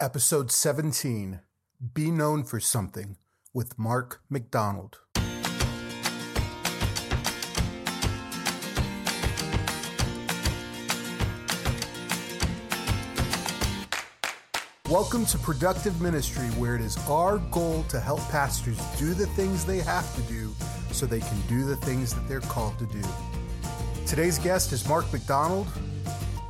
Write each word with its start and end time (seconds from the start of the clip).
Episode 0.00 0.50
17 0.50 1.38
Be 1.94 2.10
Known 2.10 2.42
for 2.42 2.58
Something 2.58 3.16
with 3.52 3.78
Mark 3.78 4.22
McDonald. 4.28 4.98
Welcome 14.90 15.26
to 15.26 15.38
Productive 15.38 16.00
Ministry, 16.00 16.48
where 16.58 16.74
it 16.74 16.80
is 16.80 16.98
our 17.08 17.38
goal 17.52 17.84
to 17.84 18.00
help 18.00 18.18
pastors 18.30 18.78
do 18.98 19.14
the 19.14 19.26
things 19.28 19.64
they 19.64 19.78
have 19.78 20.12
to 20.16 20.22
do 20.22 20.52
so 20.90 21.06
they 21.06 21.20
can 21.20 21.40
do 21.48 21.64
the 21.64 21.76
things 21.76 22.12
that 22.16 22.26
they're 22.28 22.40
called 22.40 22.76
to 22.80 22.86
do. 22.86 23.02
Today's 24.08 24.40
guest 24.40 24.72
is 24.72 24.88
Mark 24.88 25.10
McDonald. 25.12 25.68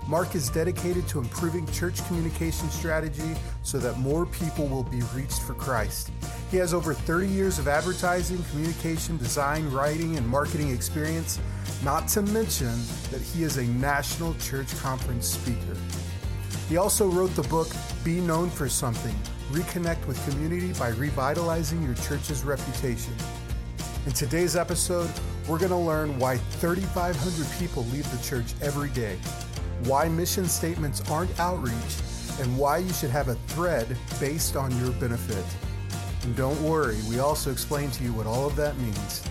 Mark 0.06 0.34
is 0.34 0.50
dedicated 0.50 1.08
to 1.08 1.18
improving 1.18 1.66
church 1.72 2.06
communication 2.06 2.68
strategy 2.68 3.34
so 3.62 3.78
that 3.78 3.98
more 3.98 4.26
people 4.26 4.66
will 4.66 4.82
be 4.82 5.00
reached 5.14 5.40
for 5.42 5.54
Christ. 5.54 6.10
He 6.50 6.58
has 6.58 6.74
over 6.74 6.92
30 6.92 7.26
years 7.26 7.58
of 7.58 7.68
advertising, 7.68 8.44
communication, 8.50 9.16
design, 9.16 9.70
writing, 9.70 10.16
and 10.18 10.28
marketing 10.28 10.70
experience, 10.70 11.40
not 11.82 12.06
to 12.08 12.20
mention 12.20 12.74
that 13.10 13.22
he 13.22 13.44
is 13.44 13.56
a 13.56 13.64
national 13.64 14.34
church 14.34 14.76
conference 14.76 15.26
speaker. 15.26 15.76
He 16.68 16.76
also 16.76 17.08
wrote 17.08 17.34
the 17.34 17.42
book 17.44 17.68
Be 18.04 18.20
Known 18.20 18.50
for 18.50 18.68
Something 18.68 19.14
Reconnect 19.50 20.06
with 20.06 20.22
Community 20.28 20.72
by 20.78 20.88
Revitalizing 20.88 21.82
Your 21.82 21.94
Church's 21.94 22.44
Reputation. 22.44 23.14
In 24.04 24.12
today's 24.12 24.54
episode, 24.54 25.10
we're 25.48 25.58
going 25.58 25.70
to 25.70 25.76
learn 25.76 26.18
why 26.18 26.36
3,500 26.36 27.58
people 27.58 27.84
leave 27.84 28.10
the 28.10 28.22
church 28.22 28.52
every 28.60 28.90
day, 28.90 29.18
why 29.86 30.08
mission 30.08 30.46
statements 30.46 31.08
aren't 31.10 31.38
outreach, 31.38 31.96
and 32.40 32.56
why 32.58 32.78
you 32.78 32.92
should 32.92 33.10
have 33.10 33.28
a 33.28 33.34
thread 33.48 33.96
based 34.18 34.56
on 34.56 34.76
your 34.78 34.90
benefit. 34.92 35.44
And 36.24 36.34
don't 36.34 36.60
worry, 36.62 36.98
we 37.08 37.18
also 37.18 37.52
explain 37.52 37.90
to 37.92 38.04
you 38.04 38.12
what 38.12 38.26
all 38.26 38.46
of 38.46 38.56
that 38.56 38.78
means. 38.78 39.22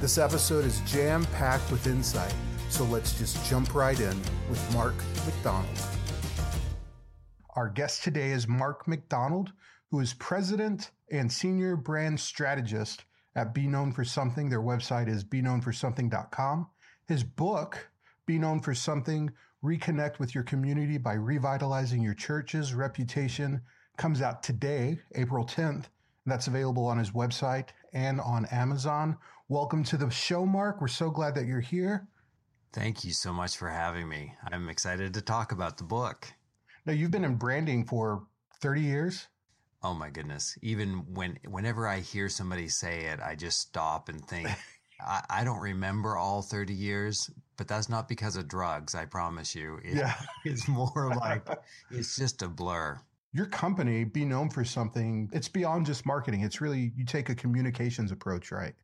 This 0.00 0.16
episode 0.16 0.64
is 0.64 0.80
jam 0.80 1.26
packed 1.26 1.70
with 1.70 1.86
insight, 1.86 2.34
so 2.70 2.84
let's 2.84 3.18
just 3.18 3.44
jump 3.48 3.74
right 3.74 4.00
in 4.00 4.18
with 4.48 4.74
Mark 4.74 4.94
McDonald. 5.26 5.78
Our 7.54 7.68
guest 7.68 8.02
today 8.02 8.30
is 8.30 8.48
Mark 8.48 8.88
McDonald, 8.88 9.52
who 9.90 10.00
is 10.00 10.14
president 10.14 10.92
and 11.10 11.30
senior 11.30 11.76
brand 11.76 12.18
strategist 12.18 13.04
at 13.34 13.52
Be 13.52 13.66
Known 13.66 13.92
for 13.92 14.04
Something. 14.04 14.48
Their 14.48 14.62
website 14.62 15.08
is 15.08 15.24
beknownforsomething.com. 15.24 16.68
His 17.06 17.22
book, 17.22 17.90
Be 18.24 18.38
Known 18.38 18.60
for 18.60 18.74
Something 18.74 19.30
Reconnect 19.62 20.18
with 20.18 20.34
Your 20.34 20.44
Community 20.44 20.96
by 20.96 21.12
Revitalizing 21.12 22.02
Your 22.02 22.14
Church's 22.14 22.72
Reputation, 22.72 23.60
comes 23.98 24.22
out 24.22 24.42
today, 24.42 24.98
April 25.16 25.44
10th. 25.44 25.84
And 25.84 25.86
that's 26.26 26.46
available 26.46 26.86
on 26.86 26.96
his 26.96 27.10
website 27.10 27.68
and 27.92 28.22
on 28.22 28.46
Amazon. 28.46 29.18
Welcome 29.48 29.84
to 29.84 29.98
the 29.98 30.08
show, 30.08 30.46
Mark. 30.46 30.80
We're 30.80 30.88
so 30.88 31.10
glad 31.10 31.34
that 31.34 31.44
you're 31.44 31.60
here. 31.60 32.08
Thank 32.72 33.04
you 33.04 33.12
so 33.12 33.34
much 33.34 33.58
for 33.58 33.68
having 33.68 34.08
me. 34.08 34.34
I'm 34.50 34.70
excited 34.70 35.12
to 35.12 35.20
talk 35.20 35.52
about 35.52 35.76
the 35.76 35.84
book. 35.84 36.32
Now, 36.86 36.94
you've 36.94 37.10
been 37.10 37.24
in 37.24 37.34
branding 37.34 37.84
for 37.84 38.22
30 38.62 38.80
years. 38.80 39.28
Oh 39.82 39.92
my 39.92 40.08
goodness. 40.08 40.56
Even 40.62 41.04
when 41.12 41.38
whenever 41.46 41.86
I 41.86 42.00
hear 42.00 42.30
somebody 42.30 42.68
say 42.68 43.06
it, 43.06 43.20
I 43.20 43.34
just 43.34 43.60
stop 43.60 44.08
and 44.08 44.26
think 44.26 44.48
I, 45.06 45.22
I, 45.30 45.44
don't 45.44 45.60
remember 45.60 46.16
all 46.16 46.42
30 46.42 46.72
years, 46.74 47.30
but 47.56 47.68
that's 47.68 47.88
not 47.88 48.08
because 48.08 48.36
of 48.36 48.48
drugs, 48.48 48.94
I 48.94 49.04
promise 49.04 49.54
you. 49.54 49.80
It, 49.84 49.96
yeah. 49.96 50.14
It's 50.44 50.68
more 50.68 51.12
like 51.16 51.46
it's 51.90 52.16
just 52.16 52.42
a 52.42 52.48
blur. 52.48 53.00
Your 53.32 53.46
company 53.46 54.04
be 54.04 54.24
known 54.24 54.50
for 54.50 54.64
something, 54.64 55.30
it's 55.32 55.48
beyond 55.48 55.86
just 55.86 56.04
marketing. 56.04 56.40
It's 56.42 56.60
really 56.60 56.92
you 56.96 57.04
take 57.04 57.28
a 57.28 57.34
communications 57.34 58.10
approach, 58.10 58.50
right? 58.50 58.74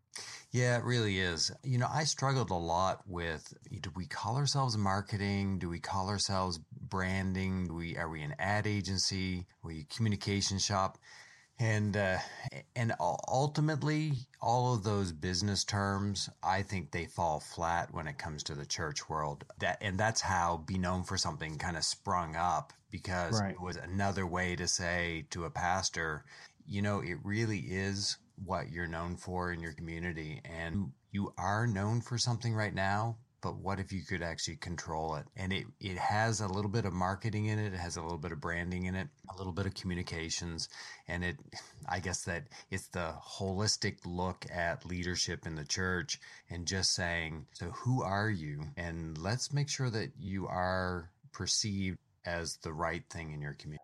Yeah, 0.52 0.78
it 0.78 0.84
really 0.84 1.18
is. 1.18 1.50
You 1.64 1.78
know, 1.78 1.88
I 1.92 2.04
struggled 2.04 2.50
a 2.50 2.54
lot 2.54 3.02
with 3.06 3.52
do 3.80 3.90
we 3.96 4.06
call 4.06 4.36
ourselves 4.36 4.76
marketing? 4.76 5.58
Do 5.58 5.68
we 5.68 5.80
call 5.80 6.08
ourselves 6.08 6.60
branding? 6.88 7.66
Do 7.66 7.74
we 7.74 7.96
are 7.96 8.08
we 8.08 8.22
an 8.22 8.34
ad 8.38 8.66
agency? 8.66 9.46
Are 9.64 9.68
we 9.68 9.80
a 9.80 9.94
communication 9.94 10.58
shop? 10.58 10.98
And 11.58 11.96
uh, 11.96 12.18
and 12.74 12.92
ultimately, 13.00 14.12
all 14.42 14.74
of 14.74 14.84
those 14.84 15.10
business 15.12 15.64
terms, 15.64 16.28
I 16.42 16.62
think 16.62 16.90
they 16.90 17.06
fall 17.06 17.40
flat 17.40 17.94
when 17.94 18.06
it 18.06 18.18
comes 18.18 18.42
to 18.44 18.54
the 18.54 18.66
church 18.66 19.08
world. 19.08 19.44
That 19.60 19.78
and 19.80 19.98
that's 19.98 20.20
how 20.20 20.58
be 20.66 20.76
known 20.76 21.04
for 21.04 21.16
something 21.16 21.56
kind 21.56 21.78
of 21.78 21.84
sprung 21.84 22.36
up 22.36 22.74
because 22.90 23.40
right. 23.40 23.52
it 23.52 23.60
was 23.60 23.76
another 23.76 24.26
way 24.26 24.54
to 24.56 24.68
say 24.68 25.24
to 25.30 25.44
a 25.44 25.50
pastor, 25.50 26.24
you 26.66 26.82
know, 26.82 27.00
it 27.00 27.16
really 27.24 27.60
is 27.60 28.18
what 28.44 28.70
you're 28.70 28.86
known 28.86 29.16
for 29.16 29.52
in 29.52 29.60
your 29.60 29.72
community 29.72 30.42
and 30.44 30.92
you 31.10 31.32
are 31.38 31.66
known 31.66 32.02
for 32.02 32.18
something 32.18 32.54
right 32.54 32.74
now 32.74 33.16
but 33.46 33.58
what 33.58 33.78
if 33.78 33.92
you 33.92 34.02
could 34.02 34.22
actually 34.22 34.56
control 34.56 35.14
it? 35.14 35.26
And 35.36 35.52
it, 35.52 35.66
it 35.80 35.98
has 35.98 36.40
a 36.40 36.48
little 36.48 36.70
bit 36.70 36.84
of 36.84 36.92
marketing 36.92 37.46
in 37.46 37.60
it 37.60 37.72
it 37.72 37.78
has 37.78 37.96
a 37.96 38.02
little 38.02 38.18
bit 38.18 38.32
of 38.32 38.40
branding 38.40 38.86
in 38.86 38.96
it 38.96 39.08
a 39.32 39.36
little 39.38 39.52
bit 39.52 39.66
of 39.66 39.74
communications 39.74 40.68
and 41.06 41.24
it 41.24 41.36
i 41.88 42.00
guess 42.00 42.24
that 42.24 42.44
it's 42.70 42.88
the 42.88 43.14
holistic 43.38 43.98
look 44.04 44.44
at 44.52 44.84
leadership 44.84 45.46
in 45.46 45.54
the 45.54 45.64
church 45.64 46.18
and 46.50 46.66
just 46.66 46.92
saying 46.94 47.46
so 47.52 47.66
who 47.84 48.02
are 48.02 48.30
you? 48.30 48.64
And 48.76 49.16
let's 49.18 49.52
make 49.52 49.68
sure 49.68 49.90
that 49.90 50.12
you 50.18 50.46
are 50.46 51.10
perceived 51.32 51.98
as 52.24 52.58
the 52.62 52.72
right 52.72 53.04
thing 53.10 53.32
in 53.32 53.40
your 53.40 53.54
community. 53.54 53.82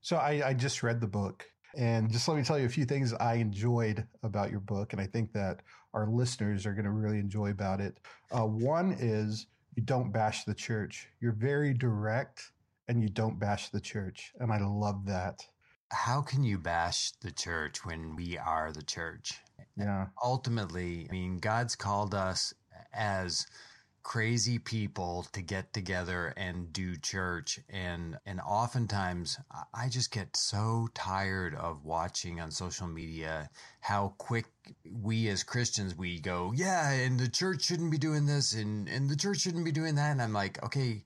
So 0.00 0.16
I, 0.16 0.48
I 0.48 0.54
just 0.54 0.82
read 0.82 1.00
the 1.00 1.06
book 1.06 1.46
and 1.76 2.10
just 2.10 2.26
let 2.28 2.36
me 2.36 2.44
tell 2.44 2.58
you 2.58 2.66
a 2.66 2.70
few 2.70 2.84
things 2.84 3.12
I 3.14 3.34
enjoyed 3.34 4.06
about 4.22 4.50
your 4.50 4.60
book, 4.60 4.92
and 4.92 5.00
I 5.00 5.06
think 5.06 5.32
that 5.32 5.60
our 5.94 6.08
listeners 6.08 6.66
are 6.66 6.72
going 6.72 6.84
to 6.84 6.90
really 6.90 7.18
enjoy 7.18 7.50
about 7.50 7.80
it. 7.80 7.98
Uh, 8.30 8.46
one 8.46 8.96
is 8.98 9.46
you 9.74 9.82
don't 9.82 10.12
bash 10.12 10.44
the 10.44 10.54
church. 10.54 11.08
You're 11.20 11.32
very 11.32 11.74
direct, 11.74 12.52
and 12.88 13.02
you 13.02 13.08
don't 13.08 13.38
bash 13.38 13.68
the 13.68 13.80
church, 13.80 14.32
and 14.40 14.52
I 14.52 14.58
love 14.60 15.06
that. 15.06 15.46
How 15.90 16.20
can 16.20 16.44
you 16.44 16.58
bash 16.58 17.12
the 17.22 17.30
church 17.30 17.84
when 17.84 18.14
we 18.16 18.36
are 18.36 18.72
the 18.72 18.82
church? 18.82 19.34
Yeah. 19.76 20.06
Ultimately, 20.22 21.06
I 21.08 21.12
mean, 21.12 21.38
God's 21.38 21.76
called 21.76 22.14
us 22.14 22.52
as 22.92 23.46
crazy 24.02 24.58
people 24.58 25.26
to 25.32 25.42
get 25.42 25.72
together 25.72 26.32
and 26.36 26.72
do 26.72 26.96
church. 26.96 27.60
And 27.68 28.18
and 28.26 28.40
oftentimes 28.40 29.38
I 29.74 29.88
just 29.88 30.10
get 30.10 30.36
so 30.36 30.88
tired 30.94 31.54
of 31.54 31.84
watching 31.84 32.40
on 32.40 32.50
social 32.50 32.86
media 32.86 33.50
how 33.80 34.14
quick 34.18 34.46
we 34.90 35.28
as 35.28 35.42
Christians 35.42 35.94
we 35.96 36.20
go 36.20 36.52
yeah 36.54 36.90
and 36.90 37.18
the 37.18 37.28
church 37.28 37.62
shouldn't 37.62 37.90
be 37.90 37.98
doing 37.98 38.26
this 38.26 38.54
and 38.54 38.88
and 38.88 39.08
the 39.08 39.16
church 39.16 39.40
shouldn't 39.40 39.64
be 39.64 39.72
doing 39.72 39.94
that. 39.96 40.12
And 40.12 40.22
I'm 40.22 40.32
like 40.32 40.62
okay 40.64 41.04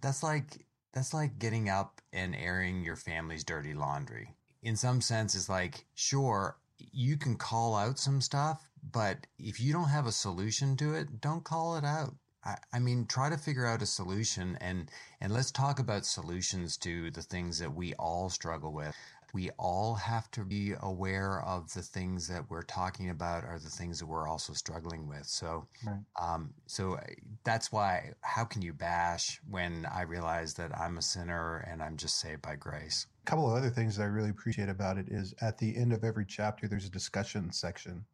that's 0.00 0.22
like 0.22 0.64
that's 0.92 1.14
like 1.14 1.38
getting 1.38 1.68
up 1.68 2.00
and 2.12 2.36
airing 2.36 2.84
your 2.84 2.96
family's 2.96 3.44
dirty 3.44 3.74
laundry. 3.74 4.30
In 4.62 4.76
some 4.76 5.00
sense 5.00 5.34
it's 5.34 5.48
like 5.48 5.86
sure 5.94 6.56
you 6.92 7.16
can 7.16 7.36
call 7.36 7.74
out 7.74 7.98
some 7.98 8.20
stuff 8.20 8.70
but 8.92 9.26
if 9.38 9.60
you 9.60 9.72
don't 9.72 9.88
have 9.88 10.06
a 10.06 10.12
solution 10.12 10.76
to 10.76 10.94
it 10.94 11.20
don't 11.20 11.44
call 11.44 11.76
it 11.76 11.84
out 11.84 12.14
I, 12.44 12.56
I 12.72 12.78
mean, 12.78 13.06
try 13.06 13.30
to 13.30 13.38
figure 13.38 13.66
out 13.66 13.82
a 13.82 13.86
solution 13.86 14.58
and, 14.60 14.90
and 15.20 15.32
let's 15.32 15.50
talk 15.50 15.78
about 15.78 16.04
solutions 16.04 16.76
to 16.78 17.10
the 17.10 17.22
things 17.22 17.58
that 17.58 17.74
we 17.74 17.94
all 17.94 18.28
struggle 18.28 18.72
with. 18.72 18.94
We 19.32 19.50
all 19.58 19.96
have 19.96 20.30
to 20.32 20.44
be 20.44 20.74
aware 20.80 21.42
of 21.42 21.72
the 21.72 21.82
things 21.82 22.28
that 22.28 22.48
we're 22.48 22.62
talking 22.62 23.10
about 23.10 23.42
are 23.42 23.58
the 23.58 23.68
things 23.68 23.98
that 23.98 24.06
we're 24.06 24.28
also 24.28 24.52
struggling 24.52 25.08
with. 25.08 25.26
So, 25.26 25.66
right. 25.84 25.98
um, 26.20 26.54
so 26.66 26.94
uh, 26.94 27.00
that's 27.42 27.72
why, 27.72 28.12
how 28.20 28.44
can 28.44 28.62
you 28.62 28.72
bash 28.72 29.40
when 29.50 29.88
I 29.92 30.02
realize 30.02 30.54
that 30.54 30.70
I'm 30.78 30.98
a 30.98 31.02
sinner 31.02 31.66
and 31.68 31.82
I'm 31.82 31.96
just 31.96 32.20
saved 32.20 32.42
by 32.42 32.54
grace? 32.54 33.08
A 33.26 33.30
couple 33.30 33.50
of 33.50 33.56
other 33.56 33.70
things 33.70 33.96
that 33.96 34.04
I 34.04 34.06
really 34.06 34.30
appreciate 34.30 34.68
about 34.68 34.98
it 34.98 35.08
is 35.08 35.34
at 35.40 35.58
the 35.58 35.76
end 35.76 35.92
of 35.92 36.04
every 36.04 36.26
chapter, 36.26 36.68
there's 36.68 36.86
a 36.86 36.90
discussion 36.90 37.50
section. 37.50 38.04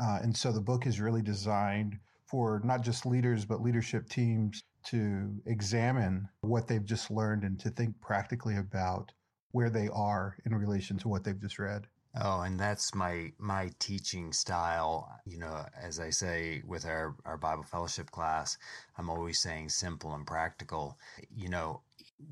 Uh, 0.00 0.20
and 0.22 0.36
so 0.36 0.52
the 0.52 0.60
book 0.60 0.86
is 0.86 1.00
really 1.00 1.22
designed 1.22 1.98
for 2.30 2.60
not 2.64 2.82
just 2.82 3.06
leaders, 3.06 3.44
but 3.44 3.62
leadership 3.62 4.08
teams 4.08 4.62
to 4.86 5.30
examine 5.46 6.28
what 6.40 6.68
they've 6.68 6.84
just 6.84 7.10
learned 7.10 7.44
and 7.44 7.58
to 7.60 7.70
think 7.70 8.00
practically 8.00 8.56
about 8.56 9.12
where 9.52 9.70
they 9.70 9.88
are 9.92 10.36
in 10.46 10.54
relation 10.54 10.96
to 10.98 11.08
what 11.08 11.24
they've 11.24 11.40
just 11.40 11.58
read. 11.58 11.86
Oh, 12.20 12.40
and 12.40 12.58
that's 12.58 12.94
my 12.94 13.32
my 13.38 13.70
teaching 13.78 14.32
style. 14.32 15.08
You 15.26 15.38
know, 15.38 15.64
as 15.80 16.00
I 16.00 16.10
say 16.10 16.62
with 16.66 16.84
our, 16.84 17.14
our 17.24 17.36
Bible 17.36 17.62
fellowship 17.62 18.10
class, 18.10 18.58
I'm 18.98 19.08
always 19.10 19.40
saying 19.40 19.68
simple 19.68 20.14
and 20.14 20.26
practical. 20.26 20.98
You 21.34 21.50
know, 21.50 21.82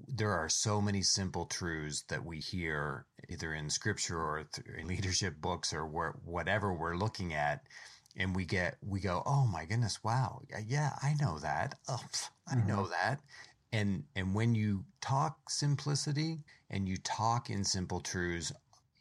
there 0.09 0.33
are 0.33 0.49
so 0.49 0.81
many 0.81 1.03
simple 1.03 1.47
truths 1.47 2.03
that 2.09 2.25
we 2.25 2.41
hear 2.41 3.07
either 3.29 3.55
in 3.55 3.71
scripture 3.71 4.19
or 4.19 4.49
in 4.77 4.89
leadership 4.89 5.41
books 5.41 5.73
or 5.73 5.87
whatever 6.25 6.73
we're 6.73 6.97
looking 6.97 7.33
at 7.33 7.63
and 8.19 8.37
we 8.37 8.45
get 8.45 8.77
we 8.87 9.01
go 9.01 9.23
oh 9.25 9.47
my 9.47 9.65
goodness 9.65 10.03
wow 10.05 10.43
yeah 10.67 10.91
i 11.03 11.15
know 11.21 11.39
that 11.39 11.75
oh, 11.89 12.01
i 12.49 12.55
mm-hmm. 12.55 12.69
know 12.69 12.87
that 12.87 13.21
And 13.73 14.05
and 14.17 14.35
when 14.35 14.55
you 14.55 14.85
talk 15.01 15.51
simplicity 15.51 16.39
and 16.71 16.89
you 16.89 16.97
talk 16.99 17.51
in 17.51 17.65
simple 17.65 18.01
truths, 18.01 18.53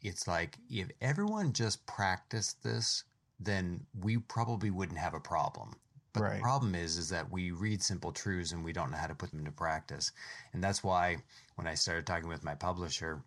it's 0.02 0.28
like 0.28 0.58
if 0.70 0.90
everyone 1.00 1.52
just 1.52 1.86
practiced 1.86 2.62
this, 2.62 3.04
then 3.40 3.86
we 3.98 4.18
probably 4.18 4.70
wouldn't 4.70 4.98
have 4.98 5.14
a 5.14 5.20
problem. 5.20 5.74
But 6.12 6.22
right. 6.22 6.34
the 6.36 6.42
problem 6.42 6.74
is, 6.74 6.96
is 6.98 7.08
that 7.10 7.30
we 7.30 7.50
read 7.50 7.82
simple 7.82 8.12
truths 8.12 8.52
and 8.52 8.64
we 8.64 8.72
don't 8.72 8.90
know 8.90 8.96
how 8.98 9.06
to 9.06 9.14
put 9.14 9.30
them 9.30 9.40
into 9.40 9.52
practice. 9.52 10.12
And 10.52 10.62
that's 10.62 10.82
why 10.82 11.18
when 11.56 11.66
I 11.66 11.74
started 11.74 12.06
talking 12.06 12.28
with 12.28 12.44
my 12.44 12.54
publisher, 12.54 13.22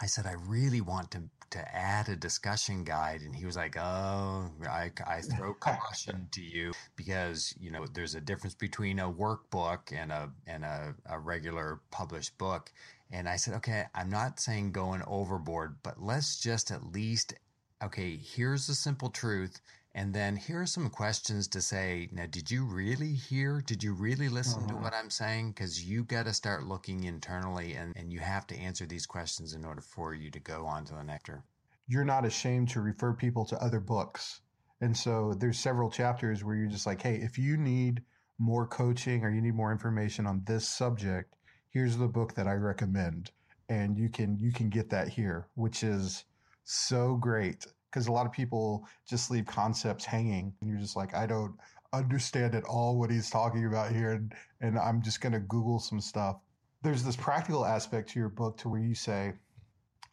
I 0.00 0.06
said, 0.06 0.26
I 0.26 0.34
really 0.46 0.80
want 0.80 1.10
to, 1.12 1.22
to 1.50 1.74
add 1.74 2.08
a 2.08 2.16
discussion 2.16 2.84
guide. 2.84 3.22
And 3.22 3.34
he 3.34 3.46
was 3.46 3.56
like, 3.56 3.76
Oh, 3.76 4.50
I, 4.68 4.90
I 5.06 5.20
throw 5.20 5.54
caution 5.60 6.28
to 6.32 6.42
you 6.42 6.72
because, 6.96 7.54
you 7.58 7.70
know, 7.70 7.86
there's 7.86 8.14
a 8.14 8.20
difference 8.20 8.54
between 8.54 8.98
a 8.98 9.10
workbook 9.10 9.92
and 9.92 10.12
a, 10.12 10.30
and 10.46 10.64
a, 10.64 10.94
a 11.08 11.18
regular 11.18 11.80
published 11.90 12.36
book. 12.38 12.70
And 13.10 13.28
I 13.28 13.36
said, 13.36 13.54
okay, 13.54 13.84
I'm 13.94 14.10
not 14.10 14.40
saying 14.40 14.72
going 14.72 15.02
overboard, 15.06 15.76
but 15.82 16.02
let's 16.02 16.40
just 16.40 16.70
at 16.70 16.92
least, 16.92 17.34
okay, 17.82 18.16
here's 18.16 18.66
the 18.66 18.74
simple 18.74 19.10
truth. 19.10 19.60
And 19.96 20.12
then 20.12 20.36
here 20.36 20.60
are 20.60 20.66
some 20.66 20.90
questions 20.90 21.48
to 21.48 21.62
say, 21.62 22.10
now, 22.12 22.26
did 22.26 22.50
you 22.50 22.66
really 22.66 23.14
hear? 23.14 23.62
Did 23.62 23.82
you 23.82 23.94
really 23.94 24.28
listen 24.28 24.64
uh-huh. 24.64 24.74
to 24.74 24.82
what 24.82 24.92
I'm 24.92 25.08
saying? 25.08 25.52
Because 25.52 25.82
you 25.82 26.04
got 26.04 26.26
to 26.26 26.34
start 26.34 26.66
looking 26.66 27.04
internally 27.04 27.72
and, 27.72 27.96
and 27.96 28.12
you 28.12 28.20
have 28.20 28.46
to 28.48 28.58
answer 28.58 28.84
these 28.84 29.06
questions 29.06 29.54
in 29.54 29.64
order 29.64 29.80
for 29.80 30.12
you 30.12 30.30
to 30.32 30.38
go 30.38 30.66
on 30.66 30.84
to 30.84 30.92
the 30.92 31.02
nectar. 31.02 31.44
You're 31.88 32.04
not 32.04 32.26
ashamed 32.26 32.68
to 32.70 32.82
refer 32.82 33.14
people 33.14 33.46
to 33.46 33.56
other 33.56 33.80
books. 33.80 34.42
And 34.82 34.94
so 34.94 35.32
there's 35.32 35.58
several 35.58 35.90
chapters 35.90 36.44
where 36.44 36.56
you're 36.56 36.68
just 36.68 36.86
like, 36.86 37.00
hey, 37.00 37.14
if 37.14 37.38
you 37.38 37.56
need 37.56 38.02
more 38.38 38.66
coaching 38.66 39.24
or 39.24 39.30
you 39.30 39.40
need 39.40 39.54
more 39.54 39.72
information 39.72 40.26
on 40.26 40.42
this 40.44 40.68
subject, 40.68 41.36
here's 41.70 41.96
the 41.96 42.06
book 42.06 42.34
that 42.34 42.46
I 42.46 42.52
recommend. 42.52 43.30
And 43.70 43.96
you 43.96 44.10
can 44.10 44.36
you 44.38 44.52
can 44.52 44.68
get 44.68 44.90
that 44.90 45.08
here, 45.08 45.48
which 45.54 45.82
is 45.82 46.26
so 46.64 47.16
great 47.16 47.64
because 47.90 48.06
a 48.06 48.12
lot 48.12 48.26
of 48.26 48.32
people 48.32 48.86
just 49.08 49.30
leave 49.30 49.46
concepts 49.46 50.04
hanging 50.04 50.52
and 50.60 50.70
you're 50.70 50.80
just 50.80 50.96
like 50.96 51.14
i 51.14 51.26
don't 51.26 51.54
understand 51.92 52.54
at 52.54 52.64
all 52.64 52.98
what 52.98 53.10
he's 53.10 53.30
talking 53.30 53.66
about 53.66 53.92
here 53.92 54.12
and, 54.12 54.34
and 54.60 54.78
i'm 54.78 55.00
just 55.02 55.20
going 55.20 55.32
to 55.32 55.40
google 55.40 55.78
some 55.78 56.00
stuff. 56.00 56.36
There's 56.82 57.02
this 57.02 57.16
practical 57.16 57.64
aspect 57.64 58.10
to 58.10 58.18
your 58.20 58.28
book 58.28 58.58
to 58.58 58.68
where 58.68 58.80
you 58.80 58.94
say 58.94 59.32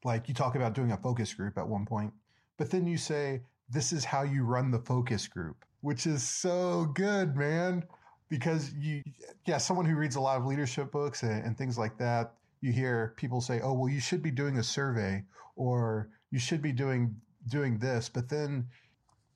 like 0.03 0.27
you 0.27 0.33
talk 0.33 0.55
about 0.55 0.73
doing 0.73 0.91
a 0.91 0.97
focus 0.97 1.33
group 1.33 1.57
at 1.57 1.67
one 1.67 1.85
point 1.85 2.11
but 2.57 2.69
then 2.69 2.87
you 2.87 2.97
say 2.97 3.41
this 3.69 3.93
is 3.93 4.03
how 4.03 4.23
you 4.23 4.43
run 4.43 4.71
the 4.71 4.79
focus 4.79 5.27
group 5.27 5.65
which 5.81 6.07
is 6.07 6.23
so 6.27 6.85
good 6.93 7.35
man 7.35 7.83
because 8.29 8.73
you 8.73 9.03
yeah 9.45 9.57
someone 9.57 9.85
who 9.85 9.95
reads 9.95 10.15
a 10.15 10.21
lot 10.21 10.37
of 10.37 10.45
leadership 10.45 10.91
books 10.91 11.23
and, 11.23 11.45
and 11.45 11.57
things 11.57 11.77
like 11.77 11.97
that 11.97 12.33
you 12.61 12.71
hear 12.71 13.13
people 13.17 13.41
say 13.41 13.59
oh 13.61 13.73
well 13.73 13.89
you 13.89 13.99
should 13.99 14.21
be 14.21 14.31
doing 14.31 14.57
a 14.57 14.63
survey 14.63 15.23
or 15.55 16.09
you 16.31 16.39
should 16.39 16.61
be 16.61 16.71
doing 16.71 17.15
doing 17.47 17.77
this, 17.77 18.09
but 18.09 18.29
then 18.29 18.67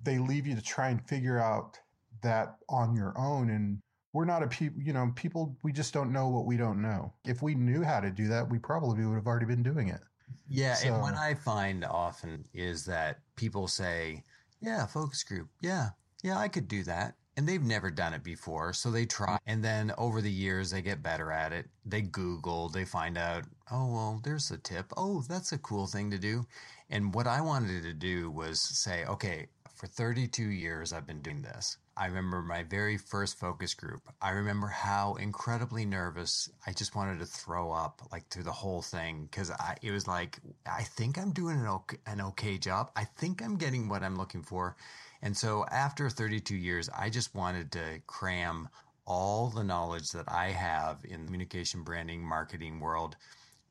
they 0.02 0.18
leave 0.18 0.48
you 0.48 0.56
to 0.56 0.62
try 0.62 0.90
and 0.90 1.02
figure 1.08 1.40
out 1.40 1.78
that 2.22 2.58
on 2.70 2.96
your 2.96 3.14
own. 3.18 3.50
And 3.50 3.80
we're 4.14 4.26
not 4.26 4.44
a 4.44 4.48
people, 4.48 4.82
you 4.82 4.94
know, 4.94 5.12
people, 5.16 5.58
we 5.64 5.72
just 5.72 5.94
don't 5.94 6.12
know 6.12 6.30
what 6.30 6.46
we 6.46 6.58
don't 6.58 6.82
know. 6.82 7.14
If 7.26 7.42
we 7.42 7.56
knew 7.56 7.84
how 7.84 8.00
to 8.00 8.10
do 8.10 8.28
that, 8.28 8.50
we 8.50 8.60
probably 8.60 9.06
would 9.06 9.16
have 9.16 9.28
already 9.28 9.46
been 9.46 9.64
doing 9.64 9.90
it. 9.90 10.02
Yeah. 10.50 10.76
So, 10.76 10.90
and 10.90 11.02
what 11.02 11.16
I 11.16 11.34
find 11.34 11.86
often 11.86 12.46
is 12.54 12.86
that 12.86 13.20
people 13.36 13.68
say, 13.68 14.24
yeah, 14.62 14.86
focus 14.86 15.24
group. 15.24 15.50
Yeah. 15.62 15.90
Yeah, 16.24 16.38
I 16.38 16.48
could 16.48 16.68
do 16.68 16.84
that. 16.84 17.16
And 17.38 17.48
they've 17.48 17.64
never 17.64 17.90
done 17.90 18.14
it 18.14 18.24
before. 18.24 18.74
So 18.74 18.92
they 18.92 19.06
try. 19.06 19.36
Mm-hmm. 19.36 19.50
And 19.50 19.64
then 19.64 19.94
over 19.98 20.22
the 20.22 20.32
years, 20.32 20.72
they 20.72 20.82
get 20.82 21.04
better 21.04 21.32
at 21.32 21.54
it. 21.54 21.68
They 21.86 22.02
Google, 22.02 22.68
they 22.68 22.84
find 22.84 23.18
out, 23.18 23.44
oh, 23.72 23.92
well, 23.94 24.22
there's 24.24 24.52
a 24.52 24.58
tip. 24.58 24.92
Oh, 24.98 25.24
that's 25.30 25.52
a 25.52 25.58
cool 25.60 25.88
thing 25.88 26.12
to 26.12 26.18
do. 26.18 26.46
And 26.90 27.14
what 27.14 27.28
I 27.28 27.42
wanted 27.42 27.84
to 27.84 27.94
do 27.94 28.32
was 28.32 28.60
say, 28.60 29.06
okay, 29.06 29.48
for 29.76 29.88
32 29.88 30.44
years, 30.44 30.92
I've 30.92 31.06
been 31.06 31.22
doing 31.22 31.44
this. 31.44 31.78
I 31.96 32.06
remember 32.06 32.42
my 32.44 32.64
very 32.64 32.98
first 32.98 33.40
focus 33.40 33.74
group. 33.74 34.02
I 34.22 34.30
remember 34.30 34.68
how 34.68 35.16
incredibly 35.16 35.84
nervous 35.84 36.48
I 36.68 36.72
just 36.72 36.96
wanted 36.96 37.18
to 37.20 37.26
throw 37.26 37.72
up 37.72 38.02
like 38.12 38.28
through 38.30 38.44
the 38.44 38.52
whole 38.52 38.84
thing 38.84 39.28
because 39.30 39.50
I 39.50 39.76
it 39.82 39.90
was 39.90 40.08
like 40.08 40.40
I 40.68 40.84
think 40.84 41.18
I'm 41.18 41.32
doing 41.32 41.60
an 41.60 41.68
okay, 41.68 41.98
an 42.06 42.22
okay 42.22 42.60
job. 42.60 42.92
I 42.96 43.06
think 43.06 43.44
I'm 43.44 43.58
getting 43.58 43.90
what 43.90 44.04
I'm 44.04 44.16
looking 44.16 44.44
for. 44.44 44.76
And 45.22 45.36
so 45.36 45.66
after 45.72 46.10
32 46.10 46.56
years, 46.56 46.90
I 46.96 47.10
just 47.10 47.36
wanted 47.36 47.72
to 47.74 48.02
cram 48.08 48.70
all 49.06 49.50
the 49.50 49.64
knowledge 49.64 50.12
that 50.12 50.26
I 50.28 50.50
have 50.50 51.00
in 51.04 51.22
the 51.22 51.26
communication 51.28 51.84
branding 51.84 52.22
marketing 52.22 52.80
world 52.80 53.16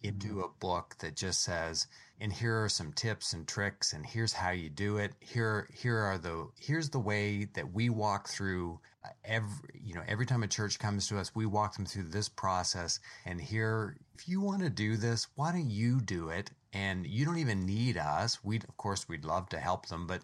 into 0.03 0.29
mm-hmm. 0.29 0.41
a 0.41 0.49
book 0.61 0.97
that 1.01 1.17
just 1.17 1.43
says 1.43 1.87
and 2.21 2.33
here 2.33 2.63
are 2.63 2.69
some 2.69 2.93
tips 2.93 3.33
and 3.33 3.47
tricks 3.47 3.93
and 3.93 4.07
here's 4.07 4.33
how 4.33 4.51
you 4.51 4.71
do 4.71 4.97
it. 4.99 5.13
Here 5.21 5.69
here 5.73 5.99
are 5.99 6.19
the 6.19 6.49
here's 6.59 6.91
the 6.91 6.99
way 6.99 7.47
that 7.55 7.73
we 7.73 7.91
walk 7.91 8.29
through 8.29 8.81
uh, 9.05 9.09
every 9.25 9.81
you 9.85 9.95
know 9.95 10.03
every 10.09 10.25
time 10.25 10.43
a 10.43 10.49
church 10.49 10.79
comes 10.79 11.09
to 11.09 11.19
us 11.19 11.35
we 11.35 11.47
walk 11.47 11.77
them 11.77 11.85
through 11.85 12.05
this 12.05 12.29
process. 12.29 13.01
And 13.27 13.41
here 13.41 13.97
if 14.15 14.29
you 14.29 14.41
want 14.41 14.63
to 14.63 14.71
do 14.71 14.97
this 14.97 15.29
why 15.35 15.53
don't 15.53 15.71
you 15.71 16.01
do 16.01 16.31
it? 16.31 16.51
And 16.73 17.07
you 17.07 17.25
don't 17.25 17.39
even 17.39 17.67
need 17.67 17.99
us. 17.99 18.43
We 18.43 18.57
of 18.57 18.77
course 18.77 19.09
we'd 19.09 19.25
love 19.25 19.49
to 19.51 19.59
help 19.59 19.89
them 19.89 20.07
but 20.07 20.23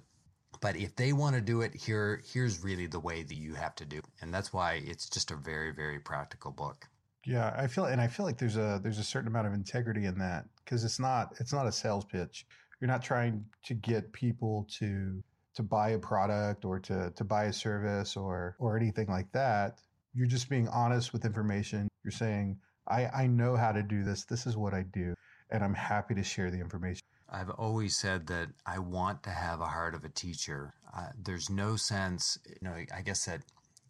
but 0.60 0.76
if 0.76 0.94
they 0.96 1.12
want 1.12 1.34
to 1.34 1.40
do 1.40 1.60
it 1.62 1.74
here 1.74 2.22
here's 2.32 2.62
really 2.62 2.86
the 2.86 3.00
way 3.00 3.22
that 3.22 3.36
you 3.36 3.54
have 3.54 3.74
to 3.74 3.84
do 3.84 3.98
it 3.98 4.04
and 4.20 4.32
that's 4.32 4.52
why 4.52 4.82
it's 4.84 5.08
just 5.08 5.30
a 5.30 5.36
very 5.36 5.72
very 5.72 5.98
practical 5.98 6.50
book 6.50 6.88
yeah, 7.24 7.54
I 7.56 7.66
feel 7.68 7.84
and 7.84 8.00
I 8.00 8.08
feel 8.08 8.26
like 8.26 8.38
there's 8.38 8.56
a 8.56 8.80
there's 8.82 8.98
a 8.98 9.04
certain 9.04 9.28
amount 9.28 9.46
of 9.46 9.54
integrity 9.54 10.06
in 10.06 10.18
that 10.18 10.46
because 10.64 10.84
it's 10.84 10.98
not 10.98 11.34
it's 11.38 11.52
not 11.52 11.66
a 11.66 11.72
sales 11.72 12.04
pitch. 12.04 12.46
You're 12.80 12.88
not 12.88 13.02
trying 13.02 13.44
to 13.64 13.74
get 13.74 14.12
people 14.12 14.66
to 14.78 15.22
to 15.54 15.62
buy 15.62 15.90
a 15.90 15.98
product 15.98 16.64
or 16.64 16.80
to 16.80 17.12
to 17.14 17.24
buy 17.24 17.44
a 17.44 17.52
service 17.52 18.16
or 18.16 18.56
or 18.58 18.76
anything 18.76 19.06
like 19.08 19.30
that. 19.32 19.78
You're 20.14 20.26
just 20.26 20.50
being 20.50 20.68
honest 20.68 21.12
with 21.12 21.24
information. 21.24 21.88
You're 22.02 22.10
saying, 22.10 22.58
I, 22.88 23.06
I 23.06 23.26
know 23.28 23.56
how 23.56 23.72
to 23.72 23.82
do 23.82 24.02
this. 24.02 24.24
This 24.24 24.46
is 24.46 24.56
what 24.56 24.74
I 24.74 24.82
do. 24.82 25.14
And 25.50 25.62
I'm 25.64 25.74
happy 25.74 26.14
to 26.14 26.22
share 26.22 26.50
the 26.50 26.58
information. 26.60 27.02
I've 27.32 27.50
always 27.50 27.98
said 27.98 28.26
that 28.26 28.48
I 28.66 28.78
want 28.78 29.22
to 29.22 29.30
have 29.30 29.60
a 29.60 29.66
heart 29.66 29.94
of 29.94 30.04
a 30.04 30.10
teacher. 30.10 30.74
Uh, 30.94 31.08
there's 31.18 31.48
no 31.48 31.76
sense, 31.76 32.38
you 32.46 32.58
know, 32.60 32.76
I 32.94 33.00
guess 33.00 33.24
that 33.24 33.40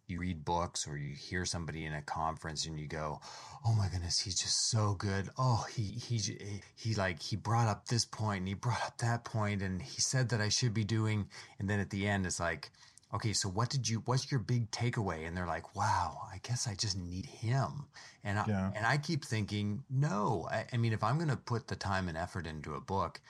you 0.07 0.19
read 0.19 0.45
books 0.45 0.87
or 0.87 0.97
you 0.97 1.13
hear 1.15 1.45
somebody 1.45 1.85
in 1.85 1.93
a 1.93 2.01
conference 2.01 2.65
and 2.65 2.79
you 2.79 2.87
go, 2.87 3.19
"Oh 3.65 3.73
my 3.73 3.89
goodness, 3.89 4.19
he's 4.19 4.39
just 4.39 4.69
so 4.69 4.93
good. 4.93 5.29
Oh, 5.37 5.65
he 5.73 5.83
he 5.83 6.61
he 6.75 6.95
like 6.95 7.21
he 7.21 7.35
brought 7.35 7.67
up 7.67 7.87
this 7.87 8.05
point 8.05 8.39
and 8.39 8.47
he 8.47 8.53
brought 8.53 8.83
up 8.85 8.97
that 8.99 9.23
point 9.25 9.61
and 9.61 9.81
he 9.81 10.01
said 10.01 10.29
that 10.29 10.41
I 10.41 10.49
should 10.49 10.73
be 10.73 10.83
doing." 10.83 11.27
And 11.59 11.69
then 11.69 11.79
at 11.79 11.89
the 11.89 12.07
end 12.07 12.25
it's 12.25 12.39
like, 12.39 12.71
"Okay, 13.13 13.33
so 13.33 13.49
what 13.49 13.69
did 13.69 13.87
you 13.87 14.01
what's 14.05 14.31
your 14.31 14.39
big 14.39 14.71
takeaway?" 14.71 15.27
And 15.27 15.35
they're 15.35 15.47
like, 15.47 15.75
"Wow, 15.75 16.21
I 16.31 16.39
guess 16.43 16.67
I 16.67 16.75
just 16.75 16.97
need 16.97 17.25
him." 17.25 17.85
And 18.23 18.39
I, 18.39 18.45
yeah. 18.47 18.71
and 18.75 18.85
I 18.85 18.97
keep 18.97 19.23
thinking, 19.23 19.83
"No, 19.89 20.47
I, 20.51 20.65
I 20.73 20.77
mean 20.77 20.93
if 20.93 21.03
I'm 21.03 21.17
going 21.17 21.29
to 21.29 21.37
put 21.37 21.67
the 21.67 21.75
time 21.75 22.09
and 22.09 22.17
effort 22.17 22.47
into 22.47 22.75
a 22.75 22.81
book, 22.81 23.21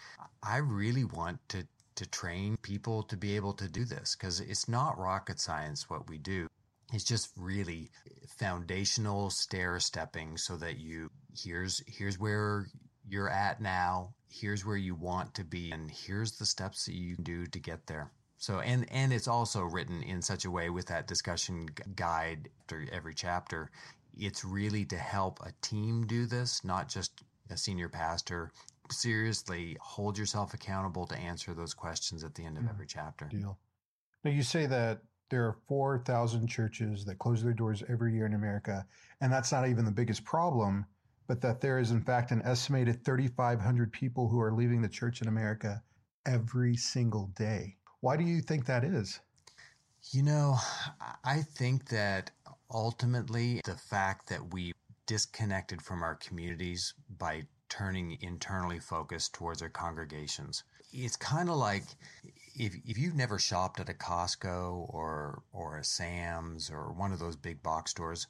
I 0.42 0.58
really 0.58 1.04
want 1.04 1.40
to 1.50 1.68
to 1.96 2.06
train 2.08 2.58
people 2.58 3.04
to 3.04 3.16
be 3.18 3.36
able 3.36 3.54
to 3.54 3.68
do 3.68 3.86
this 3.86 4.16
because 4.16 4.40
it's 4.40 4.68
not 4.68 4.98
rocket 4.98 5.40
science 5.40 5.90
what 5.90 6.10
we 6.10 6.18
do. 6.18 6.48
It's 6.92 7.04
just 7.04 7.30
really 7.38 7.92
foundational 8.28 9.30
stair 9.30 9.80
stepping 9.80 10.38
so 10.38 10.58
that 10.58 10.78
you 10.78 11.10
here's 11.36 11.84
here's 11.88 12.20
where 12.20 12.68
you're 13.08 13.30
at 13.30 13.62
now, 13.62 14.14
here's 14.30 14.66
where 14.66 14.78
you 14.78 14.96
want 14.96 15.34
to 15.36 15.44
be, 15.44 15.72
and 15.72 15.92
here's 15.92 16.38
the 16.38 16.46
steps 16.46 16.86
that 16.86 16.96
you 16.96 17.16
can 17.16 17.24
do 17.24 17.46
to 17.48 17.60
get 17.60 17.88
there. 17.88 18.12
So 18.44 18.60
and 18.60 18.86
and 18.92 19.14
it's 19.14 19.30
also 19.30 19.62
written 19.62 20.04
in 20.04 20.22
such 20.22 20.44
a 20.44 20.52
way 20.52 20.70
with 20.70 20.88
that 20.88 21.08
discussion 21.08 21.70
guide 21.96 22.50
after 22.60 22.86
every 22.92 23.14
chapter. 23.14 23.72
It's 24.18 24.44
really 24.44 24.84
to 24.88 24.98
help 24.98 25.40
a 25.40 25.54
team 25.62 26.06
do 26.06 26.26
this, 26.26 26.62
not 26.66 26.90
just 26.90 27.24
a 27.50 27.56
senior 27.56 27.88
pastor. 27.88 28.52
Seriously, 28.92 29.78
hold 29.80 30.18
yourself 30.18 30.54
accountable 30.54 31.08
to 31.08 31.16
answer 31.16 31.54
those 31.54 31.74
questions 31.74 32.26
at 32.26 32.36
the 32.36 32.44
end 32.44 32.58
of 32.58 32.64
hmm. 32.64 32.70
every 32.72 32.86
chapter. 32.86 33.28
Deal. 33.28 33.58
Now 34.26 34.32
you 34.32 34.44
say 34.44 34.66
that 34.66 35.00
there 35.30 35.46
are 35.46 35.56
4,000 35.70 36.46
churches 36.46 37.06
that 37.06 37.20
close 37.20 37.42
their 37.42 37.54
doors 37.54 37.82
every 37.88 38.14
year 38.14 38.26
in 38.26 38.34
America. 38.34 38.86
And 39.22 39.32
that's 39.32 39.54
not 39.54 39.70
even 39.70 39.86
the 39.86 39.92
biggest 39.92 40.26
problem, 40.26 40.86
but 41.28 41.40
that 41.40 41.62
there 41.62 41.80
is, 41.80 41.92
in 41.92 42.02
fact, 42.02 42.32
an 42.32 42.42
estimated 42.42 43.06
3,500 43.06 43.94
people 43.94 44.28
who 44.28 44.42
are 44.42 44.52
leaving 44.52 44.82
the 44.82 44.90
church 44.90 45.22
in 45.22 45.30
America 45.30 45.82
every 46.26 46.76
single 46.76 47.28
day. 47.38 47.78
Why 48.04 48.18
do 48.18 48.26
you 48.26 48.42
think 48.42 48.66
that 48.66 48.84
is? 48.84 49.22
You 50.12 50.24
know, 50.24 50.58
I 51.24 51.42
think 51.42 51.88
that 51.88 52.32
ultimately 52.70 53.62
the 53.64 53.78
fact 53.78 54.28
that 54.28 54.54
we 54.54 54.74
disconnected 55.06 55.82
from 55.82 56.04
our 56.04 56.16
communities 56.16 56.96
by 57.18 57.44
turning 57.70 58.18
internally 58.20 58.80
focused 58.80 59.34
towards 59.34 59.62
our 59.62 59.70
congregations. 59.70 60.66
It's 60.92 61.16
kind 61.16 61.48
of 61.48 61.56
like 61.56 61.86
if 62.56 62.76
if 62.86 62.98
you've 62.98 63.16
never 63.16 63.40
shopped 63.40 63.80
at 63.80 63.88
a 63.88 63.94
Costco 63.94 64.86
or 64.90 65.44
or 65.54 65.78
a 65.78 65.86
Sam's 65.86 66.70
or 66.70 66.92
one 66.92 67.14
of 67.14 67.20
those 67.20 67.38
big 67.38 67.64
box 67.64 67.92
stores, 67.92 68.28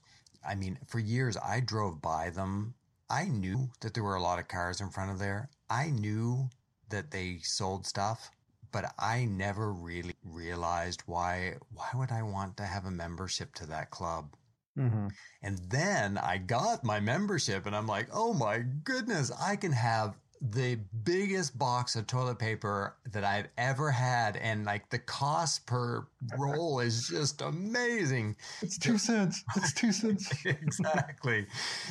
I 0.48 0.53
mean, 0.53 0.77
for 0.86 1.00
years 1.00 1.36
I 1.36 1.62
drove 1.62 2.00
by 2.00 2.30
them. 2.30 2.75
I 3.10 3.25
knew 3.25 3.72
that 3.82 3.96
there 3.96 4.03
were 4.03 4.18
a 4.18 4.22
lot 4.22 4.38
of 4.38 4.48
cars 4.48 4.82
in 4.82 4.92
front 4.92 5.10
of 5.10 5.18
there. 5.18 5.50
I 5.68 5.89
knew 5.89 6.50
that 6.89 7.10
they 7.10 7.39
sold 7.42 7.88
stuff, 7.88 8.30
but 8.74 8.94
I 9.00 9.25
never 9.25 9.72
really 9.72 10.15
realized 10.25 11.03
why 11.06 11.56
why 11.74 11.88
would 11.94 12.12
I 12.12 12.24
want 12.24 12.58
to 12.58 12.63
have 12.63 12.86
a 12.86 12.92
membership 12.92 13.56
to 13.56 13.65
that 13.68 13.92
club? 13.92 14.36
Mm-hmm. 14.77 15.08
And 15.44 15.60
then 15.70 16.18
I 16.18 16.39
got 16.39 16.84
my 16.84 17.00
membership 17.00 17.65
and 17.65 17.75
I'm 17.75 17.88
like, 17.88 18.08
oh 18.12 18.34
my 18.34 18.63
goodness, 18.84 19.32
I 19.39 19.56
can 19.56 19.72
have 19.72 20.15
the 20.42 20.77
biggest 21.03 21.58
box 21.58 21.96
of 21.96 22.06
toilet 22.06 22.38
paper 22.38 22.98
that 23.12 23.24
I've 23.24 23.48
ever 23.58 23.92
had. 23.92 24.36
And 24.38 24.65
like 24.65 24.89
the 24.89 25.00
cost 25.00 25.65
per 25.65 26.08
roll 26.38 26.80
is 26.80 27.08
just 27.08 27.42
amazing. 27.42 28.36
It's 28.62 28.77
two 28.77 28.98
cents. 28.98 29.44
It's 29.56 29.74
two 29.74 29.92
cents. 29.92 30.30
exactly. 30.46 31.46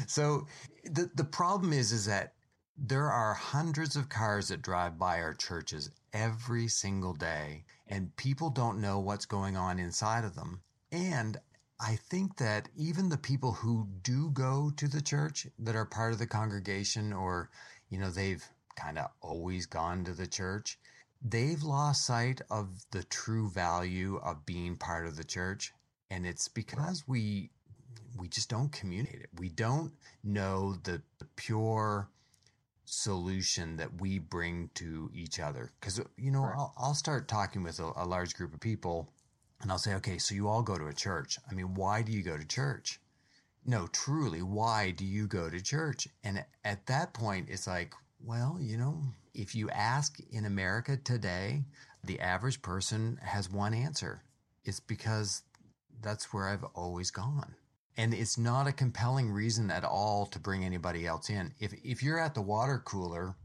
So 0.06 0.46
the, 0.84 1.08
the 1.14 1.24
problem 1.24 1.72
is, 1.72 1.92
is 1.92 2.04
that 2.06 2.34
there 2.76 3.10
are 3.10 3.32
hundreds 3.32 3.96
of 3.96 4.08
cars 4.08 4.48
that 4.48 4.60
drive 4.60 4.98
by 4.98 5.20
our 5.20 5.34
churches 5.34 5.90
every 6.12 6.68
single 6.68 7.14
day 7.14 7.64
and 7.88 8.14
people 8.16 8.50
don't 8.50 8.80
know 8.80 8.98
what's 8.98 9.26
going 9.26 9.56
on 9.56 9.78
inside 9.78 10.24
of 10.24 10.34
them. 10.34 10.60
And 10.90 11.38
I 11.80 11.96
think 11.96 12.36
that 12.36 12.68
even 12.76 13.08
the 13.08 13.18
people 13.18 13.52
who 13.52 13.88
do 14.02 14.30
go 14.30 14.72
to 14.76 14.88
the 14.88 15.02
church 15.02 15.46
that 15.58 15.74
are 15.74 15.84
part 15.84 16.12
of 16.12 16.18
the 16.18 16.26
congregation 16.26 17.12
or, 17.12 17.50
you 17.88 17.98
know, 17.98 18.10
they've 18.10 18.44
kind 18.76 18.98
of 18.98 19.10
always 19.20 19.66
gone 19.66 20.04
to 20.04 20.12
the 20.12 20.26
church, 20.26 20.78
they've 21.22 21.62
lost 21.62 22.06
sight 22.06 22.40
of 22.50 22.68
the 22.90 23.02
true 23.04 23.50
value 23.50 24.20
of 24.22 24.46
being 24.46 24.76
part 24.76 25.06
of 25.06 25.16
the 25.16 25.24
church. 25.24 25.72
And 26.10 26.26
it's 26.26 26.48
because 26.48 27.04
we 27.06 27.50
we 28.18 28.28
just 28.28 28.50
don't 28.50 28.70
communicate 28.70 29.22
it. 29.22 29.30
We 29.38 29.48
don't 29.48 29.92
know 30.22 30.76
the, 30.84 31.02
the 31.18 31.24
pure 31.36 32.08
solution 32.92 33.78
that 33.78 34.00
we 34.02 34.18
bring 34.18 34.68
to 34.74 35.10
each 35.14 35.40
other. 35.40 35.72
Because, 35.80 35.98
you 36.18 36.30
know, 36.30 36.42
right. 36.42 36.54
I'll, 36.54 36.74
I'll, 36.76 36.94
start 36.94 37.26
talking 37.26 37.62
with 37.62 37.80
a, 37.80 37.90
a 37.96 38.04
large 38.04 38.34
group 38.34 38.52
of 38.52 38.60
people 38.60 39.10
and 39.62 39.72
I'll 39.72 39.78
say, 39.78 39.94
okay, 39.94 40.18
so 40.18 40.34
you 40.34 40.46
all 40.46 40.62
go 40.62 40.76
to 40.76 40.88
a 40.88 40.92
church. 40.92 41.38
I 41.50 41.54
mean, 41.54 41.72
why 41.74 42.02
do 42.02 42.12
you 42.12 42.22
go 42.22 42.36
to 42.36 42.46
church? 42.46 43.00
No, 43.64 43.86
truly, 43.92 44.42
why 44.42 44.90
do 44.90 45.06
you 45.06 45.26
go 45.26 45.48
to 45.48 45.62
church? 45.62 46.06
And 46.22 46.44
at 46.64 46.86
that 46.86 47.14
point, 47.14 47.48
it's 47.48 47.66
like, 47.66 47.94
well, 48.22 48.58
you 48.60 48.76
know, 48.76 49.00
if 49.32 49.54
you 49.54 49.70
ask 49.70 50.18
in 50.30 50.44
America 50.44 50.98
today, 50.98 51.64
the 52.04 52.20
average 52.20 52.60
person 52.60 53.18
has 53.22 53.50
one 53.50 53.72
answer. 53.72 54.22
It's 54.64 54.80
because 54.80 55.42
that's 56.02 56.32
where 56.32 56.48
I've 56.48 56.64
always 56.74 57.10
gone. 57.10 57.54
And 57.96 58.14
it's 58.14 58.38
not 58.38 58.66
a 58.66 58.72
compelling 58.72 59.30
reason 59.30 59.70
at 59.70 59.84
all 59.84 60.26
to 60.26 60.38
bring 60.38 60.64
anybody 60.64 61.06
else 61.06 61.28
in. 61.28 61.52
If, 61.58 61.74
if 61.84 62.02
you're 62.02 62.18
at 62.18 62.34
the 62.34 62.40
water 62.40 62.82
cooler 62.84 63.36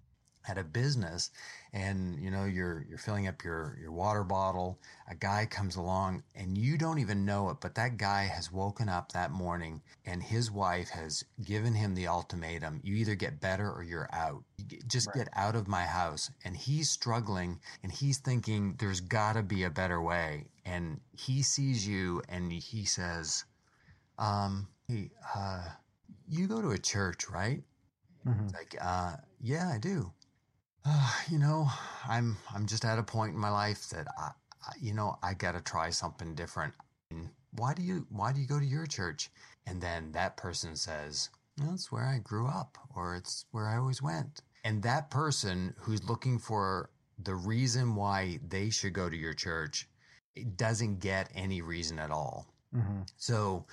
at 0.48 0.58
a 0.58 0.64
business 0.64 1.30
and 1.74 2.18
you 2.20 2.32
know 2.32 2.46
you're 2.46 2.86
you're 2.88 2.98
filling 2.98 3.28
up 3.28 3.44
your 3.44 3.78
your 3.82 3.92
water 3.92 4.24
bottle 4.24 4.80
a 5.10 5.16
guy 5.16 5.46
comes 5.46 5.76
along 5.76 6.24
and 6.36 6.58
you 6.58 6.78
don't 6.78 7.00
even 7.00 7.26
know 7.26 7.50
it 7.50 7.58
but 7.60 7.76
that 7.76 7.98
guy 7.98 8.24
has 8.24 8.52
woken 8.52 8.88
up 8.88 9.12
that 9.12 9.32
morning 9.32 9.82
and 10.06 10.24
his 10.24 10.50
wife 10.50 10.90
has 10.90 11.24
given 11.44 11.74
him 11.74 11.94
the 11.94 12.08
ultimatum 12.08 12.80
you 12.84 12.96
either 12.96 13.16
get 13.16 13.42
better 13.42 13.70
or 13.70 13.84
you're 13.84 14.10
out 14.14 14.42
just 14.88 15.08
right. 15.08 15.18
get 15.18 15.30
out 15.34 15.56
of 15.56 15.68
my 15.68 15.84
house 15.84 16.32
and 16.46 16.56
he's 16.56 16.90
struggling 16.90 17.60
and 17.84 17.92
he's 17.92 18.20
thinking 18.20 18.76
there's 18.80 19.02
got 19.02 19.34
to 19.34 19.44
be 19.44 19.64
a 19.64 19.70
better 19.70 20.02
way 20.02 20.46
and 20.66 21.00
he 21.14 21.42
sees 21.42 21.86
you 21.86 22.22
and 22.30 22.52
he 22.52 22.86
says 22.86 23.44
um 24.18 24.68
hey 24.88 25.10
uh 25.36 25.64
you 26.30 26.48
go 26.48 26.62
to 26.62 26.72
a 26.72 26.78
church 26.78 27.30
right 27.30 27.62
mm-hmm. 28.26 28.48
like 28.54 28.76
uh 28.82 29.14
yeah 29.42 29.72
i 29.74 29.78
do 29.78 30.12
uh, 30.90 31.12
you 31.30 31.38
know, 31.38 31.68
I'm 32.08 32.38
I'm 32.54 32.66
just 32.66 32.86
at 32.86 33.00
a 33.00 33.04
point 33.04 33.34
in 33.34 33.40
my 33.40 33.50
life 33.50 33.90
that 33.90 34.08
I, 34.18 34.32
I 34.64 34.74
you 34.80 34.94
know, 34.94 35.18
I 35.22 35.34
got 35.34 35.54
to 35.54 35.62
try 35.62 35.90
something 35.90 36.34
different. 36.34 36.74
And 37.12 37.30
why 37.52 37.74
do 37.74 37.82
you 37.82 38.06
why 38.10 38.32
do 38.32 38.40
you 38.40 38.48
go 38.48 38.60
to 38.60 38.66
your 38.66 38.86
church? 38.86 39.30
And 39.66 39.82
then 39.82 40.12
that 40.14 40.38
person 40.38 40.76
says, 40.76 41.30
"That's 41.58 41.92
where 41.92 42.06
I 42.06 42.20
grew 42.20 42.48
up, 42.48 42.78
or 42.96 43.16
it's 43.16 43.46
where 43.52 43.68
I 43.68 43.78
always 43.78 44.02
went." 44.02 44.42
And 44.64 44.82
that 44.84 45.10
person 45.10 45.74
who's 45.78 46.08
looking 46.08 46.40
for 46.40 46.90
the 47.22 47.36
reason 47.36 47.96
why 47.96 48.40
they 48.48 48.70
should 48.70 48.94
go 48.94 49.10
to 49.10 49.18
your 49.18 49.34
church 49.34 49.90
doesn't 50.56 51.00
get 51.00 51.32
any 51.36 51.62
reason 51.62 52.00
at 52.00 52.12
all. 52.12 52.48
Mm-hmm. 52.74 53.02
So 53.18 53.66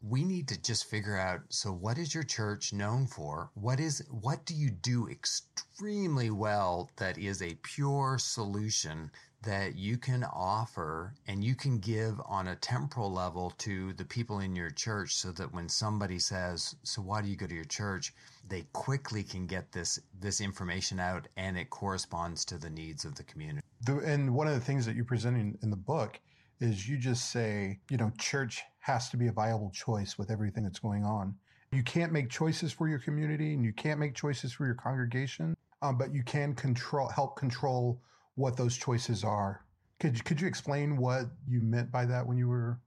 we 0.00 0.24
need 0.24 0.48
to 0.48 0.60
just 0.60 0.84
figure 0.84 1.16
out 1.16 1.40
so 1.48 1.70
what 1.72 1.98
is 1.98 2.14
your 2.14 2.22
church 2.22 2.72
known 2.72 3.06
for? 3.06 3.50
What 3.54 3.80
is 3.80 4.02
what 4.10 4.44
do 4.44 4.54
you 4.54 4.70
do 4.70 5.08
extremely 5.08 6.30
well 6.30 6.90
that 6.96 7.18
is 7.18 7.42
a 7.42 7.58
pure 7.62 8.18
solution 8.18 9.10
that 9.42 9.76
you 9.76 9.96
can 9.96 10.24
offer 10.24 11.14
and 11.26 11.44
you 11.44 11.54
can 11.54 11.78
give 11.78 12.20
on 12.26 12.48
a 12.48 12.56
temporal 12.56 13.12
level 13.12 13.52
to 13.58 13.92
the 13.92 14.04
people 14.04 14.40
in 14.40 14.56
your 14.56 14.70
church 14.70 15.14
so 15.14 15.30
that 15.32 15.52
when 15.52 15.68
somebody 15.68 16.18
says 16.18 16.74
so 16.82 17.00
why 17.00 17.22
do 17.22 17.28
you 17.28 17.36
go 17.36 17.46
to 17.46 17.54
your 17.54 17.64
church? 17.64 18.12
they 18.48 18.62
quickly 18.72 19.22
can 19.22 19.46
get 19.46 19.70
this 19.72 19.98
this 20.20 20.40
information 20.40 20.98
out 20.98 21.28
and 21.36 21.58
it 21.58 21.70
corresponds 21.70 22.44
to 22.46 22.58
the 22.58 22.70
needs 22.70 23.04
of 23.04 23.14
the 23.14 23.22
community. 23.24 23.66
The, 23.82 23.98
and 23.98 24.34
one 24.34 24.46
of 24.48 24.54
the 24.54 24.60
things 24.60 24.86
that 24.86 24.96
you're 24.96 25.04
presenting 25.04 25.58
in 25.62 25.70
the 25.70 25.76
book 25.76 26.18
is 26.60 26.88
you 26.88 26.96
just 26.96 27.30
say, 27.30 27.78
you 27.90 27.96
know, 27.96 28.10
church 28.18 28.62
has 28.80 29.08
to 29.10 29.16
be 29.16 29.28
a 29.28 29.32
viable 29.32 29.70
choice 29.70 30.18
with 30.18 30.30
everything 30.30 30.64
that's 30.64 30.78
going 30.78 31.04
on. 31.04 31.34
You 31.72 31.82
can't 31.82 32.12
make 32.12 32.30
choices 32.30 32.72
for 32.72 32.88
your 32.88 32.98
community 32.98 33.52
and 33.52 33.64
you 33.64 33.72
can't 33.72 34.00
make 34.00 34.14
choices 34.14 34.52
for 34.52 34.64
your 34.64 34.74
congregation, 34.74 35.56
um, 35.82 35.98
but 35.98 36.14
you 36.14 36.22
can 36.22 36.54
control, 36.54 37.08
help 37.08 37.36
control 37.36 38.00
what 38.36 38.56
those 38.56 38.76
choices 38.76 39.24
are. 39.24 39.64
Could 40.00 40.24
could 40.24 40.40
you 40.40 40.46
explain 40.46 40.96
what 40.96 41.26
you 41.46 41.60
meant 41.60 41.90
by 41.90 42.06
that 42.06 42.26
when 42.26 42.38
you 42.38 42.48
were? 42.48 42.78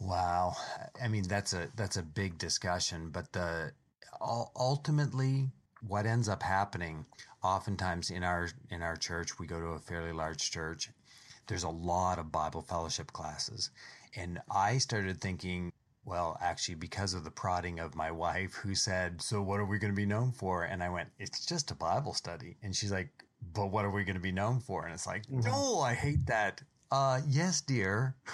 Wow, 0.00 0.54
I 1.02 1.08
mean 1.08 1.24
that's 1.28 1.52
a 1.52 1.68
that's 1.76 1.98
a 1.98 2.02
big 2.02 2.38
discussion, 2.38 3.10
but 3.10 3.32
the 3.32 3.72
ultimately 4.20 5.50
what 5.86 6.06
ends 6.06 6.28
up 6.28 6.42
happening 6.42 7.04
oftentimes 7.42 8.10
in 8.10 8.24
our 8.24 8.48
in 8.70 8.82
our 8.82 8.96
church 8.96 9.38
we 9.38 9.46
go 9.46 9.60
to 9.60 9.66
a 9.68 9.78
fairly 9.78 10.12
large 10.12 10.50
church 10.50 10.88
there's 11.46 11.64
a 11.64 11.68
lot 11.68 12.18
of 12.18 12.32
Bible 12.32 12.62
fellowship 12.62 13.12
classes. 13.12 13.70
And 14.14 14.40
I 14.50 14.78
started 14.78 15.20
thinking, 15.20 15.72
well, 16.04 16.38
actually, 16.40 16.76
because 16.76 17.14
of 17.14 17.24
the 17.24 17.30
prodding 17.30 17.80
of 17.80 17.94
my 17.94 18.10
wife, 18.10 18.54
who 18.54 18.74
said, 18.74 19.20
So, 19.20 19.42
what 19.42 19.60
are 19.60 19.66
we 19.66 19.78
going 19.78 19.92
to 19.92 19.96
be 19.96 20.06
known 20.06 20.32
for? 20.32 20.64
And 20.64 20.82
I 20.82 20.88
went, 20.88 21.08
It's 21.18 21.44
just 21.44 21.70
a 21.70 21.74
Bible 21.74 22.14
study. 22.14 22.56
And 22.62 22.74
she's 22.74 22.92
like, 22.92 23.10
But 23.52 23.66
what 23.66 23.84
are 23.84 23.90
we 23.90 24.04
going 24.04 24.14
to 24.14 24.20
be 24.22 24.32
known 24.32 24.60
for? 24.60 24.84
And 24.84 24.94
it's 24.94 25.06
like, 25.06 25.26
mm-hmm. 25.26 25.48
No, 25.48 25.80
I 25.80 25.94
hate 25.94 26.26
that. 26.26 26.62
Uh, 26.90 27.20
yes, 27.28 27.60
dear. 27.60 28.14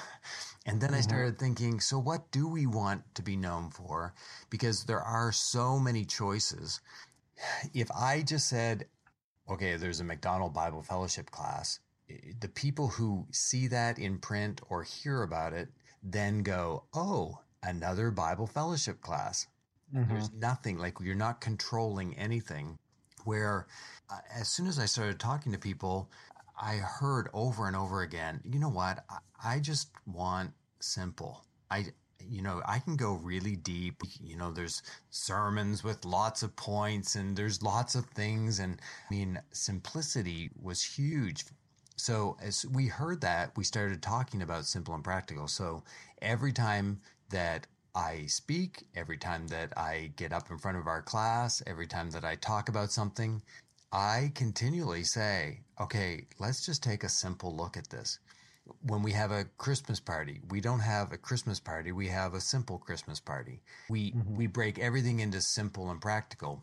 And 0.64 0.80
then 0.80 0.90
mm-hmm. 0.90 0.98
I 0.98 1.00
started 1.00 1.38
thinking, 1.38 1.80
so 1.80 1.98
what 1.98 2.30
do 2.30 2.46
we 2.46 2.66
want 2.66 3.02
to 3.16 3.22
be 3.22 3.36
known 3.36 3.70
for? 3.70 4.14
Because 4.48 4.84
there 4.84 5.00
are 5.00 5.32
so 5.32 5.78
many 5.78 6.04
choices. 6.04 6.80
If 7.74 7.90
I 7.90 8.22
just 8.22 8.48
said, 8.48 8.86
okay, 9.50 9.76
there's 9.76 9.98
a 9.98 10.04
McDonald 10.04 10.54
Bible 10.54 10.82
Fellowship 10.82 11.30
class, 11.30 11.80
the 12.40 12.48
people 12.48 12.88
who 12.88 13.26
see 13.30 13.66
that 13.68 13.98
in 13.98 14.18
print 14.18 14.60
or 14.68 14.82
hear 14.82 15.22
about 15.22 15.52
it 15.52 15.68
then 16.02 16.42
go, 16.42 16.84
oh, 16.94 17.38
another 17.62 18.10
Bible 18.10 18.46
fellowship 18.46 19.00
class. 19.00 19.46
Mm-hmm. 19.94 20.12
There's 20.12 20.32
nothing 20.32 20.78
like 20.78 20.98
you're 21.00 21.14
not 21.14 21.40
controlling 21.40 22.16
anything. 22.18 22.78
Where 23.24 23.66
uh, 24.10 24.18
as 24.34 24.48
soon 24.48 24.66
as 24.66 24.78
I 24.78 24.86
started 24.86 25.20
talking 25.20 25.52
to 25.52 25.58
people, 25.58 26.10
I 26.60 26.76
heard 26.76 27.28
over 27.32 27.66
and 27.66 27.76
over 27.76 28.02
again, 28.02 28.40
you 28.44 28.58
know 28.58 28.68
what? 28.68 29.04
I, 29.08 29.18
I 29.56 29.58
just 29.60 29.90
want 30.06 30.52
simple. 30.80 31.44
I, 31.70 31.86
you 32.18 32.42
know, 32.42 32.62
I 32.66 32.78
can 32.80 32.96
go 32.96 33.14
really 33.14 33.54
deep. 33.54 34.02
You 34.20 34.36
know, 34.36 34.50
there's 34.50 34.82
sermons 35.10 35.84
with 35.84 36.04
lots 36.04 36.42
of 36.42 36.56
points 36.56 37.14
and 37.14 37.36
there's 37.36 37.62
lots 37.62 37.94
of 37.94 38.06
things. 38.06 38.58
And 38.58 38.80
I 39.08 39.14
mean, 39.14 39.40
simplicity 39.52 40.50
was 40.60 40.82
huge 40.82 41.44
so 41.96 42.36
as 42.42 42.64
we 42.66 42.86
heard 42.86 43.20
that, 43.20 43.56
we 43.56 43.64
started 43.64 44.02
talking 44.02 44.42
about 44.42 44.66
simple 44.66 44.94
and 44.94 45.04
practical. 45.04 45.48
So 45.48 45.82
every 46.20 46.52
time 46.52 47.00
that 47.30 47.66
I 47.94 48.26
speak, 48.26 48.84
every 48.94 49.18
time 49.18 49.48
that 49.48 49.76
I 49.76 50.12
get 50.16 50.32
up 50.32 50.50
in 50.50 50.58
front 50.58 50.78
of 50.78 50.86
our 50.86 51.02
class, 51.02 51.62
every 51.66 51.86
time 51.86 52.10
that 52.10 52.24
I 52.24 52.36
talk 52.36 52.68
about 52.68 52.90
something, 52.90 53.42
I 53.92 54.32
continually 54.34 55.04
say, 55.04 55.60
okay, 55.78 56.26
let's 56.38 56.64
just 56.64 56.82
take 56.82 57.04
a 57.04 57.08
simple 57.08 57.54
look 57.54 57.76
at 57.76 57.90
this. 57.90 58.18
When 58.82 59.02
we 59.02 59.12
have 59.12 59.32
a 59.32 59.44
Christmas 59.58 60.00
party, 60.00 60.40
we 60.48 60.60
don't 60.60 60.80
have 60.80 61.12
a 61.12 61.18
Christmas 61.18 61.60
party, 61.60 61.92
we 61.92 62.08
have 62.08 62.32
a 62.32 62.40
simple 62.40 62.78
Christmas 62.78 63.20
party. 63.20 63.60
We 63.90 64.12
mm-hmm. 64.12 64.36
we 64.36 64.46
break 64.46 64.78
everything 64.78 65.20
into 65.20 65.42
simple 65.42 65.90
and 65.90 66.00
practical. 66.00 66.62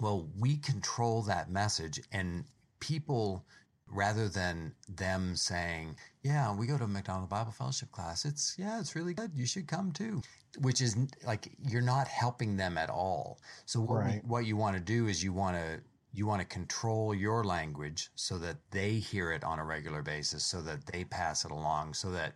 Well, 0.00 0.28
we 0.38 0.56
control 0.56 1.22
that 1.22 1.50
message 1.50 2.00
and 2.10 2.44
people 2.80 3.44
rather 3.86 4.28
than 4.28 4.74
them 4.88 5.36
saying, 5.36 5.96
"Yeah, 6.22 6.54
we 6.54 6.66
go 6.66 6.78
to 6.78 6.86
McDonald 6.86 7.28
Bible 7.28 7.52
Fellowship 7.52 7.92
class. 7.92 8.24
It's 8.24 8.54
yeah, 8.58 8.80
it's 8.80 8.96
really 8.96 9.14
good. 9.14 9.32
You 9.34 9.46
should 9.46 9.68
come 9.68 9.92
too." 9.92 10.22
Which 10.58 10.80
is 10.80 10.96
like 11.26 11.52
you're 11.66 11.82
not 11.82 12.08
helping 12.08 12.56
them 12.56 12.78
at 12.78 12.90
all. 12.90 13.40
So 13.66 13.80
what, 13.80 13.96
right. 13.96 14.22
we, 14.22 14.28
what 14.28 14.46
you 14.46 14.56
want 14.56 14.76
to 14.76 14.82
do 14.82 15.08
is 15.08 15.22
you 15.22 15.32
want 15.32 15.56
to 15.56 15.80
you 16.12 16.26
want 16.26 16.40
to 16.40 16.46
control 16.46 17.14
your 17.14 17.44
language 17.44 18.10
so 18.14 18.38
that 18.38 18.56
they 18.70 18.94
hear 18.94 19.32
it 19.32 19.42
on 19.42 19.58
a 19.58 19.64
regular 19.64 20.02
basis, 20.02 20.44
so 20.44 20.62
that 20.62 20.86
they 20.86 21.04
pass 21.04 21.44
it 21.44 21.50
along, 21.50 21.94
so 21.94 22.10
that 22.12 22.34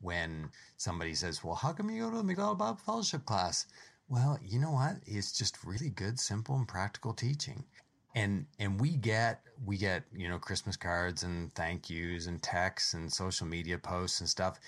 when 0.00 0.50
somebody 0.76 1.14
says, 1.14 1.44
"Well, 1.44 1.54
how 1.54 1.72
come 1.72 1.90
you 1.90 2.04
go 2.04 2.10
to 2.10 2.16
the 2.18 2.24
McDonald 2.24 2.58
Bible 2.58 2.80
Fellowship 2.84 3.24
class?" 3.26 3.66
Well, 4.10 4.38
you 4.42 4.58
know 4.58 4.70
what? 4.70 4.96
It's 5.04 5.32
just 5.32 5.62
really 5.64 5.90
good, 5.90 6.18
simple, 6.18 6.56
and 6.56 6.66
practical 6.66 7.12
teaching 7.12 7.64
and 8.14 8.46
and 8.58 8.80
we 8.80 8.90
get 8.90 9.40
we 9.64 9.76
get 9.76 10.04
you 10.14 10.28
know 10.28 10.38
christmas 10.38 10.76
cards 10.76 11.22
and 11.22 11.52
thank 11.54 11.90
yous 11.90 12.26
and 12.26 12.42
texts 12.42 12.94
and 12.94 13.12
social 13.12 13.46
media 13.46 13.78
posts 13.78 14.20
and 14.20 14.28
stuff. 14.28 14.58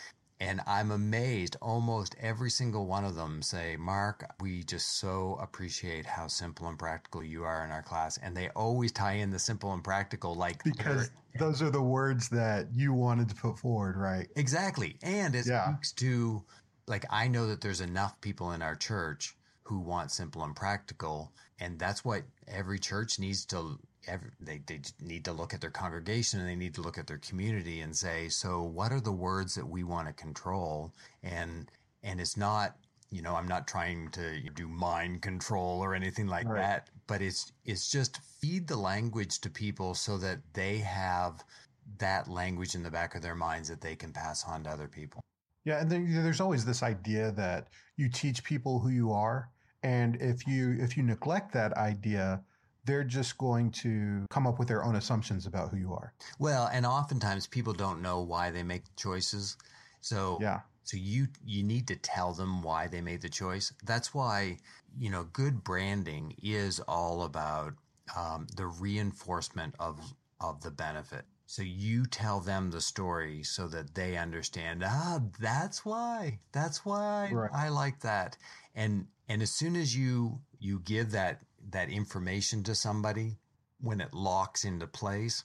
And 0.43 0.63
i'm 0.67 0.91
amazed 0.91 1.57
almost 1.61 2.17
every 2.19 2.51
single 2.51 2.87
one 2.87 3.05
of 3.05 3.15
them 3.15 3.43
say 3.43 3.77
mark 3.77 4.25
we 4.41 4.63
just 4.63 4.99
so 4.99 5.39
appreciate 5.41 6.07
how 6.07 6.29
simple 6.29 6.67
and 6.69 6.79
practical 6.79 7.23
you 7.23 7.45
are 7.45 7.65
in 7.65 7.71
our 7.71 7.83
class. 7.83 8.19
And 8.23 8.35
they 8.37 8.49
always 8.51 8.91
tie 8.91 9.15
in 9.15 9.31
the 9.31 9.39
simple 9.39 9.73
and 9.75 9.85
practical 9.85 10.35
like 10.35 10.65
because 10.65 11.11
those 11.39 11.61
are 11.61 11.71
the 11.71 11.83
words 11.83 12.29
that 12.31 12.69
you 12.73 12.95
wanted 12.95 13.29
to 13.29 13.35
put 13.35 13.59
forward 13.59 13.97
right? 13.97 14.29
Exactly. 14.37 14.97
And 15.03 15.35
it 15.35 15.47
yeah. 15.47 15.69
speaks 15.69 15.93
to 15.93 16.43
like 16.87 17.07
i 17.11 17.29
know 17.29 17.47
that 17.47 17.61
there's 17.61 17.81
enough 17.81 18.21
people 18.21 18.53
in 18.53 18.61
our 18.61 18.75
church 18.75 19.37
who 19.71 19.79
want 19.79 20.11
simple 20.11 20.43
and 20.43 20.57
practical 20.57 21.33
and 21.61 21.79
that's 21.79 22.05
what 22.05 22.25
every 22.49 22.77
church 22.77 23.21
needs 23.21 23.45
to 23.47 23.79
every, 24.09 24.31
they, 24.41 24.61
they 24.67 24.81
need 25.01 25.25
to 25.25 25.33
look 25.33 25.55
at 25.55 25.61
their 25.61 25.71
congregation 25.71 26.41
and 26.41 26.49
they 26.49 26.57
need 26.57 26.75
to 26.75 26.81
look 26.81 26.99
at 26.99 27.07
their 27.07 27.19
community 27.19 27.81
and 27.81 27.95
say 27.95 28.29
so 28.29 28.63
what 28.63 28.91
are 28.91 29.01
the 29.01 29.13
words 29.13 29.55
that 29.55 29.65
we 29.65 29.85
want 29.85 30.09
to 30.09 30.13
control 30.13 30.93
and 31.23 31.71
and 32.03 32.21
it's 32.21 32.37
not 32.37 32.75
you 33.13 33.23
know 33.23 33.37
i'm 33.37 33.47
not 33.47 33.69
trying 33.69 34.11
to 34.11 34.41
do 34.57 34.67
mind 34.67 35.23
control 35.23 35.79
or 35.79 35.95
anything 35.95 36.27
like 36.27 36.49
right. 36.49 36.61
that 36.61 36.91
but 37.07 37.23
it's 37.23 37.53
it's 37.65 37.89
just 37.93 38.19
feed 38.41 38.67
the 38.67 38.77
language 38.77 39.39
to 39.41 39.49
people 39.49 39.95
so 39.95 40.19
that 40.19 40.39
they 40.53 40.79
have 40.79 41.45
that 41.99 42.27
language 42.27 42.75
in 42.75 42.83
the 42.83 42.91
back 42.91 43.15
of 43.15 43.23
their 43.23 43.37
minds 43.37 43.69
that 43.69 43.81
they 43.81 43.95
can 43.95 44.13
pass 44.13 44.45
on 44.49 44.65
to 44.65 44.71
other 44.71 44.89
people 44.89 45.21
yeah 45.65 45.81
and 45.81 45.89
then 45.89 46.13
there's 46.25 46.41
always 46.41 46.65
this 46.65 46.83
idea 46.83 47.31
that 47.31 47.69
you 47.97 48.09
teach 48.09 48.43
people 48.43 48.81
who 48.81 48.89
you 48.89 49.13
are 49.13 49.49
and 49.83 50.17
if 50.21 50.47
you 50.47 50.77
if 50.79 50.97
you 50.97 51.03
neglect 51.03 51.53
that 51.53 51.73
idea, 51.75 52.43
they're 52.85 53.05
just 53.05 53.39
going 53.39 53.71
to 53.71 54.27
come 54.31 54.47
up 54.47 54.59
with 54.59 54.69
their 54.69 54.85
own 54.85 54.97
assumptions 54.97 55.47
about 55.47 55.71
who 55.71 55.77
you 55.77 55.93
are. 55.93 56.13
Well, 56.39 56.69
and 56.73 56.85
oftentimes 56.87 57.47
people 57.47 57.73
don't 57.73 58.03
know 58.03 58.21
why 58.21 58.51
they 58.51 58.63
make 58.63 58.85
choices. 58.97 59.57
So 60.01 60.39
yeah. 60.41 60.61
So 60.83 60.97
you 60.97 61.29
you 61.45 61.63
need 61.63 61.87
to 61.89 61.97
tell 61.97 62.33
them 62.33 62.63
why 62.63 62.89
they 62.89 63.01
made 63.01 63.23
the 63.23 63.29
choice. 63.29 63.73
That's 63.85 64.13
why 64.13 64.59
you 64.99 65.11
know 65.11 65.25
good 65.33 65.63
branding 65.63 66.35
is 66.43 66.81
all 66.81 67.23
about 67.23 67.75
um, 68.17 68.47
the 68.57 68.67
reinforcement 68.67 69.75
of 69.79 70.01
of 70.41 70.63
the 70.63 70.71
benefit. 70.71 71.25
So 71.51 71.63
you 71.63 72.07
tell 72.07 72.39
them 72.39 72.71
the 72.71 72.81
story 72.81 73.43
so 73.43 73.67
that 73.67 73.97
they 73.97 74.17
understand. 74.17 74.85
Ah, 74.87 75.21
that's 75.41 75.85
why. 75.85 76.39
That's 76.53 76.85
why 76.85 77.29
right. 77.33 77.51
I 77.53 77.71
like 77.71 77.99
that. 78.03 78.37
And 78.77 79.09
and 79.29 79.43
as 79.43 79.51
soon 79.51 79.75
as 79.75 79.97
you 79.97 80.43
you 80.61 80.79
give 80.79 81.11
that 81.11 81.41
that 81.71 81.91
information 81.91 82.63
to 82.63 82.77
somebody, 82.77 83.41
when 83.81 84.01
it 84.01 84.15
locks 84.15 84.65
into 84.65 84.87
place, 84.87 85.43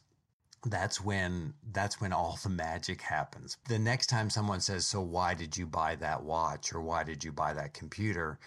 that's 0.66 1.02
when 1.02 1.54
that's 1.72 2.02
when 2.02 2.14
all 2.14 2.38
the 2.44 2.50
magic 2.50 3.02
happens. 3.02 3.58
The 3.68 3.80
next 3.80 4.08
time 4.08 4.30
someone 4.30 4.60
says, 4.60 4.86
"So 4.86 5.02
why 5.02 5.34
did 5.34 5.56
you 5.56 5.66
buy 5.66 5.96
that 5.98 6.24
watch 6.24 6.74
or 6.74 6.82
why 6.82 7.04
did 7.04 7.24
you 7.24 7.32
buy 7.32 7.54
that 7.54 7.74
computer?" 7.74 8.40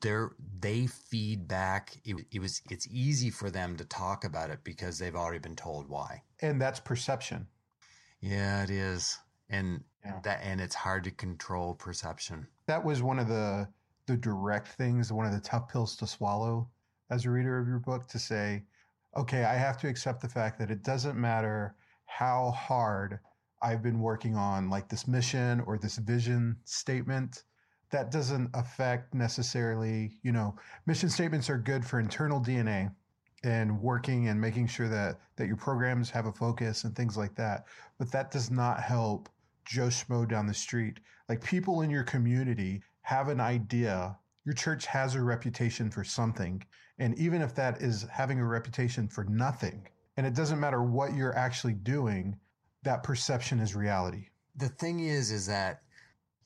They're, 0.00 0.32
they 0.58 0.88
feed 0.88 1.46
back. 1.46 1.96
It, 2.04 2.26
it 2.32 2.40
was 2.40 2.60
it's 2.70 2.88
easy 2.90 3.30
for 3.30 3.50
them 3.50 3.76
to 3.76 3.84
talk 3.84 4.24
about 4.24 4.50
it 4.50 4.64
because 4.64 4.98
they've 4.98 5.14
already 5.14 5.38
been 5.38 5.56
told 5.56 5.88
why. 5.88 6.22
And 6.40 6.60
that's 6.60 6.80
perception. 6.80 7.46
Yeah, 8.20 8.64
it 8.64 8.70
is. 8.70 9.18
And 9.48 9.84
yeah. 10.04 10.18
that 10.24 10.40
and 10.42 10.60
it's 10.60 10.74
hard 10.74 11.04
to 11.04 11.10
control 11.10 11.74
perception. 11.74 12.46
That 12.66 12.84
was 12.84 13.02
one 13.02 13.18
of 13.18 13.28
the 13.28 13.68
the 14.06 14.16
direct 14.16 14.68
things, 14.68 15.12
one 15.12 15.26
of 15.26 15.32
the 15.32 15.40
tough 15.40 15.68
pills 15.68 15.96
to 15.96 16.06
swallow 16.06 16.68
as 17.10 17.24
a 17.24 17.30
reader 17.30 17.58
of 17.58 17.68
your 17.68 17.78
book 17.78 18.08
to 18.08 18.18
say, 18.18 18.64
okay, 19.16 19.44
I 19.44 19.54
have 19.54 19.78
to 19.78 19.88
accept 19.88 20.20
the 20.20 20.28
fact 20.28 20.58
that 20.58 20.70
it 20.70 20.82
doesn't 20.82 21.18
matter 21.18 21.74
how 22.06 22.50
hard 22.50 23.18
I've 23.62 23.82
been 23.82 24.00
working 24.00 24.36
on 24.36 24.68
like 24.68 24.88
this 24.88 25.06
mission 25.06 25.60
or 25.60 25.78
this 25.78 25.96
vision 25.96 26.56
statement. 26.64 27.44
That 27.90 28.10
doesn't 28.10 28.50
affect 28.54 29.14
necessarily, 29.14 30.18
you 30.22 30.32
know, 30.32 30.56
mission 30.86 31.10
statements 31.10 31.50
are 31.50 31.58
good 31.58 31.84
for 31.84 32.00
internal 32.00 32.40
DNA 32.40 32.90
and 33.44 33.80
working 33.80 34.28
and 34.28 34.40
making 34.40 34.68
sure 34.68 34.88
that 34.88 35.18
that 35.36 35.46
your 35.46 35.56
programs 35.56 36.10
have 36.10 36.26
a 36.26 36.32
focus 36.32 36.84
and 36.84 36.96
things 36.96 37.16
like 37.16 37.34
that. 37.34 37.66
But 37.98 38.10
that 38.12 38.30
does 38.30 38.50
not 38.50 38.80
help 38.80 39.28
Joe 39.64 39.88
Schmo 39.88 40.28
down 40.28 40.46
the 40.46 40.54
street. 40.54 41.00
Like 41.28 41.44
people 41.44 41.82
in 41.82 41.90
your 41.90 42.04
community 42.04 42.82
have 43.02 43.28
an 43.28 43.40
idea. 43.40 44.16
Your 44.44 44.54
church 44.54 44.86
has 44.86 45.14
a 45.14 45.22
reputation 45.22 45.90
for 45.90 46.02
something. 46.04 46.62
And 46.98 47.18
even 47.18 47.42
if 47.42 47.54
that 47.54 47.80
is 47.80 48.06
having 48.10 48.38
a 48.38 48.44
reputation 48.44 49.08
for 49.08 49.24
nothing, 49.24 49.88
and 50.16 50.26
it 50.26 50.34
doesn't 50.34 50.60
matter 50.60 50.82
what 50.82 51.14
you're 51.14 51.36
actually 51.36 51.72
doing, 51.72 52.36
that 52.82 53.02
perception 53.02 53.60
is 53.60 53.74
reality. 53.74 54.26
The 54.56 54.68
thing 54.68 55.00
is, 55.00 55.30
is 55.30 55.46
that, 55.46 55.82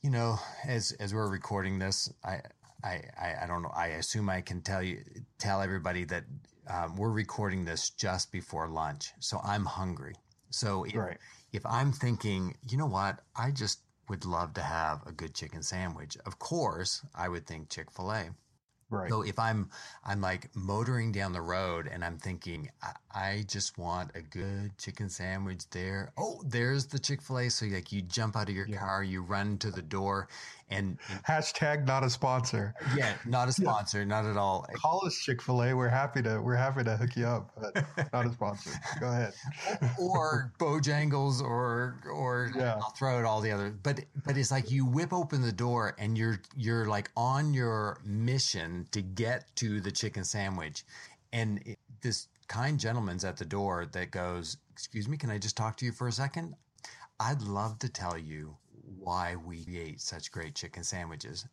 you 0.02 0.10
know, 0.10 0.38
as 0.66 0.92
as 1.00 1.12
we're 1.12 1.28
recording 1.28 1.78
this, 1.78 2.12
I 2.24 2.40
I 2.84 3.02
I 3.42 3.46
don't 3.46 3.62
know. 3.62 3.72
I 3.74 3.88
assume 3.88 4.28
I 4.28 4.40
can 4.40 4.60
tell 4.60 4.82
you 4.82 5.02
tell 5.38 5.60
everybody 5.62 6.04
that 6.04 6.24
um, 6.68 6.96
we're 6.96 7.10
recording 7.10 7.64
this 7.64 7.90
just 7.90 8.30
before 8.30 8.68
lunch, 8.68 9.12
so 9.20 9.40
I'm 9.44 9.64
hungry. 9.64 10.14
So 10.50 10.84
if, 10.84 10.94
right. 10.94 11.18
if 11.52 11.66
I'm 11.66 11.92
thinking, 11.92 12.56
you 12.68 12.78
know 12.78 12.86
what, 12.86 13.20
I 13.36 13.50
just 13.50 13.80
would 14.08 14.24
love 14.24 14.54
to 14.54 14.62
have 14.62 15.02
a 15.06 15.12
good 15.12 15.34
chicken 15.34 15.62
sandwich. 15.62 16.16
Of 16.24 16.38
course, 16.38 17.04
I 17.14 17.28
would 17.28 17.46
think 17.46 17.68
Chick 17.68 17.90
fil 17.90 18.12
A. 18.12 18.30
Right. 18.88 19.10
So 19.10 19.22
if 19.22 19.36
I'm 19.38 19.68
I'm 20.04 20.20
like 20.20 20.48
motoring 20.54 21.10
down 21.10 21.32
the 21.32 21.40
road 21.40 21.88
and 21.92 22.04
I'm 22.04 22.18
thinking 22.18 22.70
I, 22.82 22.92
I 23.12 23.44
just 23.48 23.78
want 23.78 24.12
a 24.14 24.20
good 24.20 24.78
chicken 24.78 25.08
sandwich 25.08 25.68
there. 25.70 26.12
Oh, 26.16 26.40
there's 26.46 26.86
the 26.86 26.98
Chick 26.98 27.20
Fil 27.20 27.38
A. 27.38 27.48
So 27.48 27.66
like 27.66 27.90
you 27.90 28.02
jump 28.02 28.36
out 28.36 28.48
of 28.48 28.54
your 28.54 28.68
yeah. 28.68 28.78
car, 28.78 29.02
you 29.02 29.22
run 29.22 29.58
to 29.58 29.72
the 29.72 29.82
door, 29.82 30.28
and, 30.70 30.98
and, 31.10 31.24
hashtag 31.24 31.84
not 31.84 32.04
a 32.04 32.10
sponsor. 32.10 32.74
Yeah, 32.96 33.14
not 33.24 33.48
a 33.48 33.52
sponsor, 33.52 34.00
yeah. 34.00 34.04
not 34.04 34.24
at 34.24 34.36
all. 34.36 34.66
Call 34.74 35.04
us 35.04 35.16
Chick 35.16 35.42
Fil 35.42 35.64
A. 35.64 35.74
We're 35.74 35.88
happy 35.88 36.22
to 36.22 36.40
we're 36.40 36.54
happy 36.54 36.84
to 36.84 36.96
hook 36.96 37.16
you 37.16 37.26
up, 37.26 37.50
but 37.60 38.12
not 38.12 38.26
a 38.26 38.32
sponsor. 38.32 38.70
Go 39.00 39.08
ahead. 39.08 39.32
or 39.98 40.52
Bojangles, 40.60 41.42
or 41.42 41.96
or 42.08 42.52
yeah. 42.54 42.74
I'll 42.74 42.90
throw 42.90 43.18
it 43.18 43.24
all 43.24 43.40
the 43.40 43.50
other. 43.50 43.74
But 43.82 44.00
but 44.24 44.36
it's 44.36 44.52
like 44.52 44.70
you 44.70 44.84
whip 44.86 45.12
open 45.12 45.42
the 45.42 45.52
door 45.52 45.96
and 45.98 46.16
you're 46.16 46.40
you're 46.56 46.86
like 46.86 47.10
on 47.16 47.52
your 47.52 47.98
mission 48.04 48.75
to 48.92 49.02
get 49.02 49.44
to 49.56 49.80
the 49.80 49.90
chicken 49.90 50.24
sandwich. 50.24 50.84
And 51.32 51.62
it, 51.64 51.78
this 52.02 52.28
kind 52.48 52.78
gentleman's 52.78 53.24
at 53.24 53.36
the 53.36 53.44
door 53.44 53.86
that 53.92 54.10
goes, 54.10 54.56
Excuse 54.72 55.08
me, 55.08 55.16
can 55.16 55.30
I 55.30 55.38
just 55.38 55.56
talk 55.56 55.76
to 55.78 55.84
you 55.86 55.92
for 55.92 56.08
a 56.08 56.12
second? 56.12 56.54
I'd 57.18 57.42
love 57.42 57.78
to 57.80 57.88
tell 57.88 58.18
you 58.18 58.56
why 58.98 59.36
we 59.36 59.64
ate 59.74 60.00
such 60.00 60.30
great 60.30 60.54
chicken 60.54 60.84
sandwiches. 60.84 61.46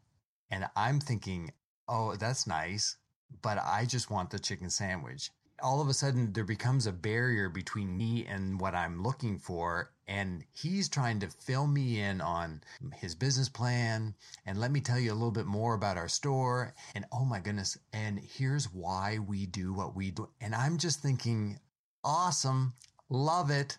And 0.52 0.68
I'm 0.76 1.00
thinking, 1.00 1.52
Oh, 1.88 2.16
that's 2.16 2.48
nice, 2.48 2.98
but 3.42 3.58
I 3.64 3.86
just 3.86 4.10
want 4.10 4.30
the 4.30 4.40
chicken 4.40 4.70
sandwich 4.70 5.32
all 5.64 5.82
of 5.82 5.88
a 5.88 5.94
sudden 5.94 6.34
there 6.34 6.44
becomes 6.44 6.86
a 6.86 6.92
barrier 6.92 7.50
between 7.50 7.98
me 7.98 8.26
and 8.26 8.60
what 8.60 8.76
I'm 8.76 9.02
looking 9.02 9.40
for. 9.40 9.93
And 10.08 10.44
he's 10.52 10.90
trying 10.90 11.20
to 11.22 11.30
fill 11.30 11.66
me 11.66 12.00
in 12.02 12.20
on 12.20 12.62
his 12.94 13.16
business 13.16 13.50
plan. 13.50 14.14
And 14.46 14.60
let 14.60 14.72
me 14.72 14.82
tell 14.82 15.00
you 15.00 15.12
a 15.12 15.16
little 15.16 15.32
bit 15.32 15.46
more 15.46 15.76
about 15.76 15.98
our 15.98 16.10
store. 16.10 16.74
And 16.96 17.06
oh 17.12 17.26
my 17.26 17.40
goodness. 17.40 17.78
And 17.94 18.20
here's 18.20 18.66
why 18.66 19.20
we 19.20 19.46
do 19.46 19.74
what 19.74 19.96
we 19.96 20.12
do. 20.12 20.28
And 20.42 20.54
I'm 20.54 20.78
just 20.78 21.02
thinking, 21.02 21.60
awesome, 22.04 22.74
love 23.10 23.50
it. 23.50 23.78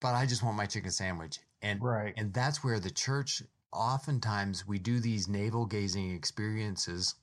But 0.00 0.14
I 0.14 0.24
just 0.24 0.42
want 0.42 0.56
my 0.56 0.66
chicken 0.66 0.90
sandwich. 0.90 1.38
And, 1.62 1.82
right. 1.82 2.14
and 2.16 2.32
that's 2.32 2.64
where 2.64 2.80
the 2.80 2.90
church 2.90 3.42
oftentimes 3.72 4.66
we 4.66 4.78
do 4.78 4.98
these 4.98 5.28
navel 5.28 5.66
gazing 5.66 6.10
experiences 6.14 7.14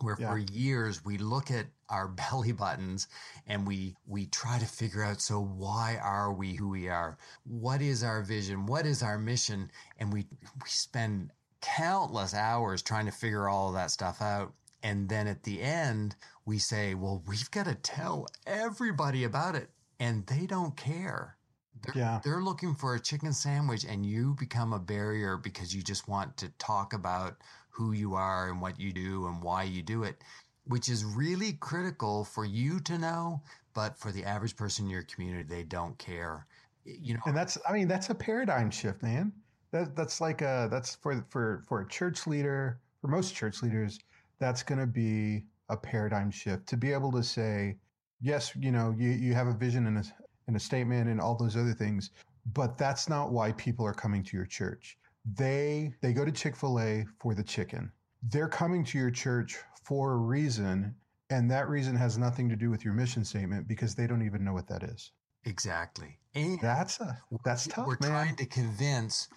where 0.00 0.16
yeah. 0.18 0.30
for 0.30 0.38
years 0.38 1.04
we 1.04 1.18
look 1.18 1.50
at 1.50 1.66
our 1.88 2.08
belly 2.20 2.52
buttons 2.52 3.08
and 3.46 3.66
we 3.66 3.96
we 4.06 4.26
try 4.26 4.58
to 4.58 4.66
figure 4.66 5.02
out 5.02 5.20
so 5.20 5.40
why 5.40 5.98
are 6.02 6.32
we 6.32 6.54
who 6.54 6.68
we 6.68 6.88
are? 6.88 7.18
What 7.44 7.82
is 7.82 8.02
our 8.02 8.22
vision? 8.22 8.66
What 8.66 8.86
is 8.86 9.02
our 9.02 9.18
mission? 9.18 9.70
And 9.98 10.12
we 10.12 10.26
we 10.62 10.68
spend 10.68 11.32
countless 11.60 12.34
hours 12.34 12.82
trying 12.82 13.06
to 13.06 13.12
figure 13.12 13.48
all 13.48 13.68
of 13.68 13.74
that 13.74 13.90
stuff 13.90 14.22
out. 14.22 14.52
And 14.82 15.08
then 15.08 15.26
at 15.26 15.42
the 15.42 15.60
end 15.62 16.14
we 16.44 16.58
say 16.58 16.94
well 16.94 17.22
we've 17.26 17.50
got 17.50 17.66
to 17.66 17.74
tell 17.74 18.26
everybody 18.46 19.24
about 19.24 19.54
it. 19.56 19.70
And 20.00 20.26
they 20.26 20.46
don't 20.46 20.76
care. 20.76 21.36
They're, 21.82 21.96
Yeah. 21.96 22.20
they're 22.24 22.42
looking 22.42 22.74
for 22.74 22.94
a 22.94 23.00
chicken 23.00 23.32
sandwich, 23.32 23.84
and 23.84 24.04
you 24.04 24.34
become 24.34 24.72
a 24.72 24.78
barrier 24.78 25.36
because 25.36 25.74
you 25.74 25.82
just 25.82 26.08
want 26.08 26.36
to 26.38 26.48
talk 26.58 26.92
about 26.92 27.36
who 27.78 27.92
you 27.92 28.14
are 28.14 28.50
and 28.50 28.60
what 28.60 28.80
you 28.80 28.92
do 28.92 29.26
and 29.28 29.40
why 29.40 29.62
you 29.62 29.82
do 29.82 30.02
it, 30.02 30.16
which 30.64 30.88
is 30.88 31.04
really 31.04 31.52
critical 31.52 32.24
for 32.24 32.44
you 32.44 32.80
to 32.80 32.98
know. 32.98 33.40
But 33.72 33.96
for 33.96 34.10
the 34.10 34.24
average 34.24 34.56
person 34.56 34.86
in 34.86 34.90
your 34.90 35.04
community, 35.04 35.44
they 35.48 35.62
don't 35.62 35.96
care. 35.96 36.46
You 36.84 37.14
know, 37.14 37.20
And 37.26 37.36
that's 37.36 37.56
I 37.68 37.72
mean 37.72 37.86
that's 37.86 38.10
a 38.10 38.14
paradigm 38.14 38.70
shift, 38.70 39.02
man. 39.02 39.32
That 39.70 39.94
that's 39.94 40.20
like 40.20 40.42
a 40.42 40.66
that's 40.70 40.96
for 40.96 41.24
for 41.28 41.62
for 41.68 41.82
a 41.82 41.88
church 41.88 42.26
leader, 42.26 42.80
for 43.00 43.08
most 43.08 43.34
church 43.34 43.62
leaders, 43.62 44.00
that's 44.40 44.62
going 44.64 44.80
to 44.80 44.86
be 44.86 45.44
a 45.68 45.76
paradigm 45.76 46.30
shift 46.30 46.66
to 46.68 46.76
be 46.76 46.92
able 46.92 47.12
to 47.12 47.22
say, 47.22 47.76
yes, 48.20 48.52
you 48.58 48.72
know, 48.72 48.94
you 48.98 49.10
you 49.10 49.34
have 49.34 49.46
a 49.46 49.52
vision 49.54 49.86
and 49.86 49.98
a 49.98 50.04
and 50.48 50.56
a 50.56 50.60
statement 50.60 51.08
and 51.08 51.20
all 51.20 51.36
those 51.36 51.56
other 51.56 51.74
things, 51.74 52.10
but 52.54 52.76
that's 52.76 53.08
not 53.08 53.30
why 53.30 53.52
people 53.52 53.86
are 53.86 53.94
coming 53.94 54.24
to 54.24 54.36
your 54.36 54.46
church. 54.46 54.96
They 55.24 55.94
they 56.00 56.12
go 56.12 56.24
to 56.24 56.32
Chick-fil-A 56.32 57.06
for 57.20 57.34
the 57.34 57.42
chicken. 57.42 57.92
They're 58.22 58.48
coming 58.48 58.84
to 58.86 58.98
your 58.98 59.10
church 59.10 59.58
for 59.84 60.12
a 60.12 60.16
reason, 60.16 60.96
and 61.30 61.50
that 61.50 61.68
reason 61.68 61.96
has 61.96 62.18
nothing 62.18 62.48
to 62.48 62.56
do 62.56 62.70
with 62.70 62.84
your 62.84 62.94
mission 62.94 63.24
statement 63.24 63.68
because 63.68 63.94
they 63.94 64.06
don't 64.06 64.22
even 64.24 64.44
know 64.44 64.52
what 64.52 64.68
that 64.68 64.82
is. 64.82 65.12
exactly. 65.44 66.18
And 66.34 66.58
That's 66.60 67.00
a 67.00 67.18
that's 67.44 67.66
tough, 67.66 67.86
we're 67.86 67.96
man. 68.00 68.10
trying 68.10 68.36
to 68.36 68.46
convince 68.46 69.28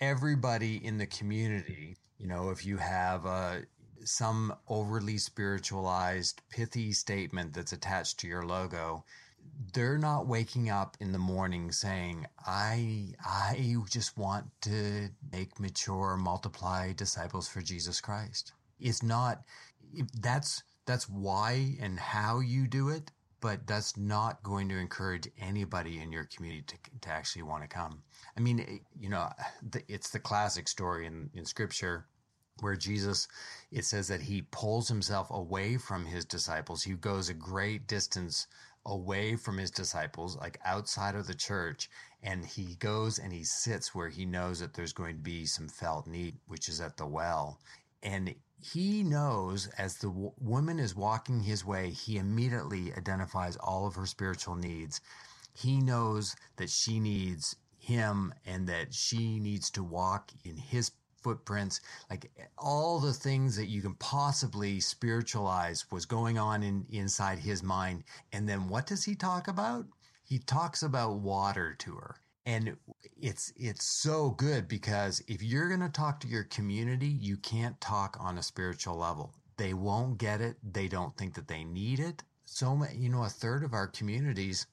everybody 0.00 0.84
in 0.84 0.96
the 0.98 1.06
community 1.06 1.96
you 2.18 2.26
know 2.26 2.50
if 2.50 2.64
you 2.64 2.76
have 2.78 3.26
uh, 3.26 3.56
some 4.04 4.54
overly 4.68 5.18
spiritualized 5.18 6.40
pithy 6.50 6.92
statement 6.92 7.52
that's 7.52 7.72
attached 7.72 8.18
to 8.20 8.26
your 8.26 8.44
logo 8.46 9.04
they're 9.72 9.98
not 9.98 10.26
waking 10.26 10.70
up 10.70 10.96
in 11.00 11.12
the 11.12 11.18
morning 11.18 11.70
saying 11.72 12.26
i 12.46 13.08
i 13.24 13.76
just 13.90 14.16
want 14.18 14.46
to 14.62 15.08
make 15.32 15.60
mature 15.60 16.16
multiply 16.16 16.92
disciples 16.92 17.48
for 17.48 17.60
jesus 17.60 18.00
christ 18.00 18.52
it's 18.80 19.02
not 19.02 19.42
that's 20.20 20.62
that's 20.86 21.08
why 21.08 21.76
and 21.80 21.98
how 21.98 22.40
you 22.40 22.66
do 22.66 22.88
it 22.88 23.12
but 23.40 23.66
that's 23.66 23.96
not 23.96 24.42
going 24.42 24.68
to 24.68 24.76
encourage 24.76 25.28
anybody 25.40 26.00
in 26.00 26.12
your 26.12 26.24
community 26.24 26.62
to, 26.62 26.76
to 27.00 27.08
actually 27.10 27.42
want 27.42 27.62
to 27.62 27.68
come. 27.68 28.02
I 28.36 28.40
mean, 28.40 28.60
it- 28.60 28.82
you 28.98 29.08
know, 29.08 29.30
it's 29.88 30.10
the 30.10 30.20
classic 30.20 30.68
story 30.68 31.06
in, 31.06 31.30
in 31.34 31.44
scripture 31.46 32.06
where 32.60 32.76
Jesus, 32.76 33.26
it 33.70 33.84
says 33.86 34.08
that 34.08 34.22
he 34.22 34.42
pulls 34.42 34.88
himself 34.88 35.30
away 35.30 35.78
from 35.78 36.04
his 36.06 36.26
disciples. 36.26 36.82
He 36.82 36.92
goes 36.94 37.30
a 37.30 37.34
great 37.34 37.86
distance 37.86 38.46
away 38.86 39.36
from 39.36 39.58
his 39.58 39.70
disciples, 39.70 40.36
like 40.36 40.58
outside 40.64 41.14
of 41.14 41.26
the 41.26 41.34
church, 41.34 41.88
and 42.22 42.44
he 42.44 42.74
goes 42.76 43.18
and 43.18 43.32
he 43.32 43.44
sits 43.44 43.94
where 43.94 44.08
he 44.08 44.24
knows 44.24 44.60
that 44.60 44.74
there's 44.74 44.92
going 44.92 45.16
to 45.16 45.22
be 45.22 45.46
some 45.46 45.68
felt 45.68 46.06
need, 46.06 46.36
which 46.46 46.68
is 46.68 46.80
at 46.80 46.96
the 46.96 47.06
well. 47.06 47.58
And 48.02 48.34
he 48.62 49.02
knows 49.02 49.66
as 49.78 49.96
the 49.96 50.08
w- 50.08 50.32
woman 50.38 50.78
is 50.78 50.94
walking 50.94 51.40
his 51.40 51.64
way, 51.64 51.90
he 51.90 52.18
immediately 52.18 52.92
identifies 52.94 53.56
all 53.56 53.86
of 53.86 53.94
her 53.94 54.06
spiritual 54.06 54.54
needs. 54.54 55.00
He 55.54 55.78
knows 55.80 56.36
that 56.56 56.70
she 56.70 57.00
needs 57.00 57.56
him 57.78 58.34
and 58.44 58.68
that 58.68 58.92
she 58.94 59.40
needs 59.40 59.70
to 59.70 59.82
walk 59.82 60.30
in 60.44 60.56
his 60.56 60.90
footprints. 61.22 61.80
Like 62.08 62.30
all 62.58 63.00
the 63.00 63.12
things 63.12 63.56
that 63.56 63.68
you 63.68 63.82
can 63.82 63.94
possibly 63.94 64.80
spiritualize 64.80 65.90
was 65.90 66.06
going 66.06 66.38
on 66.38 66.62
in, 66.62 66.86
inside 66.90 67.38
his 67.38 67.62
mind. 67.62 68.04
And 68.32 68.48
then 68.48 68.68
what 68.68 68.86
does 68.86 69.04
he 69.04 69.14
talk 69.14 69.48
about? 69.48 69.86
He 70.24 70.38
talks 70.38 70.82
about 70.82 71.20
water 71.20 71.74
to 71.80 71.94
her. 71.94 72.16
And 72.46 72.76
it's 73.20 73.52
it's 73.56 73.84
so 73.84 74.30
good 74.30 74.66
because 74.66 75.22
if 75.28 75.42
you're 75.42 75.68
going 75.68 75.80
to 75.80 75.88
talk 75.90 76.20
to 76.20 76.28
your 76.28 76.44
community, 76.44 77.06
you 77.06 77.36
can't 77.36 77.80
talk 77.80 78.16
on 78.18 78.38
a 78.38 78.42
spiritual 78.42 78.96
level. 78.96 79.34
They 79.56 79.74
won't 79.74 80.18
get 80.18 80.40
it. 80.40 80.56
They 80.62 80.88
don't 80.88 81.16
think 81.16 81.34
that 81.34 81.48
they 81.48 81.64
need 81.64 82.00
it. 82.00 82.22
So 82.46 82.82
you 82.94 83.10
know, 83.10 83.24
a 83.24 83.28
third 83.28 83.62
of 83.62 83.74
our 83.74 83.86
communities 83.86 84.66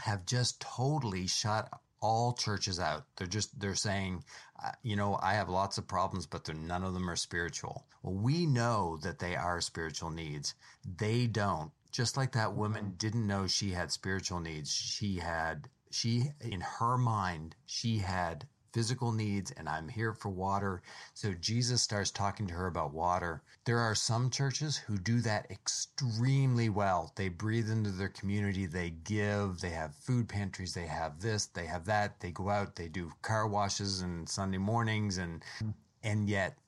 have 0.00 0.24
just 0.24 0.60
totally 0.60 1.26
shut 1.26 1.68
all 2.00 2.32
churches 2.32 2.78
out. 2.78 3.04
They're 3.16 3.26
just 3.26 3.58
they're 3.58 3.74
saying, 3.74 4.24
uh, 4.62 4.72
you 4.82 4.96
know, 4.96 5.18
I 5.20 5.34
have 5.34 5.48
lots 5.48 5.78
of 5.78 5.86
problems, 5.86 6.26
but 6.26 6.44
they're, 6.44 6.54
none 6.54 6.84
of 6.84 6.94
them 6.94 7.08
are 7.10 7.16
spiritual. 7.16 7.86
Well, 8.02 8.14
we 8.14 8.46
know 8.46 8.98
that 9.02 9.18
they 9.18 9.36
are 9.36 9.60
spiritual 9.60 10.10
needs. 10.10 10.54
They 10.84 11.26
don't. 11.26 11.70
Just 11.90 12.16
like 12.16 12.32
that 12.32 12.54
woman 12.54 12.94
didn't 12.98 13.26
know 13.26 13.46
she 13.46 13.70
had 13.70 13.90
spiritual 13.90 14.40
needs. 14.40 14.72
She 14.72 15.16
had 15.16 15.68
she 15.90 16.32
in 16.40 16.60
her 16.60 16.98
mind 16.98 17.56
she 17.66 17.98
had 17.98 18.46
physical 18.72 19.12
needs 19.12 19.50
and 19.52 19.68
I'm 19.68 19.88
here 19.88 20.12
for 20.14 20.28
water. 20.30 20.82
So 21.14 21.34
Jesus 21.34 21.82
starts 21.82 22.10
talking 22.10 22.46
to 22.48 22.54
her 22.54 22.66
about 22.66 22.92
water. 22.94 23.42
There 23.64 23.78
are 23.78 23.94
some 23.94 24.30
churches 24.30 24.76
who 24.76 24.98
do 24.98 25.20
that 25.22 25.50
extremely 25.50 26.68
well. 26.68 27.12
They 27.16 27.28
breathe 27.28 27.70
into 27.70 27.90
their 27.90 28.08
community, 28.08 28.66
they 28.66 28.90
give, 28.90 29.60
they 29.60 29.70
have 29.70 29.94
food 29.94 30.28
pantries, 30.28 30.74
they 30.74 30.86
have 30.86 31.20
this, 31.20 31.46
they 31.46 31.66
have 31.66 31.86
that, 31.86 32.20
they 32.20 32.30
go 32.32 32.50
out, 32.50 32.76
they 32.76 32.88
do 32.88 33.12
car 33.22 33.46
washes 33.48 34.00
and 34.00 34.28
Sunday 34.28 34.58
mornings 34.58 35.18
and 35.18 35.42
and 36.02 36.28
yet 36.28 36.58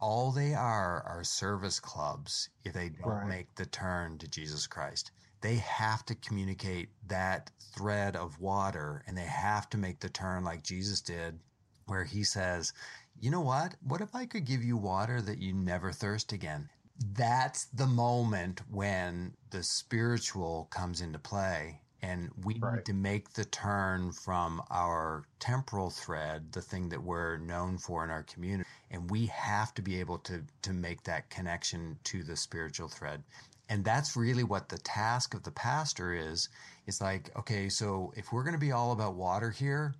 all 0.00 0.32
they 0.32 0.54
are 0.54 1.02
are 1.02 1.24
service 1.24 1.80
clubs 1.80 2.50
if 2.64 2.72
they 2.72 2.88
don't 2.90 3.06
Right. 3.06 3.28
make 3.28 3.54
the 3.56 3.66
turn 3.66 4.18
to 4.18 4.28
Jesus 4.28 4.66
Christ. 4.66 5.10
They 5.40 5.56
have 5.56 6.04
to 6.06 6.14
communicate 6.14 6.90
that 7.06 7.50
thread 7.76 8.16
of 8.16 8.40
water 8.40 9.02
and 9.06 9.16
they 9.16 9.24
have 9.24 9.68
to 9.70 9.78
make 9.78 10.00
the 10.00 10.08
turn 10.08 10.44
like 10.44 10.62
Jesus 10.64 11.00
did, 11.00 11.40
where 11.88 12.04
he 12.04 12.24
says, 12.24 12.72
You 13.20 13.30
know 13.30 13.40
what? 13.40 13.76
What 13.82 14.00
if 14.00 14.14
I 14.14 14.26
could 14.26 14.44
give 14.44 14.62
you 14.64 14.76
water 14.76 15.20
that 15.22 15.38
you 15.38 15.52
never 15.52 15.92
thirst 15.92 16.32
again? 16.32 16.70
That's 16.98 17.64
the 17.66 17.86
moment 17.86 18.62
when 18.70 19.36
the 19.50 19.62
spiritual 19.62 20.66
comes 20.70 21.00
into 21.00 21.18
play. 21.18 21.82
And 22.02 22.30
we 22.44 22.54
Right. 22.60 22.74
need 22.76 22.84
to 22.86 22.92
make 22.94 23.32
the 23.34 23.44
turn 23.44 24.12
from 24.12 24.62
our 24.70 25.24
temporal 25.40 25.90
thread, 25.90 26.52
the 26.52 26.62
thing 26.62 26.88
that 26.90 27.02
we're 27.02 27.36
known 27.38 27.78
for 27.78 28.04
in 28.04 28.10
our 28.10 28.22
community, 28.22 28.68
and 28.90 29.10
we 29.10 29.26
have 29.26 29.74
to 29.74 29.82
be 29.82 29.98
able 30.00 30.18
to 30.20 30.44
to 30.62 30.72
make 30.72 31.04
that 31.04 31.30
connection 31.30 31.98
to 32.04 32.22
the 32.22 32.36
spiritual 32.36 32.88
thread 32.88 33.24
and 33.68 33.84
that's 33.84 34.16
really 34.16 34.44
what 34.44 34.68
the 34.68 34.78
task 34.78 35.34
of 35.34 35.42
the 35.42 35.50
pastor 35.50 36.12
is 36.14 36.48
it's 36.86 37.00
like 37.00 37.30
okay 37.36 37.68
so 37.68 38.12
if 38.16 38.32
we're 38.32 38.42
going 38.44 38.54
to 38.54 38.58
be 38.58 38.72
all 38.72 38.92
about 38.92 39.14
water 39.14 39.50
here 39.50 39.94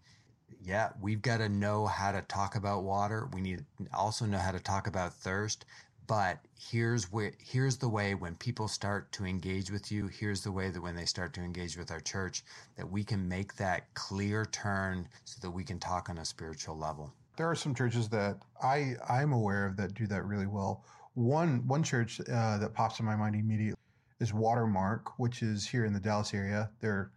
yeah 0.63 0.91
we've 1.01 1.23
got 1.23 1.39
to 1.39 1.49
know 1.49 1.87
how 1.87 2.13
to 2.13 2.23
talk 2.23 2.57
about 2.57 2.83
water 2.83 3.29
we 3.33 3.41
need 3.41 3.59
to 3.59 3.87
also 3.95 4.25
know 4.25 4.39
how 4.39 4.51
to 4.51 4.61
talk 4.61 4.87
about 4.87 5.13
thirst 5.13 5.65
but 6.07 6.39
here's 6.59 7.13
where 7.13 7.33
here's 7.39 7.77
the 7.77 7.89
way 7.89 8.15
when 8.15 8.35
people 8.37 8.69
start 8.69 9.11
to 9.13 9.25
engage 9.25 9.71
with 9.71 9.93
you 9.93 10.07
here's 10.07 10.43
the 10.43 10.53
way 10.53 10.71
that 10.71 10.83
when 10.83 10.97
they 10.97 11.05
start 11.05 11.33
to 11.33 11.41
engage 11.41 11.77
with 11.77 11.91
our 11.91 12.01
church 12.01 12.43
that 12.77 12.91
we 12.91 13.05
can 13.05 13.29
make 13.29 13.55
that 13.57 13.93
clear 13.95 14.45
turn 14.47 15.07
so 15.25 15.39
that 15.43 15.51
we 15.51 15.65
can 15.65 15.79
talk 15.79 16.09
on 16.09 16.19
a 16.19 16.25
spiritual 16.25 16.77
level 16.77 17.13
there 17.39 17.49
are 17.49 17.55
some 17.55 17.75
churches 17.75 18.09
that 18.09 18.37
I 18.63 18.97
I'm 19.09 19.33
aware 19.33 19.65
of 19.65 19.77
that 19.77 19.95
do 19.95 20.07
that 20.09 20.25
really 20.27 20.47
well. 20.47 20.85
One 21.15 21.67
one 21.67 21.83
church 21.83 22.21
uh, 22.21 22.59
that 22.59 22.75
pops 22.75 22.99
in 22.99 23.07
my 23.07 23.17
mind 23.17 23.37
immediately 23.37 23.81
is 24.21 24.35
Watermark, 24.35 25.19
which 25.19 25.43
is 25.43 25.67
here 25.67 25.85
in 25.85 25.93
the 25.93 26.01
Dallas 26.01 26.35
area. 26.35 26.69
They're 26.81 27.13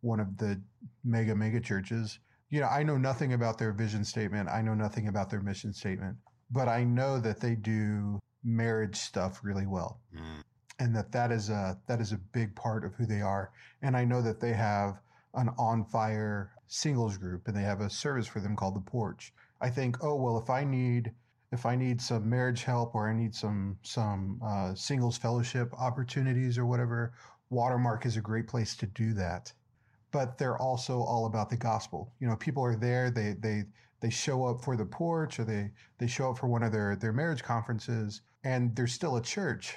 one 0.00 0.18
of 0.18 0.38
the 0.38 0.60
mega 1.04 1.34
mega 1.34 1.60
churches. 1.60 2.18
You 2.56 2.62
know, 2.62 2.68
I 2.68 2.84
know 2.84 2.96
nothing 2.96 3.34
about 3.34 3.58
their 3.58 3.70
vision 3.70 4.02
statement. 4.02 4.48
I 4.48 4.62
know 4.62 4.72
nothing 4.72 5.08
about 5.08 5.28
their 5.28 5.42
mission 5.42 5.74
statement, 5.74 6.16
but 6.50 6.68
I 6.68 6.84
know 6.84 7.20
that 7.20 7.38
they 7.38 7.54
do 7.54 8.18
marriage 8.42 8.96
stuff 8.96 9.40
really 9.42 9.66
well 9.66 10.00
Mm. 10.14 10.42
and 10.78 10.96
that 10.96 11.12
that 11.12 11.30
is 11.30 11.50
a 11.50 11.78
that 11.86 12.00
is 12.00 12.12
a 12.12 12.16
big 12.16 12.56
part 12.56 12.82
of 12.86 12.94
who 12.94 13.04
they 13.04 13.20
are. 13.20 13.52
And 13.82 13.94
I 13.94 14.06
know 14.06 14.22
that 14.22 14.40
they 14.40 14.54
have 14.54 15.02
an 15.34 15.50
on 15.58 15.84
fire 15.84 16.52
singles 16.66 17.18
group, 17.18 17.46
and 17.46 17.54
they 17.54 17.62
have 17.62 17.82
a 17.82 17.90
service 17.90 18.26
for 18.26 18.40
them 18.40 18.56
called 18.56 18.76
the 18.76 18.90
Porch. 18.90 19.34
I 19.60 19.68
think, 19.68 20.02
oh 20.02 20.14
well, 20.14 20.38
if 20.38 20.48
I 20.48 20.64
need 20.64 21.12
if 21.52 21.66
I 21.66 21.76
need 21.76 22.00
some 22.00 22.26
marriage 22.26 22.64
help 22.64 22.94
or 22.94 23.10
I 23.10 23.12
need 23.12 23.34
some 23.34 23.78
some 23.82 24.40
uh, 24.42 24.74
singles 24.74 25.18
fellowship 25.18 25.74
opportunities 25.74 26.56
or 26.56 26.64
whatever, 26.64 27.12
Watermark 27.50 28.06
is 28.06 28.16
a 28.16 28.22
great 28.22 28.48
place 28.48 28.74
to 28.76 28.86
do 28.86 29.12
that. 29.12 29.52
But 30.16 30.38
they're 30.38 30.58
also 30.58 31.00
all 31.02 31.26
about 31.26 31.50
the 31.50 31.56
gospel. 31.56 32.12
You 32.20 32.28
know, 32.28 32.36
people 32.36 32.64
are 32.64 32.76
there. 32.76 33.10
They 33.10 33.34
they 33.38 33.64
they 34.00 34.10
show 34.10 34.44
up 34.46 34.62
for 34.64 34.76
the 34.76 34.86
porch 34.86 35.38
or 35.38 35.44
they 35.44 35.70
they 35.98 36.06
show 36.06 36.30
up 36.30 36.38
for 36.38 36.46
one 36.46 36.62
of 36.62 36.72
their 36.72 36.96
their 36.96 37.12
marriage 37.12 37.42
conferences, 37.42 38.22
and 38.44 38.74
they're 38.74 38.86
still 38.86 39.16
a 39.16 39.22
church 39.22 39.76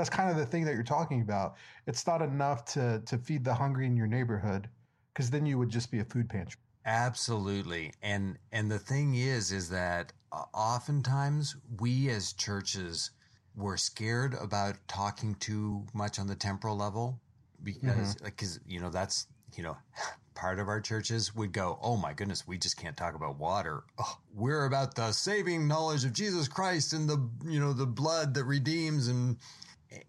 that's 0.00 0.10
kind 0.10 0.30
of 0.30 0.36
the 0.36 0.46
thing 0.46 0.64
that 0.64 0.74
you're 0.74 0.82
talking 0.82 1.20
about. 1.20 1.56
It's 1.86 2.06
not 2.06 2.22
enough 2.22 2.64
to 2.72 3.02
to 3.04 3.18
feed 3.18 3.44
the 3.44 3.54
hungry 3.54 3.86
in 3.86 3.96
your 3.96 4.06
neighborhood, 4.06 4.68
because 5.12 5.30
then 5.30 5.44
you 5.44 5.58
would 5.58 5.68
just 5.68 5.90
be 5.90 5.98
a 6.00 6.04
food 6.04 6.28
pantry. 6.28 6.60
Absolutely. 6.86 7.92
And 8.02 8.38
and 8.52 8.70
the 8.70 8.78
thing 8.78 9.14
is 9.14 9.52
is 9.52 9.68
that 9.70 10.12
uh, 10.32 10.44
oftentimes 10.54 11.56
we 11.78 12.08
as 12.08 12.32
churches 12.32 13.10
we're 13.56 13.76
scared 13.76 14.34
about 14.40 14.76
talking 14.88 15.34
too 15.34 15.84
much 15.92 16.18
on 16.18 16.26
the 16.26 16.36
temporal 16.36 16.76
level 16.76 17.20
because 17.62 18.18
like 18.22 18.36
cuz 18.38 18.58
you 18.66 18.80
know 18.80 18.88
that's 18.88 19.26
you 19.56 19.62
know 19.62 19.76
part 20.34 20.58
of 20.58 20.68
our 20.68 20.80
churches 20.80 21.34
would 21.34 21.52
go, 21.52 21.78
"Oh 21.82 21.96
my 21.96 22.14
goodness, 22.14 22.46
we 22.46 22.56
just 22.56 22.76
can't 22.76 22.96
talk 22.96 23.14
about 23.14 23.38
water. 23.38 23.84
Oh, 23.98 24.18
we're 24.32 24.64
about 24.64 24.94
the 24.94 25.12
saving 25.12 25.68
knowledge 25.68 26.04
of 26.04 26.14
Jesus 26.14 26.48
Christ 26.48 26.92
and 26.92 27.08
the 27.08 27.28
you 27.44 27.60
know 27.60 27.72
the 27.72 27.86
blood 27.86 28.34
that 28.34 28.44
redeems." 28.44 29.08
And 29.08 29.36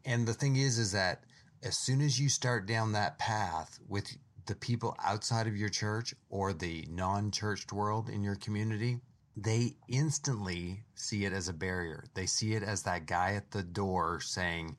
and 0.05 0.27
the 0.27 0.33
thing 0.33 0.55
is, 0.55 0.77
is 0.77 0.91
that 0.93 1.25
as 1.63 1.77
soon 1.77 2.01
as 2.01 2.19
you 2.19 2.29
start 2.29 2.65
down 2.65 2.93
that 2.93 3.19
path 3.19 3.79
with 3.87 4.07
the 4.45 4.55
people 4.55 4.95
outside 5.03 5.47
of 5.47 5.57
your 5.57 5.69
church 5.69 6.13
or 6.29 6.53
the 6.53 6.87
non-churched 6.89 7.71
world 7.71 8.09
in 8.09 8.23
your 8.23 8.35
community, 8.35 8.99
they 9.35 9.75
instantly 9.87 10.83
see 10.95 11.25
it 11.25 11.33
as 11.33 11.47
a 11.47 11.53
barrier. 11.53 12.05
They 12.13 12.25
see 12.25 12.53
it 12.53 12.63
as 12.63 12.83
that 12.83 13.05
guy 13.05 13.35
at 13.35 13.51
the 13.51 13.63
door 13.63 14.19
saying, 14.19 14.77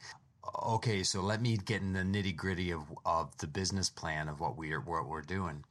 okay, 0.62 1.02
so 1.02 1.20
let 1.20 1.40
me 1.40 1.56
get 1.56 1.82
in 1.82 1.92
the 1.92 2.00
nitty 2.00 2.34
gritty 2.36 2.70
of, 2.70 2.82
of 3.04 3.36
the 3.38 3.46
business 3.46 3.90
plan 3.90 4.28
of 4.28 4.40
what 4.40 4.56
we're, 4.56 4.80
what 4.80 5.08
we're 5.08 5.22
doing. 5.22 5.64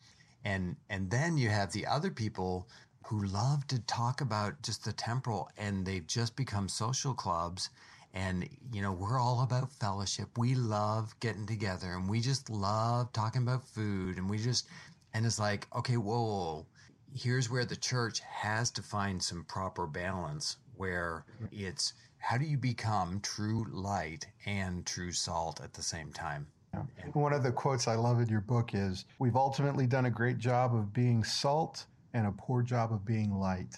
And, 0.44 0.76
and 0.90 1.10
then 1.10 1.38
you 1.38 1.50
have 1.50 1.72
the 1.72 1.86
other 1.86 2.10
people 2.10 2.68
who 3.06 3.24
love 3.26 3.68
to 3.68 3.80
talk 3.80 4.22
about 4.22 4.62
just 4.62 4.86
the 4.86 4.94
temporal 4.94 5.50
and 5.58 5.86
they've 5.86 6.08
just 6.08 6.36
become 6.36 6.70
social 6.70 7.14
clubs. 7.14 7.70
And, 8.14 8.48
you 8.74 8.82
know, 8.82 8.92
we're 8.92 9.20
all 9.20 9.42
about 9.42 9.72
fellowship. 9.72 10.38
We 10.38 10.56
love 10.56 11.18
getting 11.20 11.46
together 11.46 11.94
and 11.94 12.10
we 12.10 12.20
just 12.20 12.50
love 12.50 13.12
talking 13.14 13.44
about 13.44 13.68
food 13.68 14.18
and 14.18 14.30
we 14.30 14.38
just, 14.38 14.68
and 15.14 15.26
it's 15.26 15.40
like, 15.40 15.68
okay, 15.76 15.98
whoa, 15.98 16.24
whoa 16.24 16.66
here's 17.14 17.50
where 17.50 17.66
the 17.66 17.76
church 17.76 18.20
has 18.22 18.72
to 18.72 18.82
find 18.82 19.22
some 19.22 19.44
proper 19.46 19.86
balance 19.86 20.58
where 20.76 21.26
mm-hmm. 21.42 21.48
it's 21.52 21.94
how 22.22 22.38
do 22.38 22.46
you 22.46 22.58
become 22.58 23.20
true 23.22 23.66
light 23.72 24.28
and 24.46 24.86
true 24.86 25.12
salt 25.12 25.60
at 25.62 25.74
the 25.74 25.82
same 25.82 26.14
time? 26.14 26.48
Yeah. 26.74 26.84
One 27.14 27.34
of 27.34 27.44
the 27.44 27.52
quotes 27.52 27.88
I 27.88 27.96
love 27.96 28.22
in 28.22 28.30
your 28.30 28.42
book 28.42 28.74
is 28.74 29.06
We've 29.20 29.36
ultimately 29.36 29.88
done 29.88 30.06
a 30.06 30.10
great 30.10 30.38
job 30.38 30.74
of 30.74 30.94
being 30.94 31.24
salt 31.24 31.86
and 32.14 32.28
a 32.28 32.32
poor 32.32 32.62
job 32.62 32.94
of 32.94 33.06
being 33.06 33.34
light. 33.34 33.76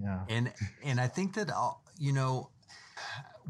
Yeah. 0.00 0.20
And, 0.28 0.52
and 0.84 1.00
I 1.00 1.08
think 1.08 1.34
that, 1.34 1.50
uh, 1.50 1.72
you 1.98 2.12
know, 2.12 2.50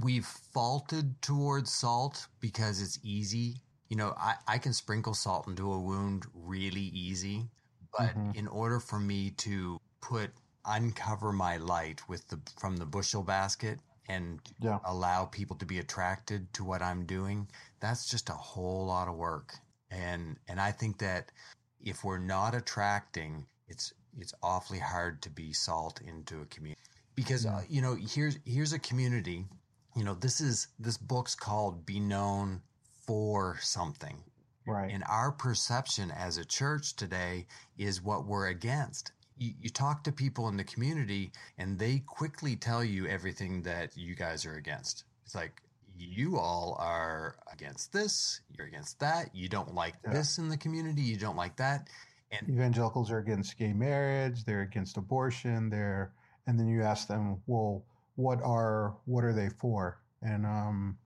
we've 0.02 0.26
faulted 0.26 1.20
towards 1.22 1.70
salt 1.70 2.26
because 2.40 2.80
it's 2.80 2.98
easy. 3.02 3.56
You 3.88 3.96
know, 3.96 4.14
I, 4.18 4.34
I 4.48 4.58
can 4.58 4.72
sprinkle 4.72 5.14
salt 5.14 5.46
into 5.46 5.72
a 5.72 5.78
wound 5.78 6.24
really 6.34 6.80
easy, 6.80 7.48
but 7.96 8.08
mm-hmm. 8.08 8.32
in 8.34 8.48
order 8.48 8.80
for 8.80 8.98
me 8.98 9.30
to 9.38 9.78
put 10.00 10.30
uncover 10.64 11.32
my 11.32 11.56
light 11.58 12.08
with 12.08 12.26
the 12.28 12.40
from 12.58 12.76
the 12.76 12.84
bushel 12.84 13.22
basket 13.22 13.78
and 14.08 14.40
yeah. 14.60 14.78
allow 14.84 15.24
people 15.24 15.56
to 15.56 15.66
be 15.66 15.78
attracted 15.78 16.52
to 16.54 16.64
what 16.64 16.82
I'm 16.82 17.06
doing, 17.06 17.48
that's 17.80 18.08
just 18.08 18.28
a 18.28 18.34
whole 18.34 18.86
lot 18.86 19.08
of 19.08 19.16
work. 19.16 19.54
And 19.90 20.36
and 20.48 20.60
I 20.60 20.72
think 20.72 20.98
that 20.98 21.32
if 21.80 22.04
we're 22.04 22.18
not 22.18 22.54
attracting, 22.54 23.46
it's 23.68 23.92
it's 24.18 24.34
awfully 24.42 24.78
hard 24.78 25.22
to 25.22 25.30
be 25.30 25.52
salt 25.52 26.00
into 26.00 26.40
a 26.40 26.46
community 26.46 26.80
because 27.14 27.44
yeah. 27.44 27.56
uh, 27.56 27.60
you 27.68 27.82
know 27.82 27.94
here's 27.94 28.38
here's 28.44 28.72
a 28.72 28.78
community. 28.78 29.46
You 29.94 30.04
know 30.04 30.14
this 30.14 30.40
is 30.40 30.68
this 30.78 30.98
book's 30.98 31.34
called 31.34 31.86
"Be 31.86 32.00
Known 32.00 32.62
for 33.06 33.58
Something." 33.60 34.18
Right. 34.66 34.92
And 34.92 35.04
our 35.08 35.30
perception 35.30 36.10
as 36.10 36.38
a 36.38 36.44
church 36.44 36.96
today 36.96 37.46
is 37.78 38.02
what 38.02 38.26
we're 38.26 38.48
against 38.48 39.12
you, 39.36 39.52
you 39.60 39.70
talk 39.70 40.04
to 40.04 40.12
people 40.12 40.48
in 40.48 40.56
the 40.56 40.64
community 40.64 41.32
and 41.58 41.78
they 41.78 42.02
quickly 42.06 42.56
tell 42.56 42.82
you 42.84 43.06
everything 43.06 43.62
that 43.62 43.96
you 43.96 44.14
guys 44.14 44.46
are 44.46 44.54
against. 44.54 45.04
It's 45.24 45.34
like, 45.34 45.62
you 45.98 46.38
all 46.38 46.76
are 46.78 47.36
against 47.52 47.92
this, 47.92 48.40
you're 48.56 48.66
against 48.66 49.00
that, 49.00 49.34
you 49.34 49.48
don't 49.48 49.74
like 49.74 49.94
yeah. 50.04 50.12
this 50.12 50.38
in 50.38 50.48
the 50.48 50.56
community, 50.56 51.02
you 51.02 51.16
don't 51.16 51.36
like 51.36 51.56
that. 51.56 51.88
And 52.30 52.48
evangelicals 52.50 53.10
are 53.10 53.18
against 53.18 53.58
gay 53.58 53.72
marriage, 53.72 54.44
they're 54.44 54.62
against 54.62 54.96
abortion, 54.96 55.70
they're 55.70 56.12
and 56.46 56.60
then 56.60 56.68
you 56.68 56.82
ask 56.82 57.08
them, 57.08 57.42
well, 57.46 57.84
what 58.14 58.40
are 58.42 58.96
what 59.04 59.24
are 59.24 59.32
they 59.32 59.48
for? 59.60 59.98
And 60.22 60.44
um 60.44 60.98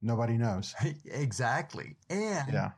nobody 0.00 0.36
knows. 0.36 0.74
exactly. 1.04 1.96
And 2.10 2.52
yeah. 2.52 2.70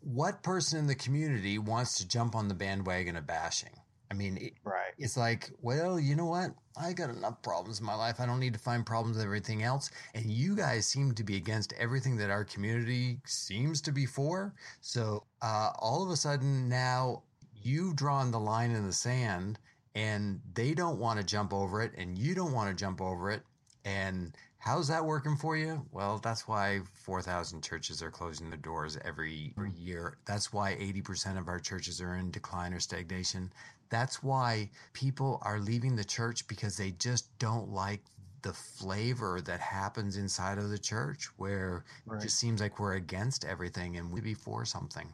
what 0.00 0.42
person 0.42 0.80
in 0.80 0.86
the 0.86 0.94
community 0.94 1.58
wants 1.58 1.98
to 1.98 2.08
jump 2.08 2.34
on 2.34 2.48
the 2.48 2.54
bandwagon 2.54 3.16
of 3.16 3.26
bashing? 3.26 3.70
I 4.10 4.14
mean, 4.14 4.36
it, 4.36 4.52
right. 4.64 4.92
it's 4.98 5.16
like, 5.16 5.50
well, 5.62 5.98
you 5.98 6.14
know 6.14 6.26
what? 6.26 6.50
I 6.76 6.92
got 6.92 7.10
enough 7.10 7.40
problems 7.42 7.80
in 7.80 7.86
my 7.86 7.94
life. 7.94 8.20
I 8.20 8.26
don't 8.26 8.40
need 8.40 8.52
to 8.54 8.58
find 8.58 8.84
problems 8.84 9.16
with 9.16 9.24
everything 9.24 9.62
else. 9.62 9.90
And 10.14 10.26
you 10.26 10.54
guys 10.56 10.86
seem 10.86 11.14
to 11.14 11.24
be 11.24 11.36
against 11.36 11.72
everything 11.74 12.16
that 12.16 12.30
our 12.30 12.44
community 12.44 13.18
seems 13.24 13.80
to 13.82 13.92
be 13.92 14.06
for. 14.06 14.54
So 14.80 15.24
uh, 15.42 15.70
all 15.78 16.02
of 16.02 16.10
a 16.10 16.16
sudden 16.16 16.68
now 16.68 17.22
you've 17.62 17.96
drawn 17.96 18.30
the 18.30 18.40
line 18.40 18.70
in 18.70 18.86
the 18.86 18.92
sand 18.92 19.58
and 19.94 20.40
they 20.54 20.74
don't 20.74 20.98
want 20.98 21.18
to 21.18 21.24
jump 21.24 21.52
over 21.52 21.80
it 21.82 21.92
and 21.96 22.18
you 22.18 22.34
don't 22.34 22.52
want 22.52 22.68
to 22.68 22.74
jump 22.74 23.00
over 23.00 23.30
it. 23.30 23.42
And 23.84 24.34
how's 24.58 24.88
that 24.88 25.04
working 25.04 25.36
for 25.36 25.56
you? 25.56 25.84
Well, 25.92 26.18
that's 26.18 26.48
why 26.48 26.80
4,000 26.94 27.62
churches 27.62 28.02
are 28.02 28.10
closing 28.10 28.48
their 28.48 28.58
doors 28.58 28.98
every, 29.04 29.52
every 29.56 29.72
year. 29.72 30.16
That's 30.26 30.52
why 30.52 30.74
80% 30.74 31.38
of 31.38 31.48
our 31.48 31.60
churches 31.60 32.00
are 32.00 32.16
in 32.16 32.30
decline 32.30 32.72
or 32.72 32.80
stagnation. 32.80 33.52
That's 33.90 34.22
why 34.22 34.70
people 34.92 35.40
are 35.42 35.60
leaving 35.60 35.96
the 35.96 36.04
church 36.04 36.46
because 36.48 36.76
they 36.76 36.92
just 36.92 37.36
don't 37.38 37.70
like 37.70 38.00
the 38.42 38.52
flavor 38.52 39.40
that 39.40 39.60
happens 39.60 40.16
inside 40.16 40.58
of 40.58 40.68
the 40.68 40.78
church 40.78 41.28
where 41.38 41.84
right. 42.06 42.18
it 42.18 42.24
just 42.24 42.38
seems 42.38 42.60
like 42.60 42.78
we're 42.78 42.94
against 42.94 43.44
everything 43.44 43.96
and 43.96 44.12
we 44.12 44.20
be 44.20 44.34
for 44.34 44.64
something. 44.64 45.08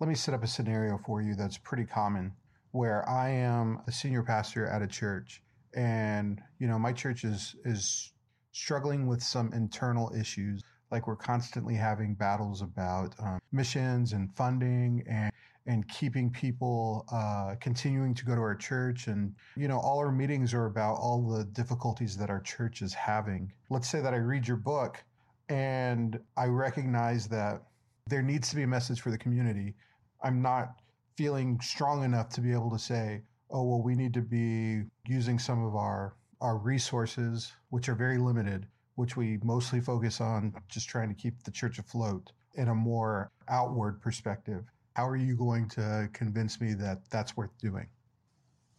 Let 0.00 0.08
me 0.08 0.14
set 0.14 0.34
up 0.34 0.42
a 0.42 0.48
scenario 0.48 0.98
for 0.98 1.22
you 1.22 1.34
that's 1.34 1.58
pretty 1.58 1.84
common 1.84 2.32
where 2.72 3.08
I 3.08 3.30
am 3.30 3.80
a 3.86 3.92
senior 3.92 4.22
pastor 4.22 4.66
at 4.66 4.82
a 4.82 4.86
church 4.86 5.42
and 5.74 6.42
you 6.58 6.66
know 6.66 6.78
my 6.78 6.92
church 6.92 7.24
is 7.24 7.54
is 7.64 8.12
struggling 8.52 9.06
with 9.06 9.22
some 9.22 9.52
internal 9.52 10.12
issues 10.18 10.62
like 10.90 11.06
we're 11.06 11.16
constantly 11.16 11.74
having 11.74 12.14
battles 12.14 12.62
about 12.62 13.14
um, 13.18 13.38
missions 13.52 14.12
and 14.12 14.34
funding 14.34 15.04
and 15.08 15.32
and 15.66 15.88
keeping 15.88 16.30
people 16.30 17.04
uh, 17.12 17.54
continuing 17.60 18.14
to 18.14 18.24
go 18.24 18.34
to 18.34 18.40
our 18.40 18.54
church. 18.54 19.08
And, 19.08 19.34
you 19.56 19.68
know, 19.68 19.78
all 19.78 19.98
our 19.98 20.12
meetings 20.12 20.54
are 20.54 20.66
about 20.66 20.94
all 20.94 21.28
the 21.28 21.44
difficulties 21.44 22.16
that 22.16 22.30
our 22.30 22.40
church 22.40 22.82
is 22.82 22.94
having. 22.94 23.52
Let's 23.68 23.88
say 23.88 24.00
that 24.00 24.14
I 24.14 24.18
read 24.18 24.46
your 24.46 24.56
book 24.56 25.02
and 25.48 26.18
I 26.36 26.46
recognize 26.46 27.26
that 27.28 27.62
there 28.08 28.22
needs 28.22 28.48
to 28.50 28.56
be 28.56 28.62
a 28.62 28.66
message 28.66 29.00
for 29.00 29.10
the 29.10 29.18
community. 29.18 29.74
I'm 30.22 30.40
not 30.40 30.80
feeling 31.16 31.60
strong 31.60 32.04
enough 32.04 32.28
to 32.30 32.40
be 32.40 32.52
able 32.52 32.70
to 32.70 32.78
say, 32.78 33.22
oh, 33.50 33.62
well, 33.62 33.82
we 33.82 33.94
need 33.94 34.14
to 34.14 34.22
be 34.22 34.82
using 35.06 35.38
some 35.38 35.64
of 35.64 35.74
our, 35.74 36.14
our 36.40 36.58
resources, 36.58 37.52
which 37.70 37.88
are 37.88 37.94
very 37.94 38.18
limited, 38.18 38.66
which 38.94 39.16
we 39.16 39.38
mostly 39.42 39.80
focus 39.80 40.20
on 40.20 40.54
just 40.68 40.88
trying 40.88 41.08
to 41.08 41.14
keep 41.14 41.42
the 41.42 41.50
church 41.50 41.78
afloat 41.78 42.32
in 42.54 42.68
a 42.68 42.74
more 42.74 43.30
outward 43.48 44.00
perspective 44.00 44.64
how 44.96 45.06
are 45.06 45.16
you 45.16 45.36
going 45.36 45.68
to 45.68 46.08
convince 46.14 46.58
me 46.58 46.72
that 46.72 47.02
that's 47.10 47.36
worth 47.36 47.50
doing? 47.58 47.86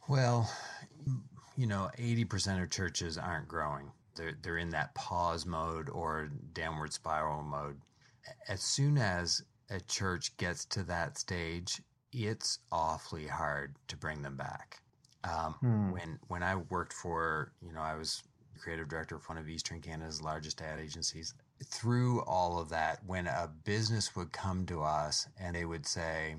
Well, 0.09 0.51
you 1.55 1.67
know, 1.67 1.91
80% 1.99 2.63
of 2.63 2.71
churches 2.71 3.19
aren't 3.19 3.47
growing. 3.47 3.91
They're, 4.15 4.33
they're 4.41 4.57
in 4.57 4.71
that 4.71 4.95
pause 4.95 5.45
mode 5.45 5.89
or 5.91 6.31
downward 6.53 6.91
spiral 6.91 7.43
mode. 7.43 7.77
As 8.49 8.61
soon 8.61 8.97
as 8.97 9.43
a 9.69 9.79
church 9.79 10.35
gets 10.37 10.65
to 10.65 10.81
that 10.85 11.19
stage, 11.19 11.83
it's 12.11 12.57
awfully 12.71 13.27
hard 13.27 13.75
to 13.87 13.95
bring 13.95 14.23
them 14.23 14.37
back. 14.37 14.81
Um, 15.23 15.53
hmm. 15.59 15.91
When 15.91 16.19
when 16.29 16.41
I 16.41 16.55
worked 16.55 16.93
for, 16.93 17.51
you 17.61 17.73
know, 17.73 17.81
I 17.81 17.95
was 17.95 18.23
creative 18.59 18.87
director 18.87 19.17
of 19.17 19.29
one 19.29 19.37
of 19.37 19.47
Eastern 19.47 19.81
Canada's 19.81 20.21
largest 20.21 20.61
ad 20.61 20.79
agencies 20.79 21.35
through 21.65 22.21
all 22.21 22.59
of 22.59 22.69
that, 22.69 22.99
when 23.05 23.27
a 23.27 23.49
business 23.63 24.15
would 24.15 24.31
come 24.31 24.65
to 24.67 24.81
us 24.81 25.27
and 25.39 25.55
they 25.55 25.65
would 25.65 25.85
say, 25.85 26.35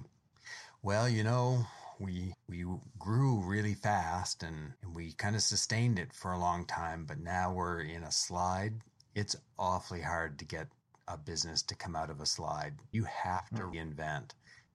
well, 0.83 1.09
you 1.09 1.25
know, 1.25 1.67
we 1.99 2.35
we 2.49 2.65
grew 2.99 3.43
really 3.45 3.75
fast 3.75 4.43
and, 4.43 4.73
and 4.83 4.95
we 4.95 5.13
kind 5.13 5.35
of 5.35 5.43
sustained 5.43 5.99
it 5.99 6.13
for 6.13 6.33
a 6.33 6.39
long 6.39 6.65
time, 6.65 7.05
but 7.05 7.19
now 7.19 7.53
we're 7.53 7.81
in 7.81 8.05
a 8.05 8.13
slide. 8.13 8.75
It's 9.15 9.37
awfully 9.59 10.01
hard 10.01 10.39
to 10.39 10.45
get 10.45 10.69
a 11.09 11.17
business 11.17 11.63
to 11.63 11.75
come 11.75 11.97
out 11.97 12.11
of 12.11 12.21
a 12.21 12.27
slide. 12.27 12.75
You 12.93 13.05
have 13.05 13.49
to 13.51 13.63
hmm. 13.63 13.75
reinvent. 13.75 14.31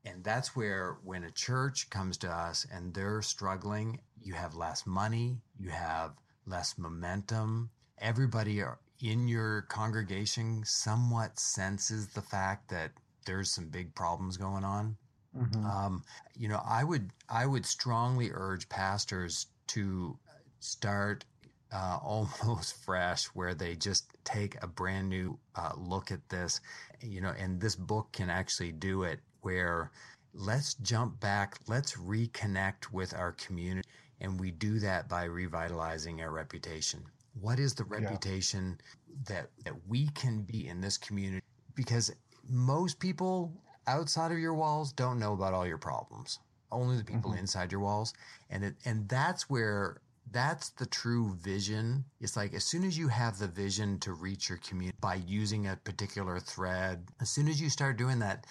And 0.05 0.23
that's 0.23 0.55
where 0.55 0.97
when 1.03 1.23
a 1.23 1.31
church 1.31 1.89
comes 1.89 2.17
to 2.19 2.29
us 2.29 2.67
and 2.73 2.93
they're 2.93 3.21
struggling, 3.21 4.01
you 4.21 4.33
have 4.33 4.55
less 4.55 4.85
money, 4.85 5.37
you 5.57 5.69
have 5.69 6.11
less 6.45 6.77
momentum. 6.77 7.69
Everybody 7.99 8.61
in 9.03 9.27
your 9.27 9.63
congregation 9.63 10.63
somewhat 10.65 11.37
senses 11.37 12.07
the 12.07 12.21
fact 12.21 12.69
that 12.69 12.91
there's 13.25 13.51
some 13.51 13.67
big 13.67 13.93
problems 13.93 14.37
going 14.37 14.63
on, 14.63 14.95
mm-hmm. 15.37 15.65
um, 15.65 16.03
you 16.37 16.47
know, 16.47 16.61
I 16.65 16.85
would 16.85 17.11
I 17.29 17.45
would 17.45 17.65
strongly 17.65 18.31
urge 18.33 18.67
pastors 18.69 19.47
to 19.67 20.17
start 20.61 21.25
uh, 21.73 21.99
almost 22.03 22.81
fresh, 22.85 23.25
where 23.25 23.53
they 23.53 23.75
just 23.75 24.05
take 24.23 24.55
a 24.63 24.67
brand 24.67 25.09
new 25.09 25.37
uh, 25.55 25.73
look 25.75 26.09
at 26.09 26.29
this, 26.29 26.61
you 27.01 27.19
know, 27.19 27.33
and 27.37 27.59
this 27.59 27.75
book 27.75 28.07
can 28.13 28.29
actually 28.29 28.71
do 28.71 29.03
it. 29.03 29.19
Where 29.41 29.91
let's 30.33 30.75
jump 30.75 31.19
back, 31.19 31.57
let's 31.67 31.97
reconnect 31.97 32.91
with 32.93 33.13
our 33.13 33.33
community. 33.33 33.87
And 34.21 34.39
we 34.39 34.51
do 34.51 34.79
that 34.79 35.09
by 35.09 35.25
revitalizing 35.25 36.21
our 36.21 36.31
reputation. 36.31 37.03
What 37.39 37.59
is 37.59 37.73
the 37.73 37.83
reputation 37.83 38.79
yeah. 38.79 39.15
that, 39.27 39.49
that 39.65 39.73
we 39.87 40.07
can 40.09 40.43
be 40.43 40.67
in 40.67 40.81
this 40.81 40.97
community? 40.97 41.45
Because 41.75 42.11
most 42.49 42.99
people 42.99 43.51
outside 43.87 44.31
of 44.31 44.39
your 44.39 44.53
walls 44.53 44.91
don't 44.91 45.19
know 45.19 45.33
about 45.33 45.53
all 45.53 45.65
your 45.65 45.77
problems. 45.77 46.39
Only 46.71 46.97
the 46.97 47.03
people 47.03 47.31
mm-hmm. 47.31 47.39
inside 47.39 47.71
your 47.71 47.81
walls. 47.81 48.13
And 48.49 48.63
it, 48.63 48.75
and 48.85 49.07
that's 49.09 49.49
where 49.49 50.01
that's 50.31 50.69
the 50.69 50.85
true 50.85 51.35
vision. 51.41 52.05
It's 52.19 52.35
like 52.35 52.53
as 52.53 52.63
soon 52.63 52.83
as 52.83 52.97
you 52.97 53.07
have 53.09 53.37
the 53.37 53.47
vision 53.47 53.99
to 53.99 54.13
reach 54.13 54.49
your 54.49 54.57
community 54.59 54.97
by 55.01 55.15
using 55.15 55.67
a 55.67 55.75
particular 55.75 56.39
thread, 56.39 57.05
as 57.21 57.29
soon 57.29 57.47
as 57.47 57.61
you 57.61 57.69
start 57.69 57.97
doing 57.97 58.19
that, 58.19 58.45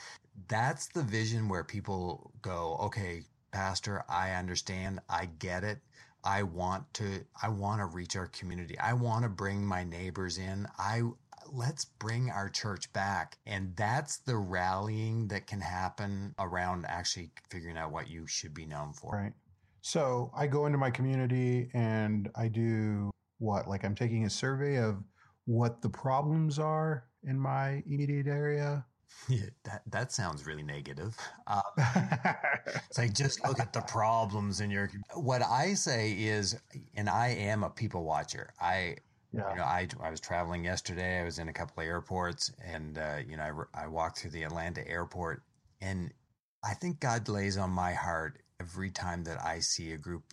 that's 0.48 0.86
the 0.88 1.02
vision 1.02 1.48
where 1.48 1.64
people 1.64 2.30
go, 2.40 2.76
okay, 2.80 3.22
pastor, 3.52 4.04
I 4.08 4.32
understand. 4.32 5.00
I 5.08 5.26
get 5.38 5.64
it. 5.64 5.78
I 6.24 6.42
want 6.42 6.92
to 6.94 7.24
I 7.42 7.48
want 7.48 7.80
to 7.80 7.86
reach 7.86 8.16
our 8.16 8.28
community. 8.28 8.78
I 8.78 8.92
want 8.94 9.24
to 9.24 9.28
bring 9.28 9.64
my 9.64 9.84
neighbors 9.84 10.38
in. 10.38 10.68
I 10.78 11.02
let's 11.50 11.84
bring 11.84 12.30
our 12.30 12.48
church 12.48 12.92
back. 12.92 13.36
And 13.46 13.74
that's 13.76 14.18
the 14.18 14.36
rallying 14.36 15.28
that 15.28 15.46
can 15.46 15.60
happen 15.60 16.34
around 16.38 16.86
actually 16.88 17.30
figuring 17.50 17.76
out 17.76 17.92
what 17.92 18.08
you 18.08 18.26
should 18.26 18.54
be 18.54 18.66
known 18.66 18.92
for. 18.92 19.12
Right. 19.12 19.32
So 19.82 20.30
I 20.36 20.46
go 20.46 20.66
into 20.66 20.78
my 20.78 20.90
community 20.90 21.68
and 21.74 22.30
I 22.36 22.48
do 22.48 23.10
what? 23.38 23.68
Like 23.68 23.84
I'm 23.84 23.94
taking 23.94 24.24
a 24.24 24.30
survey 24.30 24.76
of 24.76 25.02
what 25.44 25.82
the 25.82 25.88
problems 25.88 26.58
are 26.58 27.04
in 27.24 27.38
my 27.38 27.82
immediate 27.86 28.28
area. 28.28 28.86
Yeah, 29.28 29.46
that 29.64 29.82
that 29.86 30.12
sounds 30.12 30.46
really 30.46 30.62
negative. 30.62 31.16
Um, 31.46 31.62
it's 31.76 32.98
like 32.98 33.14
just 33.14 33.44
look 33.46 33.60
at 33.60 33.72
the 33.72 33.82
problems 33.82 34.60
in 34.60 34.70
your. 34.70 34.90
What 35.14 35.42
I 35.42 35.74
say 35.74 36.12
is, 36.12 36.56
and 36.94 37.08
I 37.08 37.28
am 37.28 37.62
a 37.62 37.70
people 37.70 38.04
watcher. 38.04 38.52
I, 38.60 38.96
yeah. 39.32 39.50
you 39.50 39.56
know, 39.56 39.62
I 39.62 39.86
I 40.02 40.10
was 40.10 40.20
traveling 40.20 40.64
yesterday. 40.64 41.20
I 41.20 41.24
was 41.24 41.38
in 41.38 41.48
a 41.48 41.52
couple 41.52 41.82
of 41.82 41.88
airports, 41.88 42.52
and 42.64 42.98
uh, 42.98 43.18
you 43.26 43.36
know, 43.36 43.66
I 43.74 43.84
I 43.84 43.86
walked 43.86 44.18
through 44.18 44.32
the 44.32 44.42
Atlanta 44.42 44.86
airport, 44.88 45.42
and 45.80 46.12
I 46.64 46.74
think 46.74 47.00
God 47.00 47.28
lays 47.28 47.56
on 47.56 47.70
my 47.70 47.92
heart 47.92 48.42
every 48.60 48.90
time 48.90 49.24
that 49.24 49.40
I 49.42 49.60
see 49.60 49.92
a 49.92 49.98
group. 49.98 50.24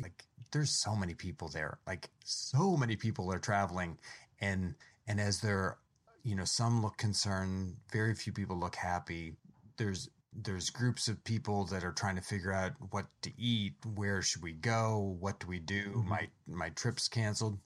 Like, 0.00 0.24
there's 0.52 0.82
so 0.82 0.96
many 0.96 1.14
people 1.14 1.48
there. 1.48 1.78
Like, 1.86 2.10
so 2.24 2.76
many 2.76 2.96
people 2.96 3.32
are 3.32 3.38
traveling, 3.38 3.98
and 4.40 4.74
and 5.06 5.18
as 5.18 5.40
they're 5.40 5.78
you 6.24 6.34
know, 6.34 6.44
some 6.44 6.82
look 6.82 6.96
concerned, 6.96 7.76
very 7.92 8.14
few 8.14 8.32
people 8.32 8.58
look 8.58 8.74
happy. 8.74 9.34
There's 9.76 10.08
there's 10.42 10.68
groups 10.70 11.06
of 11.06 11.22
people 11.22 11.64
that 11.66 11.84
are 11.84 11.92
trying 11.92 12.16
to 12.16 12.22
figure 12.22 12.52
out 12.52 12.72
what 12.90 13.06
to 13.22 13.30
eat, 13.38 13.74
where 13.94 14.20
should 14.20 14.42
we 14.42 14.52
go, 14.52 15.16
what 15.20 15.38
do 15.38 15.46
we 15.46 15.60
do? 15.60 15.84
Mm-hmm. 15.90 16.08
My 16.08 16.28
my 16.48 16.68
trip's 16.70 17.08
canceled. 17.08 17.58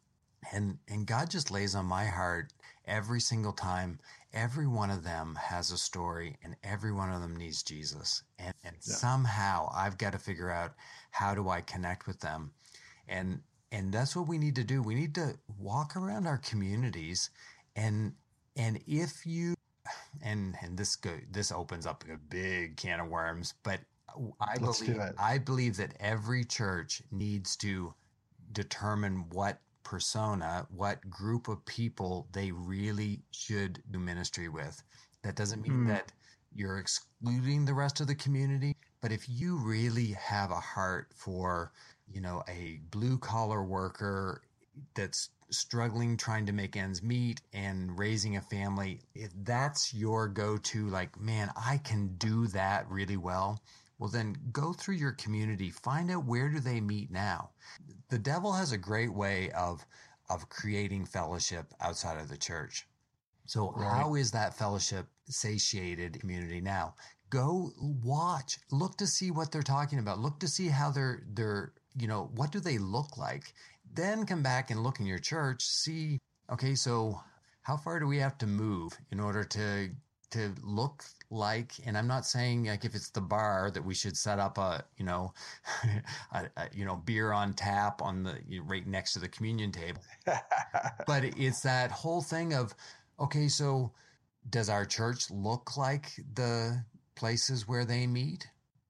And 0.52 0.78
and 0.88 1.06
God 1.06 1.30
just 1.30 1.50
lays 1.50 1.74
on 1.74 1.86
my 1.86 2.04
heart 2.04 2.52
every 2.86 3.20
single 3.20 3.52
time. 3.52 3.98
Every 4.32 4.66
one 4.66 4.90
of 4.90 5.02
them 5.02 5.36
has 5.40 5.70
a 5.70 5.78
story 5.78 6.36
and 6.44 6.54
every 6.62 6.92
one 6.92 7.12
of 7.12 7.22
them 7.22 7.36
needs 7.36 7.62
Jesus. 7.62 8.22
And 8.38 8.54
and 8.64 8.76
yeah. 8.82 8.94
somehow 8.94 9.70
I've 9.74 9.98
got 9.98 10.12
to 10.12 10.18
figure 10.18 10.50
out 10.50 10.74
how 11.10 11.34
do 11.34 11.48
I 11.48 11.60
connect 11.60 12.06
with 12.06 12.20
them. 12.20 12.52
And 13.08 13.40
and 13.70 13.92
that's 13.92 14.16
what 14.16 14.28
we 14.28 14.38
need 14.38 14.56
to 14.56 14.64
do. 14.64 14.82
We 14.82 14.94
need 14.94 15.14
to 15.16 15.38
walk 15.58 15.96
around 15.96 16.26
our 16.26 16.38
communities 16.38 17.30
and 17.76 18.12
and 18.58 18.80
if 18.86 19.24
you 19.24 19.54
and 20.22 20.56
and 20.62 20.76
this 20.76 20.96
go, 20.96 21.16
this 21.30 21.52
opens 21.52 21.86
up 21.86 22.04
a 22.12 22.16
big 22.16 22.76
can 22.76 23.00
of 23.00 23.08
worms, 23.08 23.54
but 23.62 23.80
I 24.40 24.56
Let's 24.60 24.80
believe 24.80 25.00
I 25.18 25.38
believe 25.38 25.76
that 25.76 25.94
every 26.00 26.44
church 26.44 27.02
needs 27.10 27.56
to 27.58 27.94
determine 28.52 29.26
what 29.30 29.60
persona, 29.84 30.66
what 30.70 31.08
group 31.08 31.48
of 31.48 31.64
people 31.64 32.26
they 32.32 32.50
really 32.50 33.22
should 33.30 33.82
do 33.90 33.98
ministry 33.98 34.48
with. 34.48 34.82
That 35.22 35.36
doesn't 35.36 35.62
mean 35.62 35.84
mm. 35.84 35.88
that 35.88 36.12
you're 36.54 36.78
excluding 36.78 37.64
the 37.64 37.74
rest 37.74 38.00
of 38.00 38.06
the 38.06 38.14
community, 38.14 38.76
but 39.00 39.12
if 39.12 39.28
you 39.28 39.56
really 39.56 40.12
have 40.12 40.50
a 40.50 40.56
heart 40.56 41.08
for, 41.14 41.72
you 42.06 42.20
know, 42.20 42.42
a 42.48 42.80
blue 42.90 43.18
collar 43.18 43.62
worker 43.62 44.42
that's 44.94 45.30
struggling 45.50 46.16
trying 46.16 46.46
to 46.46 46.52
make 46.52 46.76
ends 46.76 47.02
meet 47.02 47.40
and 47.52 47.98
raising 47.98 48.36
a 48.36 48.40
family, 48.40 49.00
if 49.14 49.30
that's 49.42 49.94
your 49.94 50.28
go 50.28 50.56
to, 50.56 50.88
like, 50.88 51.18
man, 51.20 51.50
I 51.56 51.78
can 51.78 52.14
do 52.18 52.46
that 52.48 52.88
really 52.90 53.16
well, 53.16 53.62
well, 53.98 54.10
then 54.10 54.36
go 54.52 54.72
through 54.72 54.94
your 54.96 55.12
community, 55.12 55.70
find 55.70 56.10
out 56.10 56.24
where 56.24 56.48
do 56.48 56.60
they 56.60 56.80
meet 56.80 57.10
now. 57.10 57.50
The 58.10 58.18
devil 58.18 58.52
has 58.52 58.72
a 58.72 58.78
great 58.78 59.12
way 59.12 59.50
of, 59.52 59.84
of 60.30 60.48
creating 60.48 61.06
fellowship 61.06 61.66
outside 61.80 62.20
of 62.20 62.28
the 62.28 62.36
church. 62.36 62.86
So 63.46 63.72
right. 63.72 63.90
how 63.90 64.14
is 64.14 64.30
that 64.32 64.56
fellowship 64.56 65.06
satiated 65.26 66.20
community 66.20 66.60
now? 66.60 66.94
Go 67.30 67.72
watch, 67.78 68.58
look 68.70 68.96
to 68.98 69.06
see 69.06 69.30
what 69.30 69.50
they're 69.50 69.62
talking 69.62 69.98
about. 69.98 70.18
Look 70.18 70.38
to 70.40 70.48
see 70.48 70.68
how 70.68 70.90
they're, 70.90 71.24
they're, 71.34 71.72
you 71.98 72.06
know, 72.06 72.30
what 72.34 72.52
do 72.52 72.60
they 72.60 72.78
look 72.78 73.16
like? 73.18 73.52
Then 73.98 74.26
come 74.26 74.44
back 74.44 74.70
and 74.70 74.84
look 74.84 75.00
in 75.00 75.06
your 75.06 75.18
church, 75.18 75.60
see, 75.64 76.20
okay, 76.52 76.76
so 76.76 77.20
how 77.62 77.76
far 77.76 77.98
do 77.98 78.06
we 78.06 78.18
have 78.18 78.38
to 78.38 78.46
move 78.46 78.96
in 79.10 79.18
order 79.18 79.42
to 79.42 79.90
to 80.30 80.54
look 80.62 81.04
like 81.30 81.72
and 81.86 81.96
i'm 81.96 82.06
not 82.06 82.26
saying 82.26 82.66
like 82.66 82.84
if 82.84 82.94
it's 82.94 83.08
the 83.10 83.20
bar 83.20 83.70
that 83.72 83.82
we 83.82 83.94
should 83.94 84.14
set 84.14 84.38
up 84.38 84.58
a 84.58 84.84
you 84.98 85.04
know 85.06 85.32
a, 86.32 86.44
a, 86.58 86.68
you 86.74 86.84
know 86.84 86.96
beer 86.96 87.32
on 87.32 87.54
tap 87.54 88.02
on 88.02 88.22
the 88.22 88.38
you 88.46 88.60
know, 88.60 88.66
right 88.66 88.86
next 88.86 89.14
to 89.14 89.18
the 89.18 89.28
communion 89.28 89.72
table. 89.72 90.02
But 91.06 91.24
it's 91.24 91.62
that 91.62 91.90
whole 91.90 92.20
thing 92.20 92.52
of 92.52 92.74
okay 93.18 93.48
so 93.48 93.90
does 94.50 94.68
our 94.68 94.84
church 94.84 95.30
look 95.30 95.76
like 95.78 96.12
the 96.34 96.84
places 97.14 97.66
where 97.66 97.86
they 97.86 98.06
meet? 98.06 98.46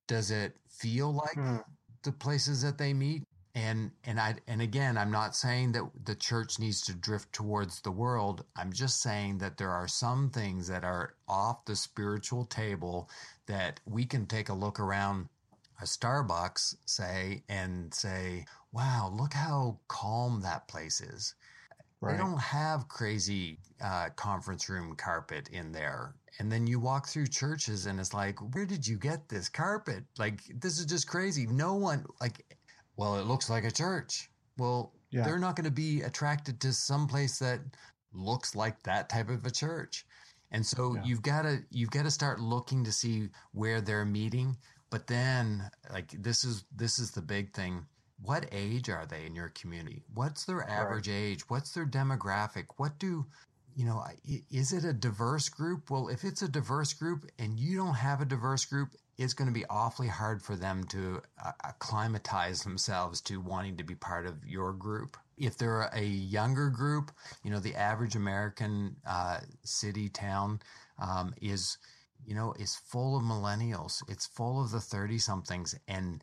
Does 0.07 0.31
it 0.31 0.57
feel 0.69 1.13
like 1.13 1.35
hmm. 1.35 1.59
the 2.03 2.13
places 2.13 2.63
that 2.63 2.79
they 2.79 2.93
meet 2.93 3.28
and 3.59 3.91
and 4.05 4.21
I 4.21 4.37
and 4.47 4.63
again, 4.63 4.97
I'm 4.97 5.11
not 5.11 5.35
saying 5.35 5.73
that 5.73 5.91
the 6.05 6.15
church 6.15 6.59
needs 6.59 6.81
to 6.83 6.95
drift 6.95 7.33
towards 7.33 7.81
the 7.81 7.91
world. 7.91 8.45
I'm 8.57 8.73
just 8.73 9.03
saying 9.03 9.39
that 9.39 9.57
there 9.57 9.71
are 9.71 9.89
some 9.89 10.31
things 10.31 10.69
that 10.69 10.85
are 10.85 11.15
off 11.29 11.65
the 11.65 11.75
spiritual 11.75 12.45
table 12.45 13.11
that 13.47 13.81
we 13.85 14.05
can 14.05 14.27
take 14.27 14.49
a 14.49 14.55
look 14.55 14.79
around 14.79 15.29
a 15.81 15.85
Starbucks, 15.85 16.77
say, 16.87 17.43
and 17.49 17.93
say, 17.93 18.47
"Wow, 18.73 19.13
look 19.13 19.33
how 19.33 19.79
calm 19.89 20.41
that 20.43 20.69
place 20.69 21.01
is." 21.01 21.35
Right. 22.01 22.13
They 22.13 22.19
don't 22.19 22.41
have 22.41 22.87
crazy 22.89 23.59
uh, 23.83 24.11
conference 24.15 24.69
room 24.69 24.95
carpet 24.95 25.49
in 25.49 25.73
there. 25.73 26.15
And 26.39 26.53
then 26.53 26.69
you 26.69 26.79
walk 26.79 27.09
through 27.09 27.27
churches 27.27 27.87
and 27.87 27.99
it's 27.99 28.15
like, 28.15 28.39
where 28.55 28.67
did 28.67 28.87
you 28.87 28.97
get 28.97 29.29
this 29.29 29.49
carpet? 29.49 30.05
Like, 30.17 30.43
this 30.61 30.79
is 30.79 30.87
just 30.87 31.09
crazy. 31.09 31.49
No 31.49 31.75
one, 31.75 32.07
like, 32.21 32.45
well, 32.99 33.17
it 33.17 33.27
looks 33.27 33.49
like 33.49 33.65
a 33.65 33.71
church. 33.71 34.29
Well, 34.59 34.93
yeah. 35.11 35.23
they're 35.23 35.39
not 35.39 35.57
going 35.57 35.65
to 35.65 35.71
be 35.71 36.03
attracted 36.03 36.61
to 36.61 36.73
some 36.73 37.07
place 37.07 37.39
that 37.39 37.61
looks 38.13 38.57
like 38.57 38.83
that 38.83 39.09
type 39.09 39.31
of 39.31 39.47
a 39.47 39.51
church. 39.51 40.05
And 40.51 40.67
so 40.67 40.97
yeah. 40.97 41.03
you've 41.05 41.23
got 41.23 41.43
to 41.43 41.59
you've 41.71 41.91
got 41.91 42.05
to 42.05 42.11
start 42.11 42.41
looking 42.41 42.85
to 42.85 42.93
see 42.93 43.29
where 43.53 43.81
they're 43.81 44.05
meeting. 44.05 44.57
But 44.91 45.07
then 45.07 45.71
like 45.93 46.11
this 46.11 46.43
is 46.43 46.65
this 46.75 46.99
is 46.99 47.13
the 47.13 47.23
big 47.23 47.55
thing. 47.55 47.87
What 48.21 48.49
age 48.51 48.91
are 48.91 49.07
they 49.07 49.27
in 49.27 49.37
your 49.37 49.51
community? 49.51 50.03
What's 50.13 50.45
their 50.45 50.69
average 50.69 51.07
right. 51.07 51.15
age? 51.15 51.49
What's 51.49 51.73
their 51.73 51.87
demographic? 51.87 52.65
What 52.79 52.99
do 52.99 53.27
you 53.77 53.85
know, 53.85 54.03
is 54.51 54.73
it 54.73 54.85
a 54.85 54.93
diverse 54.93 55.49
group? 55.49 55.89
Well, 55.89 56.09
if 56.09 56.25
it's 56.25 56.43
a 56.43 56.49
diverse 56.49 56.93
group 56.95 57.31
and 57.39 57.61
you 57.61 57.77
don't 57.77 57.95
have 57.95 58.21
a 58.21 58.25
diverse 58.25 58.65
group, 58.65 58.89
it's 59.19 59.35
going 59.35 59.49
to 59.49 59.55
be 59.55 59.67
awfully 59.69 60.07
hard 60.07 60.41
for 60.41 60.55
them 60.55 60.85
to 60.85 61.21
uh, 61.45 61.51
acclimatize 61.65 62.63
themselves 62.63 63.21
to 63.23 63.41
wanting 63.41 63.77
to 63.77 63.85
be 63.85 63.97
part 63.97 64.27
of 64.27 64.47
your 64.47 64.73
group. 64.73 65.17
If 65.37 65.59
they're 65.59 65.91
a 65.93 66.05
younger 66.05 66.71
group, 66.71 67.11
you 67.43 67.51
know, 67.51 67.59
the 67.59 67.75
average 67.75 68.15
American 68.15 68.97
uh, 69.05 69.41
city, 69.65 70.09
town 70.09 70.61
um, 71.01 71.35
is, 71.43 71.79
you 72.25 72.35
know, 72.35 72.55
is 72.61 72.77
full 72.77 73.17
of 73.17 73.25
millennials. 73.25 74.03
It's 74.09 74.27
full 74.27 74.63
of 74.63 74.71
the 74.71 74.81
30 74.81 75.19
somethings. 75.19 75.75
And, 75.89 76.23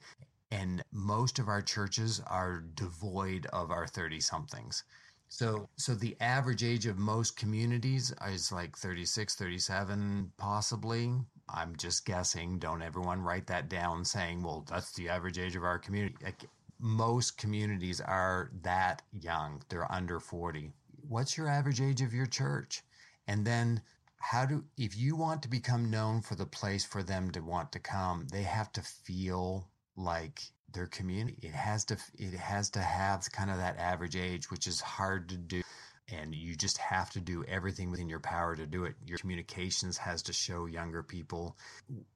and 0.51 0.81
most 0.93 1.37
of 1.37 1.49
our 1.49 1.61
churches 1.61 2.21
are 2.27 2.63
devoid 2.75 3.45
of 3.47 3.71
our 3.71 3.87
30 3.87 4.21
somethings. 4.21 4.83
So, 5.27 5.67
so 5.75 5.95
the 5.95 6.15
average 6.21 6.63
age 6.63 6.85
of 6.85 6.97
most 6.97 7.35
communities 7.35 8.13
is 8.25 8.53
like 8.53 8.77
36, 8.77 9.35
37, 9.35 10.31
possibly. 10.37 11.11
I'm 11.49 11.75
just 11.75 12.05
guessing. 12.05 12.59
Don't 12.59 12.81
everyone 12.81 13.21
write 13.21 13.47
that 13.47 13.69
down 13.69 14.05
saying, 14.05 14.43
well, 14.43 14.65
that's 14.69 14.93
the 14.93 15.09
average 15.09 15.37
age 15.37 15.55
of 15.55 15.63
our 15.63 15.77
community. 15.77 16.15
Like, 16.23 16.45
most 16.79 17.37
communities 17.37 18.01
are 18.01 18.51
that 18.63 19.01
young. 19.13 19.61
They're 19.69 19.91
under 19.91 20.19
40. 20.19 20.71
What's 21.07 21.37
your 21.37 21.47
average 21.47 21.81
age 21.81 22.01
of 22.01 22.13
your 22.13 22.25
church? 22.25 22.83
And 23.27 23.45
then 23.45 23.81
how 24.17 24.45
do 24.45 24.63
if 24.77 24.97
you 24.97 25.15
want 25.15 25.43
to 25.43 25.49
become 25.49 25.89
known 25.91 26.21
for 26.21 26.35
the 26.35 26.45
place 26.45 26.83
for 26.83 27.03
them 27.03 27.31
to 27.31 27.41
want 27.41 27.71
to 27.73 27.79
come, 27.79 28.27
they 28.31 28.43
have 28.43 28.71
to 28.73 28.81
feel 28.81 29.67
like 29.95 30.41
their 30.73 30.87
community. 30.87 31.37
It 31.41 31.53
has 31.53 31.85
to 31.85 31.97
it 32.17 32.33
has 32.33 32.69
to 32.71 32.79
have 32.79 33.31
kind 33.31 33.49
of 33.49 33.57
that 33.57 33.77
average 33.77 34.15
age, 34.15 34.51
which 34.51 34.67
is 34.67 34.81
hard 34.81 35.29
to 35.29 35.37
do 35.37 35.61
and 36.09 36.35
you 36.35 36.55
just 36.55 36.77
have 36.77 37.09
to 37.11 37.19
do 37.19 37.43
everything 37.45 37.89
within 37.89 38.09
your 38.09 38.19
power 38.19 38.55
to 38.55 38.65
do 38.65 38.85
it. 38.85 38.95
Your 39.05 39.17
communications 39.17 39.97
has 39.97 40.21
to 40.23 40.33
show 40.33 40.67
younger 40.67 41.01
people 41.01 41.57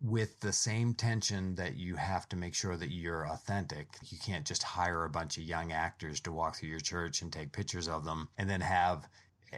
with 0.02 0.40
the 0.42 0.54
same 0.54 0.94
tension 0.94 1.56
that 1.56 1.76
you 1.76 1.96
have 1.96 2.30
to 2.30 2.36
make 2.36 2.54
sure 2.54 2.78
that 2.78 2.92
you're 2.92 3.28
authentic. 3.28 3.88
You 4.08 4.20
can't 4.20 4.46
just 4.46 4.62
hire 4.62 5.06
a 5.06 5.10
bunch 5.10 5.38
of 5.38 5.44
young 5.44 5.72
actors 5.72 6.20
to 6.22 6.32
walk 6.32 6.58
through 6.58 6.70
your 6.70 6.80
church 6.80 7.22
and 7.22 7.34
take 7.34 7.52
pictures 7.52 7.88
of 7.88 8.06
them 8.06 8.30
and 8.38 8.50
then 8.50 8.62
have 8.62 9.08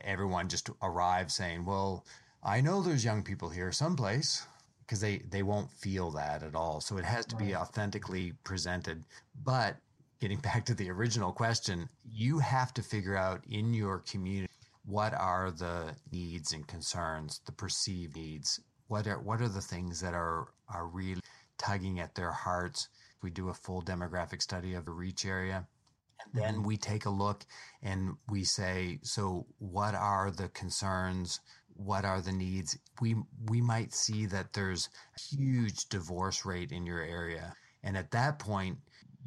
everyone 0.03 0.47
just 0.47 0.69
arrive 0.81 1.31
saying, 1.31 1.65
"Well, 1.65 2.05
I 2.41 2.61
know 2.61 2.81
there's 2.81 3.03
young 3.03 3.23
people 3.23 3.49
here 3.49 3.71
someplace." 3.71 4.45
Because 4.81 4.99
they, 4.99 5.19
they 5.19 5.41
won't 5.41 5.71
feel 5.71 6.11
that 6.11 6.43
at 6.43 6.53
all. 6.53 6.81
So 6.81 6.97
it 6.97 7.05
has 7.05 7.25
to 7.27 7.37
be 7.37 7.55
authentically 7.55 8.33
presented. 8.43 9.05
But 9.41 9.77
getting 10.21 10.39
back 10.39 10.63
to 10.65 10.75
the 10.75 10.89
original 10.89 11.33
question, 11.33 11.89
you 12.05 12.39
have 12.39 12.73
to 12.75 12.83
figure 12.83 13.17
out 13.17 13.43
in 13.49 13.73
your 13.73 13.99
community 13.99 14.53
what 14.85 15.13
are 15.13 15.51
the 15.51 15.95
needs 16.11 16.53
and 16.53 16.65
concerns, 16.67 17.41
the 17.45 17.51
perceived 17.51 18.15
needs. 18.15 18.59
What 18.87 19.07
are 19.07 19.19
what 19.19 19.41
are 19.41 19.49
the 19.49 19.61
things 19.61 19.99
that 20.01 20.13
are 20.13 20.47
are 20.69 20.87
really 20.87 21.21
tugging 21.57 21.99
at 21.99 22.15
their 22.15 22.31
hearts? 22.31 22.87
We 23.21 23.31
do 23.31 23.49
a 23.49 23.53
full 23.53 23.81
demographic 23.81 24.41
study 24.41 24.73
of 24.75 24.85
the 24.85 24.91
reach 24.91 25.25
area. 25.25 25.67
And 26.23 26.43
then 26.43 26.53
mm-hmm. 26.55 26.67
we 26.67 26.77
take 26.77 27.05
a 27.05 27.09
look 27.09 27.43
and 27.81 28.15
we 28.29 28.43
say, 28.43 28.99
so 29.01 29.47
what 29.57 29.95
are 29.95 30.29
the 30.29 30.49
concerns? 30.49 31.39
What 31.73 32.05
are 32.05 32.21
the 32.21 32.31
needs? 32.31 32.77
We 32.99 33.15
we 33.49 33.61
might 33.61 33.93
see 33.93 34.27
that 34.27 34.53
there's 34.53 34.89
a 35.17 35.35
huge 35.35 35.85
divorce 35.89 36.45
rate 36.45 36.71
in 36.71 36.85
your 36.85 37.01
area. 37.01 37.55
And 37.83 37.97
at 37.97 38.11
that 38.11 38.37
point, 38.37 38.77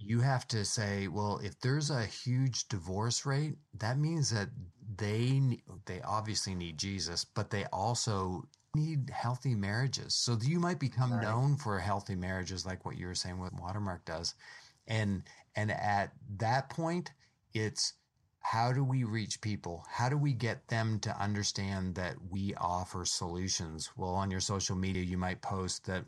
you 0.04 0.20
have 0.20 0.46
to 0.48 0.64
say, 0.64 1.08
well, 1.08 1.40
if 1.42 1.58
there's 1.60 1.90
a 1.90 2.04
huge 2.04 2.68
divorce 2.68 3.24
rate, 3.24 3.54
that 3.78 3.98
means 3.98 4.30
that 4.30 4.48
they 4.96 5.60
they 5.86 6.00
obviously 6.02 6.54
need 6.54 6.78
Jesus, 6.78 7.24
but 7.24 7.50
they 7.50 7.64
also 7.72 8.44
need 8.74 9.10
healthy 9.10 9.54
marriages. 9.54 10.14
So 10.14 10.38
you 10.42 10.60
might 10.60 10.78
become 10.78 11.12
right. 11.12 11.22
known 11.22 11.56
for 11.56 11.78
healthy 11.78 12.14
marriages, 12.14 12.66
like 12.66 12.84
what 12.84 12.98
you 12.98 13.06
were 13.06 13.14
saying, 13.14 13.38
what 13.38 13.58
Watermark 13.58 14.04
does, 14.04 14.34
and 14.86 15.22
and 15.56 15.70
at 15.70 16.12
that 16.38 16.68
point, 16.68 17.10
it's 17.54 17.94
how 18.40 18.72
do 18.72 18.84
we 18.84 19.04
reach 19.04 19.40
people? 19.40 19.86
How 19.90 20.10
do 20.10 20.18
we 20.18 20.34
get 20.34 20.68
them 20.68 20.98
to 21.00 21.18
understand 21.18 21.94
that 21.94 22.16
we 22.28 22.54
offer 22.56 23.06
solutions? 23.06 23.90
Well, 23.96 24.10
on 24.10 24.30
your 24.30 24.40
social 24.40 24.76
media, 24.76 25.02
you 25.02 25.16
might 25.16 25.40
post 25.40 25.86
that 25.86 26.04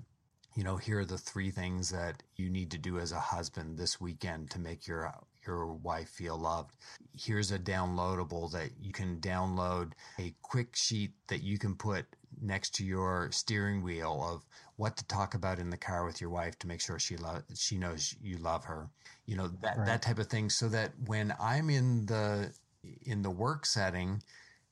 you 0.56 0.64
know, 0.64 0.76
here 0.76 1.00
are 1.00 1.04
the 1.04 1.18
three 1.18 1.50
things 1.50 1.90
that 1.90 2.22
you 2.36 2.48
need 2.48 2.70
to 2.70 2.78
do 2.78 2.98
as 2.98 3.12
a 3.12 3.20
husband 3.20 3.76
this 3.76 4.00
weekend 4.00 4.50
to 4.50 4.58
make 4.58 4.86
your 4.86 5.12
your 5.46 5.66
wife 5.66 6.08
feel 6.08 6.36
loved. 6.36 6.72
Here's 7.16 7.52
a 7.52 7.58
downloadable 7.58 8.50
that 8.52 8.70
you 8.80 8.92
can 8.92 9.20
download 9.20 9.92
a 10.18 10.34
quick 10.42 10.74
sheet 10.74 11.12
that 11.28 11.42
you 11.42 11.56
can 11.58 11.76
put 11.76 12.04
next 12.40 12.74
to 12.76 12.84
your 12.84 13.28
steering 13.30 13.82
wheel 13.82 14.26
of 14.28 14.44
what 14.76 14.96
to 14.96 15.06
talk 15.06 15.34
about 15.34 15.58
in 15.58 15.70
the 15.70 15.76
car 15.76 16.04
with 16.04 16.20
your 16.20 16.30
wife 16.30 16.58
to 16.58 16.66
make 16.66 16.80
sure 16.80 16.98
she 16.98 17.16
lo- 17.16 17.42
she 17.54 17.76
knows 17.76 18.16
you 18.22 18.38
love 18.38 18.64
her. 18.64 18.88
You 19.26 19.36
know, 19.36 19.48
that 19.60 19.76
right. 19.76 19.86
that 19.86 20.02
type 20.02 20.18
of 20.18 20.26
thing 20.26 20.48
so 20.48 20.68
that 20.70 20.92
when 21.06 21.34
I'm 21.38 21.68
in 21.68 22.06
the 22.06 22.50
in 23.04 23.20
the 23.20 23.30
work 23.30 23.66
setting 23.66 24.22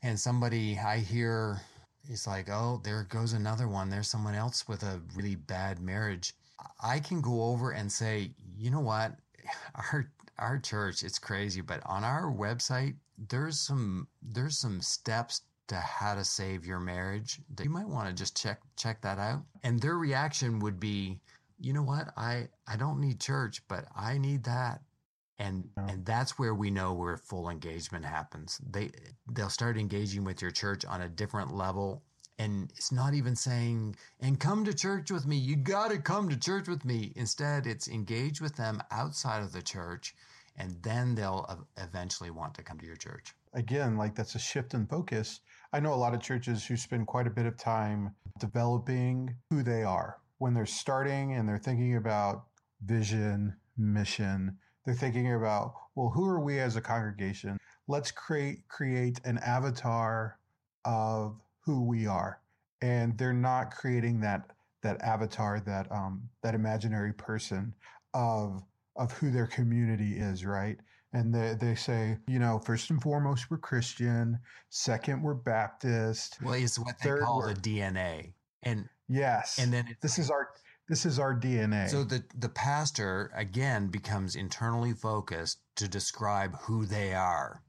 and 0.03 0.19
somebody 0.19 0.79
I 0.79 0.99
hear 0.99 1.61
He's 2.07 2.27
like, 2.27 2.49
oh, 2.51 2.81
there 2.85 3.05
goes 3.05 3.33
another 3.33 3.69
one. 3.69 3.89
There's 3.89 4.11
someone 4.11 4.35
else 4.35 4.69
with 4.69 4.83
a 4.83 5.01
really 5.15 5.37
bad 5.37 5.81
marriage. 5.81 6.35
I 6.83 7.01
can 7.01 7.21
go 7.21 7.45
over 7.45 7.71
and 7.73 7.91
say, 7.91 8.31
you 8.57 8.71
know 8.71 8.81
what? 8.81 9.17
Our 9.75 10.11
our 10.39 10.59
church, 10.59 11.03
it's 11.05 11.19
crazy, 11.19 11.61
but 11.61 11.81
on 11.87 12.03
our 12.03 12.25
website, 12.25 12.97
there's 13.29 13.61
some 13.61 14.09
there's 14.23 14.59
some 14.59 14.81
steps 14.81 15.43
to 15.69 15.77
how 15.77 16.15
to 16.15 16.25
save 16.25 16.67
your 16.67 16.81
marriage 16.81 17.41
that 17.55 17.65
you 17.65 17.71
might 17.71 17.89
want 17.89 18.09
to 18.09 18.15
just 18.15 18.37
check 18.37 18.61
check 18.77 19.01
that 19.03 19.19
out. 19.19 19.43
And 19.63 19.81
their 19.81 19.97
reaction 19.97 20.59
would 20.61 20.81
be, 20.81 21.21
you 21.61 21.73
know 21.73 21.83
what? 21.83 22.13
I 22.17 22.49
I 22.67 22.77
don't 22.77 23.01
need 23.01 23.21
church, 23.21 23.63
but 23.69 23.87
I 23.97 24.19
need 24.19 24.45
that. 24.45 24.81
And 25.39 25.69
no. 25.77 25.85
and 25.89 26.07
that's 26.07 26.39
where 26.39 26.55
we 26.55 26.71
know 26.71 26.93
where 26.93 27.17
full 27.17 27.49
engagement 27.49 28.05
happens. 28.05 28.61
They 28.71 28.91
they'll 29.33 29.49
start 29.49 29.77
engaging 29.77 30.25
with 30.25 30.41
your 30.41 30.53
church 30.53 30.85
on 30.85 31.03
a 31.03 31.09
different 31.09 31.55
level 31.55 32.03
and 32.39 32.73
it's 32.77 32.93
not 32.93 33.15
even 33.15 33.37
saying 33.37 33.97
and 34.21 34.39
come 34.41 34.65
to 34.65 34.75
church 34.75 35.11
with 35.11 35.27
me. 35.27 35.37
You 35.37 35.57
got 35.57 35.91
to 35.91 35.99
come 35.99 36.29
to 36.29 36.37
church 36.37 36.69
with 36.69 36.85
me. 36.85 37.13
Instead 37.17 37.67
it's 37.67 37.89
engage 37.89 38.41
with 38.41 38.57
them 38.57 38.83
outside 38.91 39.43
of 39.43 39.53
the 39.53 39.63
church 39.63 40.15
and 40.57 40.77
then 40.83 41.17
they'll 41.17 41.67
eventually 41.79 42.31
want 42.31 42.55
to 42.55 42.63
come 42.63 42.79
to 42.79 42.87
your 42.87 42.97
church. 42.97 43.35
Again 43.55 43.97
like 43.97 44.15
that's 44.15 44.37
a 44.37 44.41
shift 44.41 44.75
in 44.75 44.87
focus. 44.87 45.41
I 45.73 45.81
know 45.81 45.95
a 45.95 45.97
lot 45.97 46.15
of 46.15 46.21
churches 46.21 46.65
who 46.65 46.77
spend 46.77 47.09
quite 47.09 47.27
a 47.27 47.31
bit 47.31 47.47
of 47.47 47.57
time 47.57 48.15
developing 48.39 49.35
who 49.51 49.65
they 49.65 49.83
are. 49.83 50.19
When 50.39 50.55
they're 50.55 50.67
starting 50.67 51.33
and 51.33 51.49
they're 51.49 51.59
thinking 51.59 51.97
about 51.97 52.45
vision 52.85 53.57
mission 53.77 54.59
they're 54.85 54.95
thinking 54.95 55.33
about 55.35 55.75
well 55.95 56.11
who 56.11 56.25
are 56.27 56.41
we 56.41 56.59
as 56.59 56.77
a 56.77 56.81
congregation 56.81 57.59
let's 57.89 58.11
create 58.11 58.67
create 58.69 59.21
an 59.25 59.39
avatar 59.39 60.39
of 60.85 61.41
who 61.61 61.83
we 61.83 62.07
are, 62.07 62.41
and 62.83 63.17
they're 63.17 63.33
not 63.33 63.71
creating 63.71 64.21
that 64.21 64.51
that 64.83 65.01
avatar, 65.03 65.61
that 65.61 65.91
um, 65.91 66.29
that 66.43 66.55
imaginary 66.55 67.13
person 67.13 67.75
of 68.13 68.63
of 68.97 69.13
who 69.13 69.31
their 69.31 69.47
community 69.47 70.13
is, 70.13 70.45
right? 70.45 70.79
And 71.13 71.33
they, 71.33 71.55
they 71.61 71.77
say, 71.77 72.19
you 72.27 72.41
know, 72.41 72.59
first 72.59 72.91
and 72.91 73.01
foremost, 73.01 73.49
we're 73.49 73.59
Christian. 73.59 74.39
Second, 74.71 75.23
we're 75.23 75.35
Baptist. 75.35 76.39
Well, 76.43 76.55
it's 76.55 76.79
what 76.79 76.99
they 77.01 77.11
call 77.11 77.47
the 77.47 77.55
DNA. 77.55 78.33
And 78.65 78.89
yes, 79.09 79.59
and 79.59 79.73
then 79.73 79.97
this 80.01 80.19
is 80.19 80.31
our 80.31 80.49
this 80.89 81.07
is 81.07 81.19
our 81.19 81.35
DNA. 81.35 81.89
So 81.89 82.05
the 82.05 82.23
the 82.39 82.49
pastor 82.49 83.31
again 83.35 83.89
becomes 83.89 84.37
internally 84.37 84.93
focused 84.93 85.59
to 85.77 85.89
describe 85.89 86.57
who 86.63 86.87
they 86.87 87.15
are. 87.15 87.63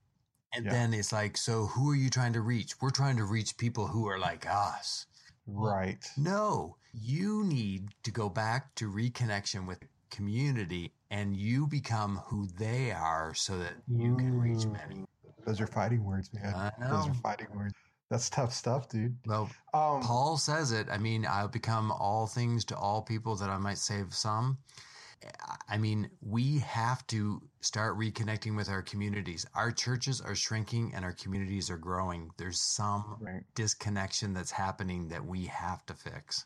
And 0.53 0.65
yeah. 0.65 0.71
then 0.71 0.93
it's 0.93 1.11
like, 1.11 1.35
so 1.35 1.65
who 1.65 1.91
are 1.91 1.95
you 1.95 2.09
trying 2.09 2.33
to 2.33 2.41
reach? 2.41 2.81
We're 2.81 2.89
trying 2.89 3.17
to 3.17 3.25
reach 3.25 3.57
people 3.57 3.87
who 3.87 4.07
are 4.07 4.17
like 4.17 4.45
us. 4.49 5.05
Right. 5.47 6.03
No, 6.17 6.77
you 6.93 7.43
need 7.43 7.89
to 8.03 8.11
go 8.11 8.29
back 8.29 8.73
to 8.75 8.89
reconnection 8.89 9.67
with 9.67 9.79
community 10.09 10.93
and 11.11 11.35
you 11.35 11.67
become 11.67 12.21
who 12.27 12.47
they 12.57 12.91
are 12.91 13.33
so 13.35 13.57
that 13.57 13.73
you 13.87 14.15
can 14.15 14.39
reach 14.39 14.65
many. 14.65 15.05
Those 15.45 15.61
are 15.61 15.67
fighting 15.67 16.03
words, 16.03 16.31
man. 16.33 16.71
Those 16.79 17.07
are 17.07 17.13
fighting 17.15 17.47
words. 17.55 17.75
That's 18.09 18.29
tough 18.29 18.53
stuff, 18.53 18.87
dude. 18.87 19.17
Well, 19.25 19.49
um, 19.73 20.01
Paul 20.01 20.37
says 20.37 20.71
it. 20.71 20.87
I 20.91 20.97
mean, 20.97 21.25
I'll 21.27 21.47
become 21.47 21.91
all 21.91 22.27
things 22.27 22.63
to 22.65 22.77
all 22.77 23.01
people 23.01 23.35
that 23.37 23.49
I 23.49 23.57
might 23.57 23.79
save 23.79 24.13
some. 24.13 24.59
I 25.67 25.77
mean, 25.77 26.09
we 26.21 26.59
have 26.59 27.05
to 27.07 27.41
start 27.61 27.97
reconnecting 27.97 28.55
with 28.55 28.69
our 28.69 28.83
communities. 28.83 29.45
Our 29.55 29.71
churches 29.71 30.21
are 30.21 30.35
shrinking 30.35 30.91
and 30.93 31.03
our 31.03 31.13
communities 31.13 31.71
are 31.71 31.77
growing. 31.77 32.29
There's 32.37 32.61
some 32.61 33.17
right. 33.19 33.41
disconnection 33.55 34.33
that's 34.33 34.51
happening 34.51 35.07
that 35.07 35.25
we 35.25 35.45
have 35.45 35.83
to 35.87 35.95
fix. 35.95 36.45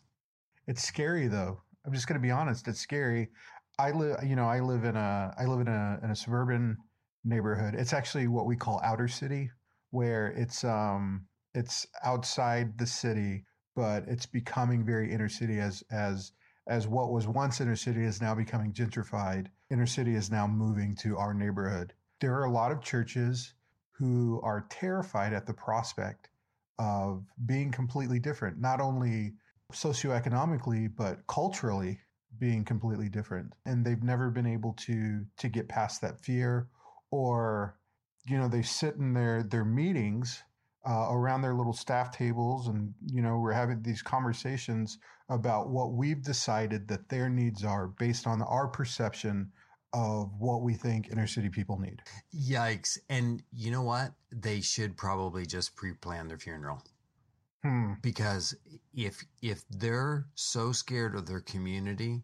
It's 0.67 0.83
scary 0.83 1.27
though. 1.27 1.59
I'm 1.85 1.93
just 1.93 2.07
going 2.07 2.21
to 2.21 2.25
be 2.25 2.31
honest. 2.31 2.67
It's 2.69 2.79
scary. 2.79 3.29
I 3.77 3.91
live, 3.91 4.23
you 4.23 4.35
know, 4.35 4.47
I 4.47 4.61
live 4.61 4.85
in 4.85 4.95
a, 4.95 5.33
I 5.37 5.45
live 5.45 5.61
in 5.61 5.67
a, 5.67 5.99
in 6.03 6.11
a 6.11 6.15
suburban 6.15 6.77
neighborhood. 7.25 7.75
It's 7.75 7.93
actually 7.93 8.27
what 8.27 8.45
we 8.45 8.55
call 8.55 8.79
outer 8.83 9.07
city, 9.07 9.49
where 9.89 10.27
it's, 10.27 10.63
um, 10.63 11.25
it's 11.53 11.87
outside 12.03 12.77
the 12.77 12.87
city, 12.87 13.45
but 13.75 14.03
it's 14.07 14.25
becoming 14.25 14.85
very 14.85 15.11
inner 15.11 15.29
city 15.29 15.59
as, 15.59 15.83
as 15.91 16.31
as 16.69 16.87
what 16.87 17.11
was 17.11 17.27
once 17.27 17.59
inner 17.59 17.75
city 17.75 18.03
is 18.03 18.21
now 18.21 18.35
becoming 18.35 18.71
gentrified. 18.71 19.47
Inner 19.71 19.87
city 19.87 20.13
is 20.13 20.29
now 20.29 20.45
moving 20.45 20.95
to 20.97 21.17
our 21.17 21.33
neighborhood. 21.33 21.93
There 22.21 22.35
are 22.35 22.45
a 22.45 22.51
lot 22.51 22.71
of 22.71 22.81
churches 22.81 23.53
who 23.91 24.39
are 24.43 24.67
terrified 24.69 25.33
at 25.33 25.47
the 25.47 25.53
prospect 25.53 26.29
of 26.77 27.25
being 27.45 27.71
completely 27.71 28.19
different, 28.19 28.61
not 28.61 28.79
only 28.79 29.33
socioeconomically, 29.73 30.95
but 30.95 31.25
culturally 31.27 31.99
being 32.37 32.63
completely 32.63 33.09
different. 33.09 33.51
And 33.65 33.83
they've 33.83 34.03
never 34.03 34.29
been 34.29 34.45
able 34.45 34.73
to 34.85 35.25
to 35.37 35.49
get 35.49 35.67
past 35.67 36.01
that 36.01 36.21
fear 36.21 36.69
or 37.11 37.79
you 38.27 38.37
know, 38.37 38.47
they 38.47 38.61
sit 38.61 38.95
in 38.95 39.13
their 39.13 39.41
their 39.41 39.65
meetings 39.65 40.43
uh, 40.87 41.07
around 41.11 41.41
their 41.41 41.53
little 41.55 41.73
staff 41.73 42.11
tables 42.15 42.67
and 42.67 42.93
you 43.05 43.21
know 43.21 43.37
we're 43.39 43.51
having 43.51 43.81
these 43.81 44.01
conversations 44.01 44.97
about 45.29 45.69
what 45.69 45.91
we've 45.93 46.23
decided 46.23 46.87
that 46.87 47.07
their 47.09 47.29
needs 47.29 47.63
are 47.65 47.87
based 47.87 48.25
on 48.27 48.41
our 48.43 48.67
perception 48.67 49.51
of 49.93 50.31
what 50.39 50.61
we 50.61 50.73
think 50.73 51.09
inner 51.09 51.27
city 51.27 51.49
people 51.49 51.77
need 51.79 52.01
yikes 52.33 52.97
and 53.09 53.41
you 53.51 53.71
know 53.71 53.81
what 53.81 54.11
they 54.31 54.61
should 54.61 54.95
probably 54.95 55.45
just 55.45 55.75
pre-plan 55.75 56.27
their 56.27 56.37
funeral 56.37 56.81
Hmm. 57.63 57.93
because 58.01 58.55
if 58.93 59.21
if 59.41 59.63
they're 59.69 60.27
so 60.35 60.71
scared 60.71 61.15
of 61.15 61.25
their 61.25 61.41
community 61.41 62.23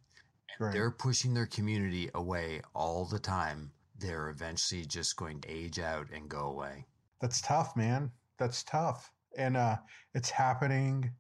Right. 0.58 0.72
they're 0.72 0.92
pushing 0.92 1.34
their 1.34 1.46
community 1.48 2.10
away 2.14 2.62
all 2.74 3.04
the 3.06 3.20
time 3.20 3.74
they're 3.98 4.30
eventually 4.30 4.86
just 4.86 5.18
going 5.18 5.42
to 5.42 5.52
age 5.52 5.80
out 5.80 6.08
and 6.14 6.30
go 6.30 6.48
away 6.48 6.86
That's 7.20 7.42
tough, 7.42 7.76
man. 7.76 8.12
That's 8.38 8.64
tough. 8.64 9.12
And 9.38 9.58
uh, 9.58 9.78
it's 10.14 10.30
happening 10.30 11.12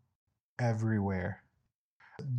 everywhere. 0.59 1.43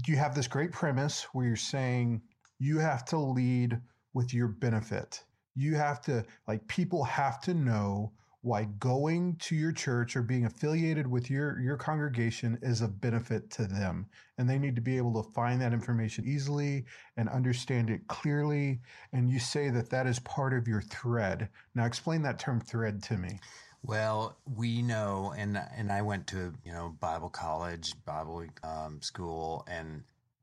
You 0.07 0.17
have 0.17 0.35
this 0.35 0.49
great 0.49 0.73
premise 0.73 1.27
where 1.33 1.47
you're 1.47 1.57
saying 1.57 2.23
you 2.59 2.79
have 2.79 3.05
to 3.07 3.19
lead 3.19 3.79
with 4.15 4.33
your 4.33 4.49
benefit. 4.49 5.23
You 5.55 5.75
have 5.75 6.01
to, 6.03 6.25
like, 6.49 6.67
people 6.69 7.05
have 7.05 7.41
to 7.43 7.55
know 7.55 8.13
why 8.43 8.65
going 8.79 9.35
to 9.41 9.57
your 9.57 9.73
church 9.73 10.15
or 10.15 10.23
being 10.23 10.45
affiliated 10.45 11.07
with 11.07 11.29
your, 11.29 11.59
your 11.59 11.77
congregation 11.77 12.57
is 12.63 12.81
a 12.81 12.89
benefit 12.89 13.51
to 13.51 13.67
them. 13.67 14.07
And 14.39 14.49
they 14.49 14.59
need 14.59 14.77
to 14.77 14.83
be 14.83 14.97
able 14.97 15.21
to 15.21 15.31
find 15.33 15.61
that 15.61 15.73
information 15.73 16.25
easily 16.25 16.85
and 17.17 17.29
understand 17.29 17.91
it 17.91 18.07
clearly. 18.07 18.81
And 19.13 19.29
you 19.29 19.41
say 19.41 19.69
that 19.71 19.91
that 19.91 20.07
is 20.07 20.21
part 20.21 20.53
of 20.53 20.69
your 20.69 20.81
thread. 20.81 21.49
Now, 21.75 21.87
explain 21.87 22.23
that 22.23 22.39
term 22.39 22.61
thread 22.61 23.03
to 23.05 23.17
me. 23.17 23.41
Well, 23.87 24.37
we 24.57 24.83
know, 24.83 25.33
and 25.37 25.61
and 25.77 25.93
I 25.93 26.03
went 26.03 26.27
to 26.29 26.53
you 26.65 26.73
know 26.73 26.97
Bible 27.01 27.29
college, 27.29 27.95
Bible 28.05 28.47
um, 28.65 29.01
school, 29.01 29.65
and 29.71 30.03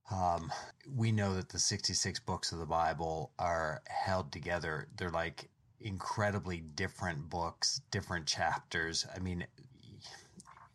um, 0.09 0.51
we 0.95 1.11
know 1.11 1.35
that 1.35 1.49
the 1.49 1.59
sixty-six 1.59 2.19
books 2.19 2.53
of 2.53 2.59
the 2.59 2.65
Bible 2.65 3.31
are 3.37 3.81
held 3.87 4.31
together. 4.31 4.87
They're 4.97 5.09
like 5.09 5.49
incredibly 5.81 6.61
different 6.61 7.29
books, 7.29 7.81
different 7.91 8.25
chapters. 8.27 9.05
I 9.13 9.19
mean, 9.19 9.45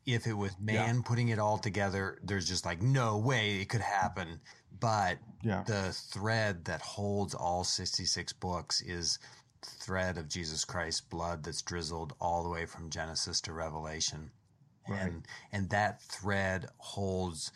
if 0.05 0.27
it 0.27 0.35
was 0.35 0.53
man 0.61 1.03
putting 1.03 1.29
it 1.29 1.39
all 1.39 1.57
together, 1.59 2.19
there's 2.23 2.47
just 2.47 2.67
like 2.67 2.83
no 2.83 3.17
way 3.17 3.61
it 3.61 3.71
could 3.71 3.81
happen. 3.81 4.41
But 4.79 5.19
Yeah. 5.43 5.65
the 5.65 5.93
thread 5.93 6.67
that 6.67 6.83
holds 6.83 7.35
all 7.35 7.65
66 7.65 8.33
books 8.35 8.81
is 8.83 9.19
thread 9.63 10.19
of 10.19 10.29
Jesus 10.29 10.65
Christ's 10.65 11.01
blood 11.01 11.45
that's 11.45 11.63
drizzled 11.63 12.15
all 12.21 12.43
the 12.43 12.51
way 12.51 12.67
from 12.67 12.91
Genesis 12.91 13.41
to 13.43 13.53
Revelation. 13.53 14.31
Right. 14.89 15.03
And 15.03 15.27
and 15.53 15.71
that 15.71 16.03
thread 16.03 16.67
holds 16.79 17.53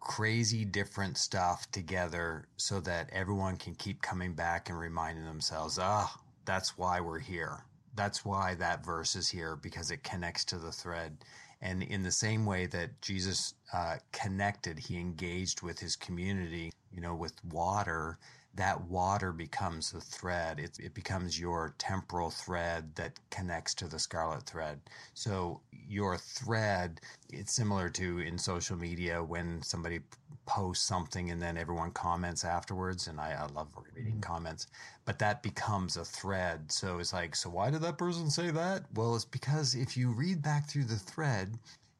crazy 0.00 0.64
different 0.64 1.18
stuff 1.18 1.70
together 1.70 2.46
so 2.56 2.80
that 2.80 3.10
everyone 3.12 3.56
can 3.56 3.74
keep 3.74 4.00
coming 4.00 4.34
back 4.34 4.70
and 4.70 4.78
reminding 4.78 5.24
themselves, 5.24 5.78
ah, 5.78 6.10
that's 6.46 6.76
why 6.76 7.00
we're 7.00 7.18
here. 7.18 7.64
That's 7.94 8.24
why 8.24 8.54
that 8.54 8.84
verse 8.84 9.14
is 9.14 9.28
here 9.28 9.56
because 9.56 9.90
it 9.90 10.02
connects 10.02 10.44
to 10.46 10.58
the 10.58 10.72
thread. 10.72 11.18
And 11.60 11.82
in 11.82 12.02
the 12.02 12.12
same 12.12 12.46
way 12.46 12.66
that 12.66 13.02
Jesus 13.02 13.54
uh, 13.74 13.96
connected, 14.12 14.78
he 14.78 14.98
engaged 14.98 15.60
with 15.60 15.78
his 15.78 15.96
community, 15.96 16.72
you 16.90 17.02
know, 17.02 17.14
with 17.14 17.34
water. 17.44 18.18
That 18.54 18.82
water 18.82 19.32
becomes 19.32 19.92
the 19.92 20.00
thread. 20.00 20.58
It, 20.58 20.78
it 20.78 20.94
becomes 20.94 21.38
your 21.38 21.74
temporal 21.78 22.30
thread 22.30 22.94
that 22.96 23.18
connects 23.30 23.74
to 23.74 23.88
the 23.88 23.98
scarlet 23.98 24.42
thread. 24.44 24.80
So 25.14 25.60
your 25.70 26.18
thread, 26.18 27.00
it's 27.32 27.52
similar 27.52 27.88
to 27.90 28.18
in 28.18 28.38
social 28.38 28.76
media 28.76 29.22
when 29.22 29.62
somebody 29.62 30.00
posts 30.46 30.84
something 30.84 31.30
and 31.30 31.40
then 31.40 31.56
everyone 31.56 31.92
comments 31.92 32.44
afterwards. 32.44 33.06
And 33.06 33.20
I, 33.20 33.32
I 33.32 33.46
love 33.52 33.68
reading 33.94 34.12
mm-hmm. 34.12 34.20
comments, 34.20 34.66
but 35.04 35.18
that 35.20 35.42
becomes 35.42 35.96
a 35.96 36.04
thread. 36.04 36.72
So 36.72 36.98
it's 36.98 37.12
like, 37.12 37.36
so 37.36 37.50
why 37.50 37.70
did 37.70 37.82
that 37.82 37.98
person 37.98 38.30
say 38.30 38.50
that? 38.50 38.84
Well, 38.94 39.14
it's 39.14 39.24
because 39.24 39.74
if 39.74 39.96
you 39.96 40.10
read 40.10 40.42
back 40.42 40.68
through 40.68 40.84
the 40.84 40.96
thread, 40.96 41.56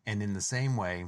and 0.06 0.22
in 0.22 0.32
the 0.32 0.40
same 0.40 0.76
way, 0.76 1.04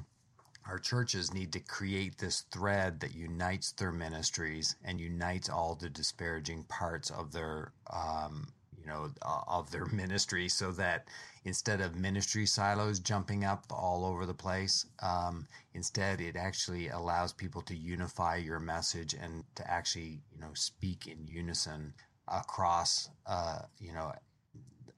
our 0.67 0.79
churches 0.79 1.35
need 1.35 1.53
to 1.53 1.61
create 1.61 2.19
this 2.19 2.43
thread 2.53 3.01
that 3.01 3.15
unites 3.15 3.73
their 3.73 3.93
ministries 3.93 4.77
and 4.85 5.01
unites 5.01 5.49
all 5.49 5.75
the 5.75 5.89
disparaging 5.89 6.65
parts 6.65 7.11
of 7.11 7.33
their 7.33 7.73
um, 7.93 8.47
you 8.79 8.87
know 8.87 9.11
uh, 9.23 9.41
of 9.49 9.71
their 9.71 9.87
ministry 9.93 10.49
so 10.49 10.73
that 10.73 11.07
instead 11.45 11.81
of 11.81 11.97
ministry 11.97 12.47
silos 12.47 12.99
jumping 13.01 13.45
up 13.45 13.65
all 13.71 14.05
over 14.05 14.27
the 14.27 14.35
place 14.35 14.87
um, 15.03 15.47
instead 15.75 16.21
it 16.21 16.37
actually 16.37 16.89
allows 16.89 17.33
people 17.33 17.63
to 17.63 17.77
unify 17.77 18.37
your 18.37 18.61
message 18.61 19.15
and 19.15 19.45
to 19.55 19.69
actually 19.71 20.21
you 20.33 20.41
know 20.41 20.53
speak 20.55 21.07
in 21.07 21.27
unison 21.27 21.93
across 22.29 23.11
uh, 23.27 23.61
you 23.79 23.93
know 23.93 24.13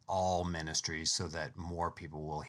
all 0.09 0.45
ministries 0.45 1.11
so 1.11 1.27
that 1.27 1.57
more 1.57 1.91
people 1.91 2.23
will 2.27 2.45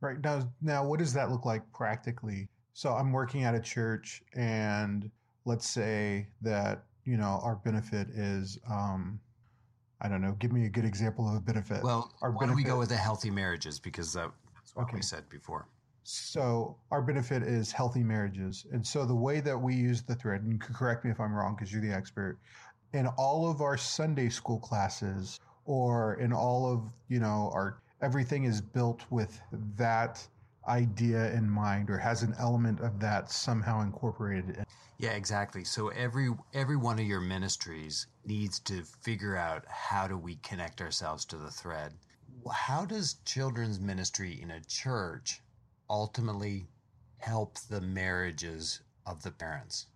Right 0.00 0.22
now, 0.22 0.50
now 0.62 0.84
what 0.84 0.98
does 0.98 1.12
that 1.14 1.30
look 1.30 1.44
like 1.44 1.62
practically? 1.72 2.48
So 2.72 2.94
I'm 2.94 3.12
working 3.12 3.44
at 3.44 3.54
a 3.54 3.60
church, 3.60 4.22
and 4.34 5.10
let's 5.44 5.68
say 5.68 6.28
that 6.40 6.84
you 7.04 7.16
know 7.16 7.40
our 7.42 7.56
benefit 7.56 8.08
is, 8.10 8.58
um, 8.70 9.20
I 10.00 10.08
don't 10.08 10.22
know. 10.22 10.32
Give 10.38 10.52
me 10.52 10.64
a 10.64 10.70
good 10.70 10.86
example 10.86 11.28
of 11.28 11.34
a 11.36 11.40
benefit. 11.40 11.82
Well, 11.82 12.14
Our 12.22 12.30
why 12.30 12.46
don't 12.46 12.56
we 12.56 12.62
go 12.62 12.78
with 12.78 12.88
the 12.88 12.96
healthy 12.96 13.30
marriages 13.30 13.78
because 13.78 14.14
that's 14.14 14.74
what 14.74 14.84
Okay. 14.84 14.96
we 14.96 15.02
said 15.02 15.28
before. 15.28 15.68
So 16.04 16.76
our 16.90 17.02
benefit 17.02 17.42
is 17.42 17.70
healthy 17.70 18.02
marriages, 18.02 18.66
and 18.72 18.86
so 18.86 19.04
the 19.04 19.14
way 19.14 19.40
that 19.40 19.58
we 19.58 19.74
use 19.74 20.02
the 20.02 20.14
thread, 20.14 20.42
and 20.42 20.58
correct 20.58 21.04
me 21.04 21.10
if 21.10 21.20
I'm 21.20 21.34
wrong 21.34 21.54
because 21.54 21.70
you're 21.72 21.82
the 21.82 21.92
expert, 21.92 22.38
in 22.94 23.06
all 23.06 23.50
of 23.50 23.60
our 23.60 23.76
Sunday 23.76 24.30
school 24.30 24.58
classes 24.58 25.38
or 25.66 26.14
in 26.14 26.32
all 26.32 26.72
of 26.72 26.90
you 27.08 27.20
know 27.20 27.50
our 27.52 27.82
everything 28.02 28.44
is 28.44 28.60
built 28.60 29.02
with 29.10 29.40
that 29.76 30.26
idea 30.68 31.32
in 31.32 31.48
mind 31.48 31.90
or 31.90 31.98
has 31.98 32.22
an 32.22 32.34
element 32.38 32.80
of 32.80 33.00
that 33.00 33.30
somehow 33.30 33.80
incorporated 33.80 34.56
in. 34.56 34.64
Yeah, 34.98 35.12
exactly. 35.12 35.64
So 35.64 35.88
every 35.88 36.30
every 36.52 36.76
one 36.76 36.98
of 36.98 37.06
your 37.06 37.20
ministries 37.20 38.06
needs 38.26 38.60
to 38.60 38.82
figure 39.02 39.36
out 39.36 39.64
how 39.66 40.06
do 40.06 40.18
we 40.18 40.36
connect 40.36 40.82
ourselves 40.82 41.24
to 41.26 41.36
the 41.36 41.50
thread. 41.50 41.94
How 42.52 42.84
does 42.84 43.14
children's 43.24 43.80
ministry 43.80 44.38
in 44.40 44.50
a 44.50 44.60
church 44.60 45.40
ultimately 45.88 46.68
help 47.18 47.58
the 47.70 47.80
marriages 47.80 48.80
of 49.06 49.22
the 49.22 49.30
parents? 49.30 49.86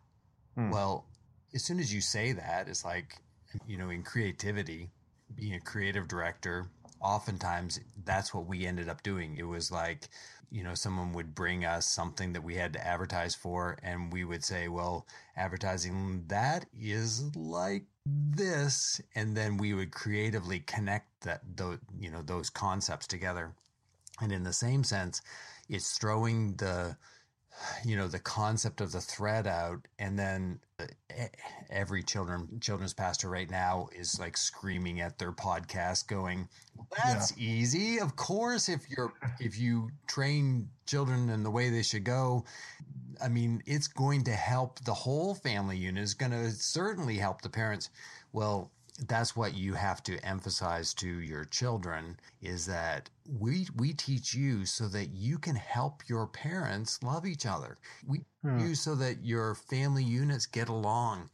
Hmm. 0.55 0.71
Well, 0.71 1.07
as 1.55 1.63
soon 1.63 1.79
as 1.81 1.93
you 1.93 2.01
say 2.01 2.33
that, 2.33 2.69
it's 2.69 2.85
like 2.85 3.19
you 3.67 3.77
know, 3.77 3.91
in 3.91 4.03
creativity, 4.03 4.91
being 5.37 5.55
a 5.55 5.61
creative 5.61 6.09
director, 6.09 6.67
oftentimes 7.05 7.79
that's 8.05 8.33
what 8.33 8.47
we 8.47 8.67
ended 8.67 8.89
up 8.89 9.03
doing. 9.03 9.37
It 9.37 9.47
was 9.47 9.71
like, 9.71 10.09
you 10.51 10.65
know, 10.65 10.75
someone 10.75 11.13
would 11.13 11.35
bring 11.35 11.65
us 11.65 11.87
something 11.87 12.33
that 12.33 12.43
we 12.43 12.55
had 12.55 12.73
to 12.73 12.87
advertise 12.87 13.35
for, 13.35 13.77
and 13.83 14.13
we 14.13 14.25
would 14.25 14.43
say, 14.43 14.69
well, 14.69 15.07
advertising 15.37 16.25
that 16.29 16.67
is 16.79 17.37
like 17.37 17.85
this. 18.07 19.01
And 19.15 19.37
then 19.37 19.59
we 19.59 19.75
would 19.75 19.93
creatively 19.93 20.61
connect 20.61 21.23
that, 21.23 21.43
those, 21.57 21.79
you 21.99 22.11
know, 22.11 22.23
those 22.23 22.51
concepts 22.51 23.07
together. 23.07 23.53
And 24.21 24.33
in 24.33 24.45
the 24.45 24.53
same 24.53 24.85
sense, 24.85 25.23
it's 25.69 25.99
throwing 25.99 26.55
the, 26.55 26.97
you 27.85 27.97
know 27.97 28.09
the 28.09 28.19
concept 28.19 28.81
of 28.81 28.93
the 28.93 29.01
thread 29.01 29.47
out 29.47 29.87
and 29.99 30.19
then 30.19 30.59
uh, 30.81 30.85
every 31.71 32.03
children 32.03 32.49
children's 32.61 32.95
pastor 32.95 33.29
right 33.29 33.51
now 33.51 33.89
is 33.95 34.19
like 34.19 34.37
screaming 34.37 35.01
at 35.01 35.19
their 35.19 35.33
podcast 35.33 36.09
going 36.09 36.49
that's 37.05 37.37
easy. 37.39 37.99
Of 37.99 38.17
course 38.17 38.69
if 38.69 38.89
you're 38.89 39.13
if 39.41 39.59
you 39.59 39.91
train 40.07 40.69
children 40.87 41.29
in 41.31 41.43
the 41.43 41.51
way 41.51 41.71
they 41.71 41.83
should 41.83 42.05
go. 42.05 42.45
I 43.23 43.29
mean 43.29 43.63
it's 43.67 43.89
going 43.89 44.25
to 44.25 44.33
help 44.33 44.81
the 44.85 44.95
whole 44.95 45.35
family 45.35 45.77
unit. 45.77 46.03
It's 46.03 46.15
going 46.15 46.33
to 46.33 46.51
certainly 46.51 47.17
help 47.17 47.43
the 47.43 47.49
parents. 47.49 47.91
Well 48.33 48.71
that's 49.01 49.35
what 49.37 49.55
you 49.55 49.75
have 49.75 50.03
to 50.05 50.19
emphasize 50.25 50.95
to 50.95 51.09
your 51.21 51.45
children 51.45 52.19
is 52.41 52.67
that 52.67 53.11
we 53.29 53.67
we 53.77 53.93
teach 53.93 54.35
you 54.35 54.65
so 54.67 54.87
that 54.89 55.07
you 55.07 55.39
can 55.39 55.57
help 55.57 56.09
your 56.09 56.27
parents 56.29 57.03
love 57.03 57.27
each 57.27 57.45
other. 57.47 57.77
We 58.07 58.21
Hmm. 58.43 58.59
you 58.61 58.75
so 58.75 58.95
that 58.97 59.25
your 59.25 59.55
family 59.57 60.05
units 60.05 60.47
get 60.47 60.69
along. 60.69 61.31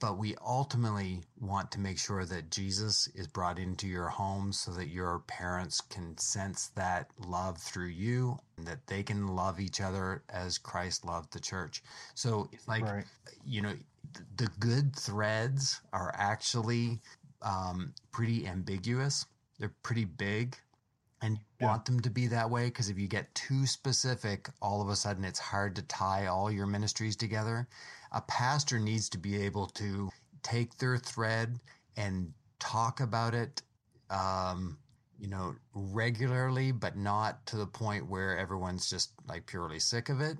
But 0.00 0.18
we 0.18 0.36
ultimately 0.36 1.24
want 1.40 1.72
to 1.72 1.80
make 1.80 1.98
sure 1.98 2.24
that 2.24 2.50
Jesus 2.50 3.08
is 3.08 3.26
brought 3.26 3.58
into 3.58 3.88
your 3.88 4.08
home 4.08 4.52
so 4.52 4.70
that 4.72 4.88
your 4.88 5.20
parents 5.20 5.80
can 5.80 6.16
sense 6.18 6.68
that 6.76 7.10
love 7.18 7.58
through 7.58 7.88
you 7.88 8.38
and 8.56 8.66
that 8.66 8.86
they 8.86 9.02
can 9.02 9.28
love 9.28 9.58
each 9.60 9.80
other 9.80 10.22
as 10.28 10.58
Christ 10.58 11.04
loved 11.04 11.32
the 11.32 11.40
church. 11.40 11.82
So 12.14 12.50
like 12.66 12.84
right. 12.84 13.04
you 13.44 13.62
know, 13.62 13.74
the 14.36 14.48
good 14.58 14.96
threads 14.96 15.80
are 15.92 16.12
actually 16.16 17.00
um, 17.42 17.94
pretty 18.12 18.46
ambiguous. 18.46 19.26
They're 19.58 19.74
pretty 19.82 20.04
big, 20.04 20.56
and 21.22 21.38
you 21.38 21.44
Yeah. 21.60 21.66
want 21.68 21.84
them 21.86 22.00
to 22.00 22.10
be 22.10 22.28
that 22.28 22.50
way 22.50 22.66
because 22.66 22.88
if 22.88 22.98
you 22.98 23.08
get 23.08 23.34
too 23.34 23.66
specific, 23.66 24.50
all 24.62 24.80
of 24.82 24.88
a 24.88 24.96
sudden 24.96 25.24
it's 25.24 25.38
hard 25.40 25.76
to 25.76 25.82
tie 25.82 26.26
all 26.26 26.50
your 26.50 26.66
ministries 26.66 27.16
together. 27.16 27.68
A 28.12 28.20
pastor 28.22 28.78
needs 28.78 29.08
to 29.10 29.18
be 29.18 29.42
able 29.42 29.66
to 29.68 30.10
take 30.42 30.78
their 30.78 30.98
thread 30.98 31.60
and 31.96 32.34
talk 32.60 33.00
about 33.00 33.34
it 33.34 33.62
um, 34.10 34.78
you 35.18 35.28
know, 35.28 35.56
regularly, 35.74 36.72
but 36.72 36.96
not 36.96 37.44
to 37.46 37.56
the 37.56 37.66
point 37.66 38.08
where 38.08 38.38
everyone's 38.38 38.88
just 38.88 39.12
like 39.26 39.46
purely 39.46 39.80
sick 39.80 40.08
of 40.08 40.20
it. 40.20 40.38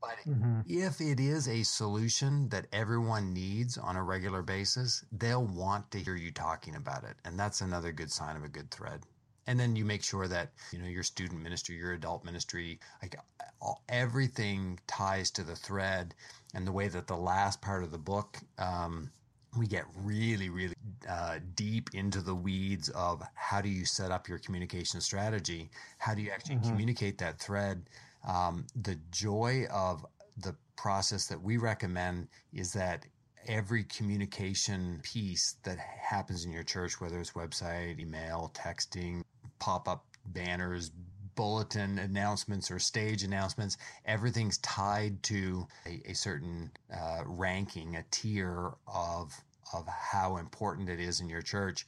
But 0.00 0.16
mm-hmm. 0.26 0.60
if 0.66 1.00
it 1.00 1.18
is 1.18 1.48
a 1.48 1.62
solution 1.64 2.48
that 2.50 2.66
everyone 2.72 3.32
needs 3.32 3.76
on 3.76 3.96
a 3.96 4.02
regular 4.02 4.42
basis, 4.42 5.04
they'll 5.10 5.44
want 5.44 5.90
to 5.90 5.98
hear 5.98 6.14
you 6.14 6.30
talking 6.30 6.76
about 6.76 7.04
it. 7.04 7.16
And 7.24 7.38
that's 7.38 7.60
another 7.60 7.92
good 7.92 8.12
sign 8.12 8.36
of 8.36 8.44
a 8.44 8.48
good 8.48 8.70
thread. 8.70 9.02
And 9.48 9.58
then 9.58 9.76
you 9.76 9.84
make 9.84 10.04
sure 10.04 10.28
that, 10.28 10.52
you 10.72 10.78
know, 10.78 10.86
your 10.86 11.02
student 11.02 11.42
ministry, 11.42 11.76
your 11.76 11.94
adult 11.94 12.24
ministry, 12.24 12.78
like 13.02 13.16
all, 13.60 13.82
everything 13.88 14.78
ties 14.86 15.30
to 15.32 15.42
the 15.42 15.56
thread 15.56 16.14
and 16.54 16.66
the 16.66 16.72
way 16.72 16.88
that 16.88 17.06
the 17.06 17.16
last 17.16 17.60
part 17.60 17.82
of 17.82 17.90
the 17.90 17.98
book, 17.98 18.38
um, 18.58 19.10
we 19.56 19.66
get 19.66 19.84
really, 19.96 20.50
really 20.50 20.74
uh, 21.08 21.38
deep 21.54 21.90
into 21.94 22.20
the 22.20 22.34
weeds 22.34 22.90
of 22.90 23.22
how 23.34 23.60
do 23.60 23.68
you 23.68 23.86
set 23.86 24.10
up 24.10 24.28
your 24.28 24.38
communication 24.38 25.00
strategy? 25.00 25.70
How 25.96 26.14
do 26.14 26.20
you 26.20 26.30
actually 26.30 26.56
mm-hmm. 26.56 26.68
communicate 26.68 27.18
that 27.18 27.38
thread? 27.38 27.82
Um, 28.28 28.66
the 28.76 28.98
joy 29.10 29.64
of 29.72 30.04
the 30.36 30.54
process 30.76 31.26
that 31.26 31.42
we 31.42 31.56
recommend 31.56 32.28
is 32.52 32.72
that 32.74 33.06
every 33.46 33.84
communication 33.84 35.00
piece 35.02 35.56
that 35.64 35.78
happens 35.78 36.44
in 36.44 36.52
your 36.52 36.62
church, 36.62 37.00
whether 37.00 37.18
it's 37.18 37.32
website, 37.32 37.98
email, 37.98 38.52
texting, 38.54 39.22
pop 39.58 39.88
up 39.88 40.04
banners, 40.26 40.90
bulletin 41.34 41.98
announcements 41.98 42.70
or 42.70 42.78
stage 42.78 43.22
announcements, 43.22 43.78
everything's 44.04 44.58
tied 44.58 45.22
to 45.22 45.66
a, 45.86 46.02
a 46.10 46.14
certain 46.14 46.70
uh, 46.94 47.22
ranking, 47.24 47.96
a 47.96 48.04
tier 48.10 48.72
of 48.86 49.32
of 49.74 49.86
how 49.86 50.38
important 50.38 50.88
it 50.88 50.98
is 50.98 51.20
in 51.20 51.28
your 51.28 51.42
church 51.42 51.86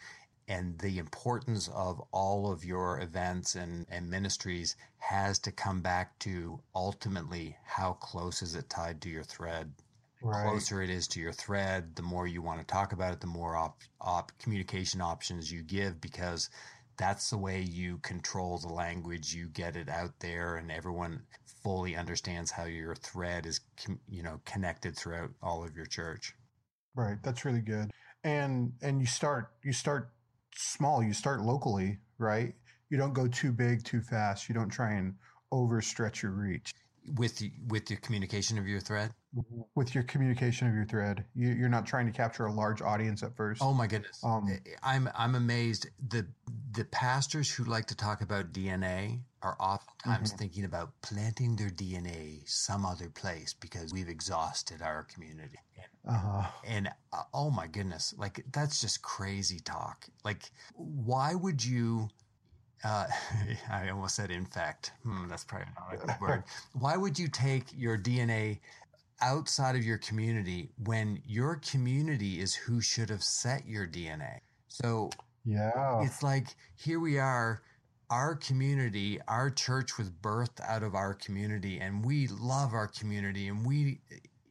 and 0.51 0.77
the 0.81 0.99
importance 0.99 1.71
of 1.77 2.03
all 2.11 2.51
of 2.51 2.65
your 2.65 3.01
events 3.01 3.55
and, 3.55 3.87
and 3.89 4.11
ministries 4.11 4.75
has 4.99 5.39
to 5.39 5.53
come 5.53 5.81
back 5.81 6.19
to 6.19 6.61
ultimately 6.75 7.57
how 7.65 7.93
close 7.93 8.43
is 8.43 8.57
it 8.57 8.69
tied 8.69 9.01
to 9.01 9.09
your 9.09 9.23
thread. 9.23 9.73
Right. 10.23 10.47
closer 10.47 10.83
it 10.83 10.91
is 10.91 11.09
to 11.09 11.21
your 11.21 11.33
thread 11.33 11.97
the 11.97 12.03
more 12.03 12.27
you 12.27 12.43
want 12.43 12.61
to 12.61 12.67
talk 12.67 12.93
about 12.93 13.15
it 13.15 13.23
the 13.23 13.27
more 13.27 13.57
op, 13.57 13.81
op 14.03 14.31
communication 14.39 15.01
options 15.01 15.51
you 15.51 15.63
give 15.63 15.99
because 15.99 16.51
that's 16.99 17.31
the 17.31 17.39
way 17.39 17.63
you 17.63 17.97
control 18.03 18.59
the 18.59 18.69
language 18.69 19.33
you 19.33 19.49
get 19.49 19.77
it 19.77 19.89
out 19.89 20.13
there 20.21 20.57
and 20.57 20.71
everyone 20.71 21.23
fully 21.63 21.97
understands 21.97 22.51
how 22.51 22.65
your 22.65 22.95
thread 22.97 23.47
is 23.47 23.61
you 24.11 24.23
know 24.23 24.43
connected 24.45 24.95
throughout 24.95 25.31
all 25.43 25.65
of 25.65 25.75
your 25.75 25.87
church. 25.87 26.35
Right 26.95 27.17
that's 27.23 27.47
really 27.47 27.63
good. 27.63 27.91
And 28.23 28.75
and 28.83 29.01
you 29.01 29.07
start 29.07 29.53
you 29.65 29.73
start 29.73 30.11
small. 30.57 31.03
You 31.03 31.13
start 31.13 31.41
locally, 31.41 31.99
right? 32.19 32.55
You 32.89 32.99
don't 32.99 33.13
go 33.13 33.27
too 33.29 33.53
big 33.53 33.85
too 33.85 34.01
fast. 34.01 34.49
You 34.49 34.55
don't 34.55 34.71
try 34.71 34.93
and 34.93 35.15
overstretch 35.53 36.23
your 36.23 36.33
reach. 36.33 36.73
With 37.17 37.39
the, 37.39 37.51
with 37.69 37.91
your 37.91 37.99
communication 38.01 38.59
of 38.59 38.69
your 38.69 38.81
thread? 38.81 39.13
With 39.75 39.95
your 39.95 40.05
communication 40.05 40.69
of 40.69 40.75
your 40.75 40.85
thread, 40.85 41.25
you, 41.35 41.65
are 41.65 41.69
not 41.69 41.87
trying 41.87 42.07
to 42.07 42.13
capture 42.13 42.47
a 42.47 42.53
large 42.53 42.83
audience 42.83 43.23
at 43.23 43.35
first. 43.37 43.63
Oh 43.63 43.73
my 43.73 43.87
goodness! 43.87 44.21
Um, 44.25 44.49
I'm 44.83 45.09
I'm 45.17 45.35
amazed. 45.37 45.89
the 46.09 46.27
The 46.73 46.85
pastors 46.87 47.51
who 47.51 47.65
like 47.65 47.87
to 47.87 47.97
talk 47.97 48.23
about 48.23 48.53
DNA 48.53 49.21
are 49.43 49.57
oftentimes 49.61 50.31
mm-hmm. 50.31 50.39
thinking 50.39 50.65
about 50.65 50.93
planting 51.01 51.57
their 51.57 51.71
DNA 51.71 52.49
some 52.49 52.85
other 52.85 53.09
place 53.09 53.55
because 53.55 53.93
we've 53.93 54.09
exhausted 54.09 54.83
our 54.83 55.05
community. 55.05 55.59
Uh-huh. 56.09 56.47
And 56.67 56.89
uh, 57.13 57.23
oh 57.35 57.51
my 57.51 57.67
goodness, 57.67 58.15
like 58.17 58.45
that's 58.53 58.81
just 58.81 59.03
crazy 59.03 59.61
talk. 59.61 60.07
Like, 60.25 60.51
why 60.75 61.35
would 61.35 61.65
you? 61.65 62.09
Uh, 62.83 63.07
I 63.71 63.91
almost 63.91 64.17
said 64.17 64.31
infect. 64.31 64.93
Hmm, 65.03 65.29
that's 65.29 65.45
probably 65.45 65.67
not 65.79 65.95
a 65.95 66.07
good 66.07 66.21
word. 66.21 66.45
Why 66.73 66.97
would 66.97 67.19
you 67.19 67.29
take 67.29 67.67
your 67.77 67.99
DNA 67.99 68.61
outside 69.21 69.77
of 69.77 69.85
your 69.85 69.99
community 69.99 70.71
when 70.85 71.21
your 71.27 71.57
community 71.57 72.41
is 72.41 72.55
who 72.55 72.81
should 72.81 73.11
have 73.11 73.23
set 73.23 73.67
your 73.67 73.87
DNA? 73.87 74.39
So 74.69 75.11
yeah, 75.45 76.03
it's 76.03 76.23
like 76.23 76.57
here 76.77 77.01
we 77.01 77.19
are 77.19 77.61
our 78.11 78.35
community, 78.35 79.21
our 79.29 79.51
church 79.51 79.97
was 79.97 80.11
birthed 80.11 80.61
out 80.67 80.83
of 80.83 80.95
our 80.95 81.15
community 81.15 81.79
and 81.81 82.05
we 82.05 82.27
love 82.29 82.75
our 82.75 82.89
community 82.89 83.49
and 83.49 83.65
we 83.65 84.01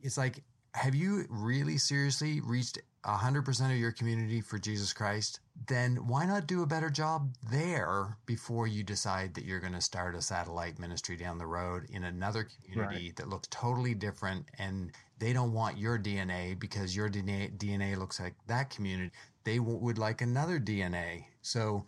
it's 0.02 0.18
like 0.18 0.44
have 0.74 0.96
you 0.96 1.26
really 1.30 1.78
seriously 1.78 2.42
reached 2.42 2.80
100% 3.06 3.72
of 3.72 3.78
your 3.78 3.92
community 3.92 4.42
for 4.42 4.58
Jesus 4.60 4.94
Christ? 4.94 5.40
Then 5.68 5.96
why 6.08 6.26
not 6.26 6.48
do 6.48 6.64
a 6.64 6.68
better 6.68 6.90
job 6.90 7.34
there 7.52 8.18
before 8.26 8.68
you 8.68 8.84
decide 8.84 9.34
that 9.34 9.46
you're 9.46 9.60
going 9.60 9.74
to 9.74 9.82
start 9.82 10.16
a 10.16 10.22
satellite 10.22 10.80
ministry 10.80 11.18
down 11.18 11.38
the 11.38 11.46
road 11.46 11.88
in 11.90 12.04
another 12.04 12.48
community 12.66 13.08
right. 13.08 13.16
that 13.16 13.30
looks 13.30 13.48
totally 13.50 13.94
different 13.94 14.46
and 14.58 14.92
they 15.18 15.34
don't 15.34 15.54
want 15.54 15.78
your 15.78 15.98
DNA 15.98 16.58
because 16.60 16.96
your 16.96 17.10
DNA, 17.10 17.56
DNA 17.58 17.98
looks 17.98 18.20
like 18.20 18.36
that 18.48 18.70
community. 18.70 19.12
They 19.44 19.58
w- 19.58 19.80
would 19.80 19.98
like 19.98 20.22
another 20.22 20.60
DNA. 20.60 21.26
So 21.42 21.86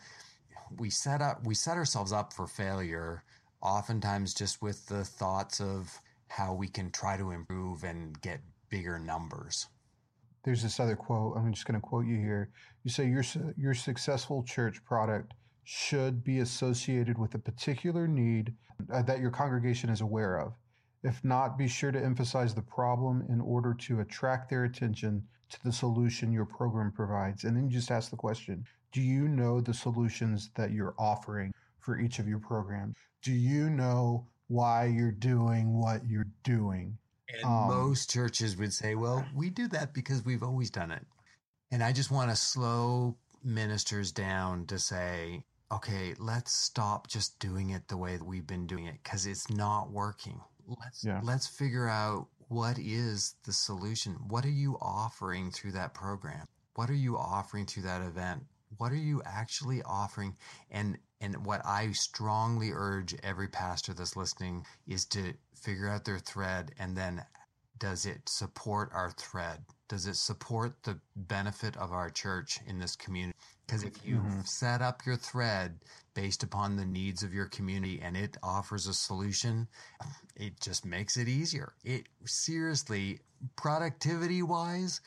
we 0.77 0.89
set 0.89 1.21
up 1.21 1.45
we 1.45 1.53
set 1.53 1.77
ourselves 1.77 2.13
up 2.13 2.31
for 2.31 2.47
failure 2.47 3.23
oftentimes 3.61 4.33
just 4.33 4.61
with 4.61 4.85
the 4.87 5.03
thoughts 5.03 5.59
of 5.59 5.99
how 6.27 6.53
we 6.53 6.67
can 6.67 6.89
try 6.91 7.17
to 7.17 7.31
improve 7.31 7.83
and 7.83 8.19
get 8.21 8.39
bigger 8.71 8.97
numbers. 8.97 9.67
There's 10.43 10.63
this 10.63 10.79
other 10.79 10.95
quote. 10.95 11.37
I'm 11.37 11.53
just 11.53 11.67
going 11.67 11.79
to 11.79 11.87
quote 11.87 12.07
you 12.07 12.15
here. 12.15 12.49
You 12.83 12.89
say 12.89 13.07
your 13.07 13.23
your 13.55 13.75
successful 13.75 14.41
church 14.43 14.83
product 14.83 15.33
should 15.63 16.23
be 16.23 16.39
associated 16.39 17.19
with 17.19 17.35
a 17.35 17.39
particular 17.39 18.07
need 18.07 18.55
uh, 18.91 19.03
that 19.03 19.19
your 19.19 19.29
congregation 19.29 19.91
is 19.91 20.01
aware 20.01 20.39
of. 20.39 20.53
If 21.03 21.23
not, 21.23 21.57
be 21.57 21.67
sure 21.67 21.91
to 21.91 22.03
emphasize 22.03 22.55
the 22.55 22.61
problem 22.61 23.23
in 23.29 23.41
order 23.41 23.73
to 23.73 23.99
attract 23.99 24.49
their 24.49 24.63
attention 24.63 25.27
to 25.49 25.63
the 25.63 25.71
solution 25.71 26.31
your 26.31 26.45
program 26.45 26.91
provides. 26.91 27.43
And 27.43 27.55
then 27.55 27.69
just 27.69 27.91
ask 27.91 28.09
the 28.09 28.17
question 28.17 28.65
Do 28.91 29.01
you 29.01 29.27
know 29.27 29.61
the 29.61 29.73
solutions 29.73 30.49
that 30.55 30.71
you're 30.71 30.95
offering 30.97 31.53
for 31.79 31.99
each 31.99 32.19
of 32.19 32.27
your 32.27 32.39
programs? 32.39 32.95
Do 33.21 33.31
you 33.31 33.69
know 33.69 34.27
why 34.47 34.85
you're 34.85 35.11
doing 35.11 35.73
what 35.73 36.07
you're 36.07 36.31
doing? 36.43 36.97
And 37.29 37.43
um, 37.43 37.67
most 37.67 38.09
churches 38.09 38.57
would 38.57 38.73
say, 38.73 38.95
well, 38.95 39.25
we 39.33 39.49
do 39.49 39.67
that 39.69 39.93
because 39.93 40.25
we've 40.25 40.43
always 40.43 40.69
done 40.69 40.91
it. 40.91 41.05
And 41.71 41.81
I 41.81 41.93
just 41.93 42.11
want 42.11 42.29
to 42.29 42.35
slow 42.35 43.17
ministers 43.43 44.11
down 44.11 44.65
to 44.67 44.77
say, 44.77 45.43
okay, 45.71 46.13
let's 46.19 46.53
stop 46.53 47.07
just 47.07 47.39
doing 47.39 47.69
it 47.69 47.87
the 47.87 47.97
way 47.97 48.17
that 48.17 48.25
we've 48.25 48.47
been 48.47 48.67
doing 48.67 48.85
it 48.85 48.97
because 49.03 49.25
it's 49.25 49.49
not 49.49 49.91
working. 49.91 50.39
Let's 50.67 51.03
yeah. 51.03 51.21
let's 51.23 51.47
figure 51.47 51.87
out 51.87 52.27
what 52.49 52.77
is 52.77 53.35
the 53.45 53.53
solution. 53.53 54.13
What 54.27 54.45
are 54.45 54.49
you 54.49 54.77
offering 54.81 55.51
through 55.51 55.71
that 55.73 55.93
program? 55.93 56.45
What 56.75 56.89
are 56.89 56.95
you 56.95 57.17
offering 57.17 57.65
through 57.65 57.83
that 57.83 58.01
event? 58.01 58.43
What 58.77 58.91
are 58.91 58.97
you 58.97 59.21
actually 59.25 59.81
offering? 59.83 60.35
And 60.69 60.97
and 61.21 61.45
what 61.45 61.61
I 61.65 61.91
strongly 61.91 62.71
urge 62.73 63.15
every 63.23 63.47
pastor 63.47 63.93
that's 63.93 64.17
listening 64.17 64.65
is 64.87 65.05
to 65.05 65.33
figure 65.55 65.87
out 65.87 66.03
their 66.03 66.19
thread 66.19 66.71
and 66.79 66.97
then 66.97 67.23
does 67.77 68.05
it 68.05 68.27
support 68.27 68.91
our 68.93 69.11
thread? 69.11 69.59
Does 69.87 70.05
it 70.05 70.15
support 70.15 70.73
the 70.83 70.99
benefit 71.15 71.75
of 71.77 71.91
our 71.91 72.09
church 72.09 72.59
in 72.67 72.79
this 72.79 72.95
community? 72.95 73.37
Because 73.65 73.83
if 73.83 74.05
you 74.05 74.17
mm-hmm. 74.17 74.41
set 74.41 74.81
up 74.81 75.05
your 75.05 75.15
thread 75.15 75.79
based 76.13 76.43
upon 76.43 76.75
the 76.75 76.85
needs 76.85 77.23
of 77.23 77.33
your 77.33 77.47
community 77.47 77.99
and 78.01 78.15
it 78.15 78.37
offers 78.43 78.85
a 78.85 78.93
solution, 78.93 79.67
it 80.35 80.59
just 80.59 80.85
makes 80.85 81.17
it 81.17 81.27
easier. 81.27 81.73
It 81.83 82.07
seriously, 82.25 83.19
productivity 83.55 84.43
wise, 84.43 85.01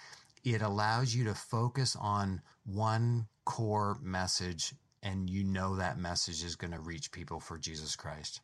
it 0.44 0.60
allows 0.60 1.14
you 1.14 1.24
to 1.24 1.34
focus 1.34 1.96
on 2.00 2.40
one 2.64 3.26
core 3.44 3.98
message 4.02 4.74
and 5.04 5.28
you 5.28 5.44
know 5.44 5.76
that 5.76 5.98
message 5.98 6.42
is 6.42 6.56
going 6.56 6.72
to 6.72 6.80
reach 6.80 7.12
people 7.12 7.38
for 7.38 7.58
Jesus 7.58 7.94
Christ. 7.94 8.40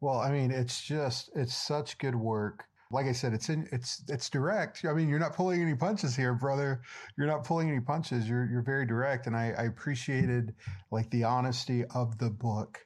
Well, 0.00 0.18
I 0.18 0.30
mean, 0.32 0.50
it's 0.50 0.82
just 0.82 1.30
it's 1.34 1.54
such 1.54 1.98
good 1.98 2.14
work. 2.14 2.64
Like 2.90 3.06
I 3.06 3.12
said, 3.12 3.34
it's 3.34 3.48
in 3.50 3.68
it's 3.70 4.02
it's 4.08 4.30
direct. 4.30 4.84
I 4.84 4.92
mean, 4.92 5.08
you're 5.08 5.18
not 5.18 5.36
pulling 5.36 5.62
any 5.62 5.74
punches 5.74 6.16
here, 6.16 6.34
brother. 6.34 6.82
You're 7.16 7.26
not 7.26 7.44
pulling 7.44 7.68
any 7.68 7.80
punches. 7.80 8.28
You're 8.28 8.48
you're 8.50 8.62
very 8.62 8.86
direct, 8.86 9.26
and 9.26 9.36
I, 9.36 9.54
I 9.56 9.64
appreciated 9.64 10.54
like 10.90 11.10
the 11.10 11.24
honesty 11.24 11.84
of 11.94 12.18
the 12.18 12.30
book. 12.30 12.84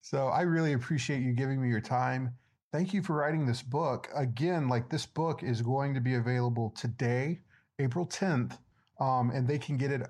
So 0.00 0.28
I 0.28 0.42
really 0.42 0.72
appreciate 0.72 1.22
you 1.22 1.32
giving 1.32 1.60
me 1.60 1.68
your 1.68 1.80
time. 1.80 2.34
Thank 2.72 2.92
you 2.92 3.02
for 3.02 3.16
writing 3.16 3.46
this 3.46 3.62
book. 3.62 4.08
Again, 4.14 4.68
like 4.68 4.90
this 4.90 5.06
book 5.06 5.42
is 5.42 5.62
going 5.62 5.94
to 5.94 6.00
be 6.00 6.14
available 6.14 6.72
today, 6.76 7.40
April 7.78 8.06
10th, 8.06 8.58
um, 9.00 9.30
and 9.30 9.48
they 9.48 9.58
can 9.58 9.76
get 9.76 9.90
it 9.90 10.02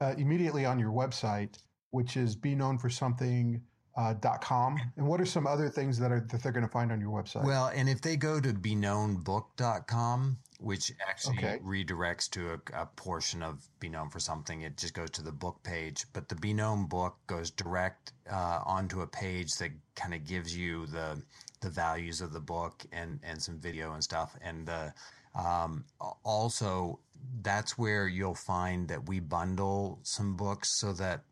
uh, 0.00 0.14
immediately 0.18 0.64
on 0.64 0.78
your 0.78 0.90
website 0.90 1.56
which 1.92 2.16
is 2.16 2.34
be 2.34 2.54
known 2.54 2.76
for 2.76 2.90
something 2.90 3.62
uh, 3.96 4.14
.com. 4.40 4.78
And 4.96 5.06
what 5.06 5.20
are 5.20 5.26
some 5.26 5.46
other 5.46 5.68
things 5.68 5.98
that, 5.98 6.10
are, 6.10 6.26
that 6.30 6.42
they're 6.42 6.52
going 6.52 6.66
to 6.66 6.72
find 6.72 6.90
on 6.90 7.00
your 7.00 7.10
website? 7.10 7.44
Well, 7.44 7.70
and 7.74 7.88
if 7.88 8.00
they 8.00 8.16
go 8.16 8.40
to 8.40 8.52
beknownbook.com, 8.52 10.38
which 10.62 10.92
actually 11.08 11.38
okay. 11.38 11.58
redirects 11.64 12.30
to 12.30 12.52
a, 12.52 12.82
a, 12.82 12.86
portion 12.86 13.42
of 13.42 13.66
Be 13.80 13.88
Known 13.88 14.08
for 14.10 14.20
Something. 14.20 14.62
It 14.62 14.76
just 14.76 14.94
goes 14.94 15.10
to 15.10 15.22
the 15.22 15.32
book 15.32 15.60
page, 15.64 16.06
but 16.12 16.28
the 16.28 16.36
Be 16.36 16.54
Known 16.54 16.86
book 16.86 17.16
goes 17.26 17.50
direct 17.50 18.12
uh, 18.30 18.60
onto 18.64 19.00
a 19.00 19.06
page 19.06 19.50
that 19.58 19.72
kind 19.96 20.14
of 20.14 20.24
gives 20.24 20.56
you 20.56 20.86
the 20.86 21.20
the 21.60 21.70
values 21.70 22.20
of 22.20 22.32
the 22.32 22.40
book 22.40 22.84
and 22.92 23.18
and 23.24 23.42
some 23.42 23.58
video 23.58 23.94
and 23.94 24.04
stuff. 24.04 24.36
And 24.40 24.66
the 24.66 24.94
um, 25.34 25.84
also 26.24 27.00
that's 27.42 27.76
where 27.76 28.06
you'll 28.06 28.34
find 28.34 28.88
that 28.88 29.08
we 29.08 29.18
bundle 29.18 29.98
some 30.02 30.36
books 30.36 30.78
so 30.78 30.92
that 30.92 31.22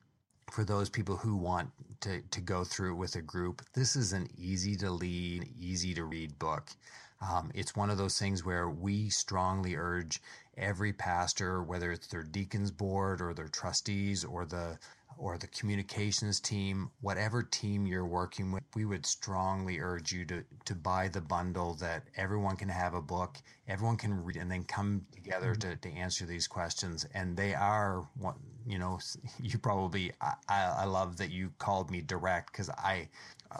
for 0.51 0.64
those 0.64 0.88
people 0.88 1.16
who 1.16 1.36
want 1.36 1.70
to, 2.01 2.20
to 2.30 2.40
go 2.40 2.64
through 2.64 2.94
with 2.96 3.16
a 3.16 3.22
group, 3.22 3.62
this 3.74 3.96
is 3.96 4.12
an 4.12 4.28
easy 4.36 4.76
to 4.76 4.90
lead, 4.90 5.48
easy 5.59 5.94
to 5.94 6.05
read 6.05 6.38
book. 6.38 6.70
Um, 7.20 7.51
it's 7.55 7.76
one 7.76 7.90
of 7.90 7.98
those 7.98 8.18
things 8.18 8.44
where 8.44 8.70
we 8.70 9.11
strongly 9.11 9.76
urge 9.76 10.22
every 10.57 10.92
pastor, 10.92 11.62
whether 11.62 11.92
it's 11.92 12.07
their 12.07 12.22
deacons 12.22 12.70
board 12.70 13.20
or 13.20 13.34
their 13.34 13.48
trustees 13.48 14.24
or 14.24 14.46
the 14.46 14.78
or 15.18 15.36
the 15.36 15.48
communications 15.48 16.40
team, 16.40 16.90
whatever 17.03 17.42
team 17.42 17.86
you're 17.86 18.07
working 18.07 18.53
with, 18.53 18.62
we 18.74 18.86
would 18.86 19.05
strongly 19.05 19.78
urge 19.78 20.12
you 20.12 20.24
to 20.24 20.42
to 20.64 20.74
buy 20.74 21.09
the 21.09 21.20
bundle 21.20 21.74
that 21.74 22.05
everyone 22.16 22.57
can 22.57 22.70
have 22.70 22.94
a 22.94 23.03
book, 23.03 23.36
everyone 23.68 23.96
can 23.96 24.24
read, 24.24 24.36
and 24.36 24.51
then 24.51 24.64
come 24.64 25.05
together 25.12 25.55
mm-hmm. 25.55 25.72
to, 25.72 25.76
to 25.76 25.90
answer 25.90 26.24
these 26.24 26.46
questions. 26.46 27.07
And 27.12 27.36
they 27.36 27.55
are, 27.55 28.07
you 28.66 28.78
know, 28.78 28.98
you 29.40 29.58
probably, 29.58 30.12
I, 30.20 30.34
I 30.48 30.84
love 30.84 31.18
that 31.18 31.30
you 31.30 31.52
called 31.58 31.90
me 31.90 32.00
direct 32.00 32.52
because 32.52 32.70
I, 32.70 33.08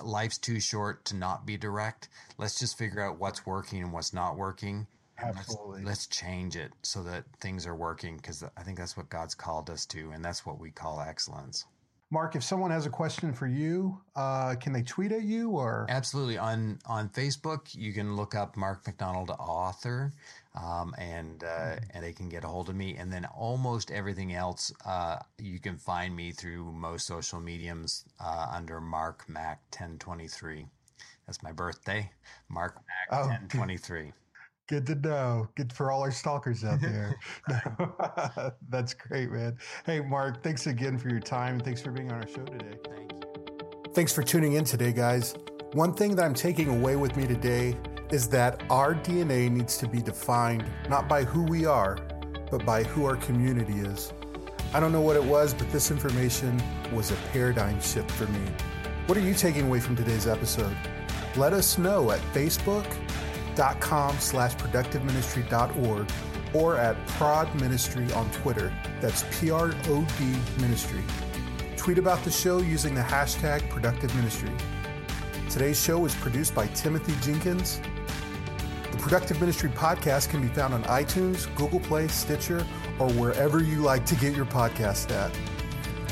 life's 0.03 0.39
too 0.39 0.61
short 0.61 1.05
to 1.07 1.17
not 1.17 1.47
be 1.47 1.57
direct. 1.57 2.09
Let's 2.39 2.59
just 2.59 2.79
figure 2.79 3.03
out 3.03 3.19
what's 3.19 3.45
working 3.47 3.83
and 3.83 3.93
what's 3.93 4.13
not 4.13 4.37
working 4.37 4.87
Absolutely. 5.23 5.85
Let's, 5.85 5.87
let's, 5.87 6.07
change 6.07 6.57
it 6.57 6.73
so 6.83 7.03
that 7.05 7.25
things 7.41 7.67
are 7.67 7.75
working 7.75 8.17
because 8.17 8.43
I 8.57 8.63
think 8.63 8.79
that's 8.79 8.97
what 8.97 9.09
God's 9.09 9.35
called 9.35 9.71
us 9.71 9.87
to, 9.87 10.11
and 10.11 10.25
that's 10.25 10.47
what 10.47 10.59
we 10.59 10.71
call 10.71 11.01
excellence. 11.01 11.65
Mark, 12.13 12.35
if 12.35 12.43
someone 12.43 12.73
has 12.73 12.87
a 12.87 12.91
question 12.91 13.33
for 13.33 13.47
you, 13.47 14.01
uh, 14.17 14.57
can 14.57 14.73
they 14.73 14.83
tweet 14.83 15.13
at 15.13 15.23
you 15.23 15.51
or? 15.51 15.87
Absolutely. 15.89 16.39
On 16.39 16.79
on 16.87 17.09
Facebook, 17.11 17.73
you 17.73 17.93
can 17.93 18.17
look 18.17 18.35
up 18.35 18.57
Mark 18.57 18.85
MacDonald 18.85 19.31
author, 19.31 20.13
um, 20.61 20.93
and 20.99 21.45
uh, 21.45 21.47
mm-hmm. 21.47 21.85
and 21.95 22.05
they 22.05 22.13
can 22.13 22.29
get 22.29 22.43
a 22.43 22.49
hold 22.49 22.69
of 22.69 22.75
me. 22.75 22.97
And 22.97 23.13
then 23.13 23.27
almost 23.27 23.93
everything 23.93 24.35
else, 24.35 24.73
uh, 24.85 25.19
you 25.39 25.61
can 25.61 25.77
find 25.77 26.15
me 26.17 26.33
through 26.33 26.73
most 26.73 27.07
social 27.07 27.39
mediums 27.39 28.05
uh, 28.19 28.49
under 28.53 28.81
Mark 28.81 29.29
Mac 29.29 29.61
ten 29.71 29.97
twenty 29.99 30.27
three. 30.27 30.67
That's 31.27 31.45
my 31.45 31.53
birthday, 31.53 32.11
Mark 32.49 32.75
Mac 32.75 33.21
oh. 33.21 33.29
ten 33.29 33.47
twenty 33.49 33.77
three. 33.77 34.13
Good 34.71 34.87
to 34.87 34.95
know. 34.95 35.49
Good 35.57 35.73
for 35.73 35.91
all 35.91 36.01
our 36.01 36.13
stalkers 36.13 36.63
out 36.65 36.81
there. 36.81 37.19
That's 38.69 38.95
great, 38.95 39.33
man. 39.33 39.59
Hey, 39.85 39.99
Mark, 39.99 40.45
thanks 40.45 40.69
again 40.69 40.97
for 40.97 41.09
your 41.09 41.19
time 41.19 41.55
and 41.55 41.65
thanks 41.65 41.83
for 41.83 41.91
being 41.91 42.13
on 42.13 42.23
our 42.23 42.29
show 42.29 42.45
today. 42.45 42.79
Thank 42.85 43.13
you. 43.13 43.21
Thanks 43.93 44.13
for 44.13 44.23
tuning 44.23 44.53
in 44.53 44.63
today, 44.63 44.93
guys. 44.93 45.35
One 45.73 45.93
thing 45.93 46.15
that 46.15 46.25
I'm 46.25 46.35
taking 46.35 46.69
away 46.69 46.95
with 46.95 47.17
me 47.17 47.27
today 47.27 47.77
is 48.13 48.29
that 48.29 48.63
our 48.71 48.95
DNA 48.95 49.51
needs 49.51 49.77
to 49.79 49.89
be 49.89 50.01
defined 50.01 50.65
not 50.89 51.09
by 51.09 51.25
who 51.25 51.43
we 51.43 51.67
are, 51.67 51.99
but 52.49 52.65
by 52.65 52.85
who 52.85 53.07
our 53.07 53.17
community 53.17 53.81
is. 53.81 54.13
I 54.73 54.79
don't 54.79 54.93
know 54.93 55.01
what 55.01 55.17
it 55.17 55.25
was, 55.25 55.53
but 55.53 55.69
this 55.73 55.91
information 55.91 56.63
was 56.93 57.11
a 57.11 57.17
paradigm 57.33 57.81
shift 57.81 58.13
for 58.13 58.27
me. 58.27 58.41
What 59.07 59.19
are 59.19 59.21
you 59.21 59.35
taking 59.35 59.67
away 59.67 59.81
from 59.81 59.97
today's 59.97 60.29
episode? 60.29 60.77
Let 61.35 61.53
us 61.53 61.77
know 61.77 62.13
at 62.13 62.21
Facebook 62.33 62.87
com 63.81 64.19
slash 64.19 64.55
productiveministry.org 64.55 66.11
or 66.55 66.77
at 66.77 67.07
prod 67.07 67.55
ministry 67.61 68.11
on 68.13 68.31
Twitter. 68.31 68.73
That's 69.01 69.25
P-R-O-D 69.39 70.37
ministry. 70.61 71.03
Tweet 71.77 71.99
about 71.99 72.23
the 72.25 72.31
show 72.31 72.59
using 72.59 72.95
the 72.95 73.01
hashtag 73.01 73.69
productive 73.71 74.15
ministry. 74.17 74.51
Today's 75.49 75.81
show 75.83 75.99
was 75.99 76.15
produced 76.17 76.55
by 76.55 76.67
Timothy 76.69 77.15
Jenkins. 77.21 77.81
The 78.91 78.97
Productive 78.99 79.41
Ministry 79.41 79.71
podcast 79.71 80.31
can 80.31 80.43
be 80.43 80.49
found 80.49 80.75
on 80.75 80.83
iTunes, 80.85 81.53
Google 81.55 81.81
Play, 81.81 82.09
Stitcher, 82.09 82.67
or 82.99 83.09
wherever 83.13 83.63
you 83.63 83.83
like 83.83 84.05
to 84.07 84.15
get 84.17 84.35
your 84.35 84.47
podcast 84.47 85.11
at. 85.11 85.35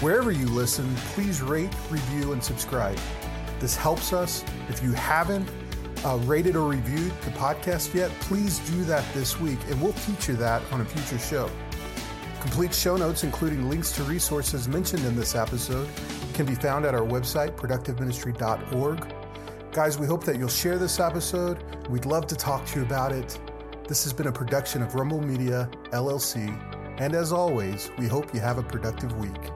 Wherever 0.01 0.31
you 0.31 0.47
listen, 0.47 0.95
please 1.13 1.43
rate, 1.43 1.75
review, 1.91 2.33
and 2.33 2.43
subscribe. 2.43 2.99
This 3.59 3.75
helps 3.75 4.13
us. 4.13 4.45
If 4.69 4.83
you 4.83 4.93
haven't, 4.93 5.49
uh, 6.05 6.17
rated 6.25 6.57
or 6.57 6.69
reviewed 6.69 7.13
the 7.23 7.31
podcast 7.33 7.95
yet, 7.95 8.11
please 8.21 8.59
do 8.71 8.85
that 8.85 9.05
this 9.15 9.41
week 9.41 9.59
and 9.69 9.81
we'll 9.81 9.93
feature 9.93 10.35
that 10.35 10.63
on 10.73 10.81
a 10.81 10.85
future 10.85 11.19
show. 11.19 11.51
Complete 12.41 12.73
show 12.73 12.97
notes, 12.97 13.25
including 13.25 13.69
links 13.69 13.93
to 13.93 14.03
resources 14.05 14.69
mentioned 14.69 15.05
in 15.05 15.17
this 15.17 15.35
episode, 15.35 15.89
can 16.35 16.47
be 16.47 16.55
found 16.55 16.85
at 16.85 16.95
our 16.95 17.03
website, 17.03 17.57
productiveministry.org. 17.57 19.15
Guys, 19.73 19.99
we 19.99 20.07
hope 20.07 20.25
that 20.25 20.37
you'll 20.37 20.49
share 20.49 20.79
this 20.79 21.01
episode. 21.01 21.63
We'd 21.89 22.07
love 22.07 22.27
to 22.29 22.37
talk 22.37 22.65
to 22.67 22.81
you 22.81 22.87
about 22.87 23.13
it. 23.13 23.39
This 23.89 24.05
has 24.05 24.13
been 24.13 24.29
a 24.29 24.33
production 24.33 24.83
of 24.83 24.95
Rumble 24.95 25.21
Media, 25.21 25.69
LLC. 25.91 26.49
And 26.99 27.15
as 27.15 27.33
always, 27.33 27.91
we 27.99 28.07
hope 28.07 28.35
you 28.35 28.41
have 28.41 28.59
a 28.59 28.63
productive 28.63 29.17
week. 29.19 29.51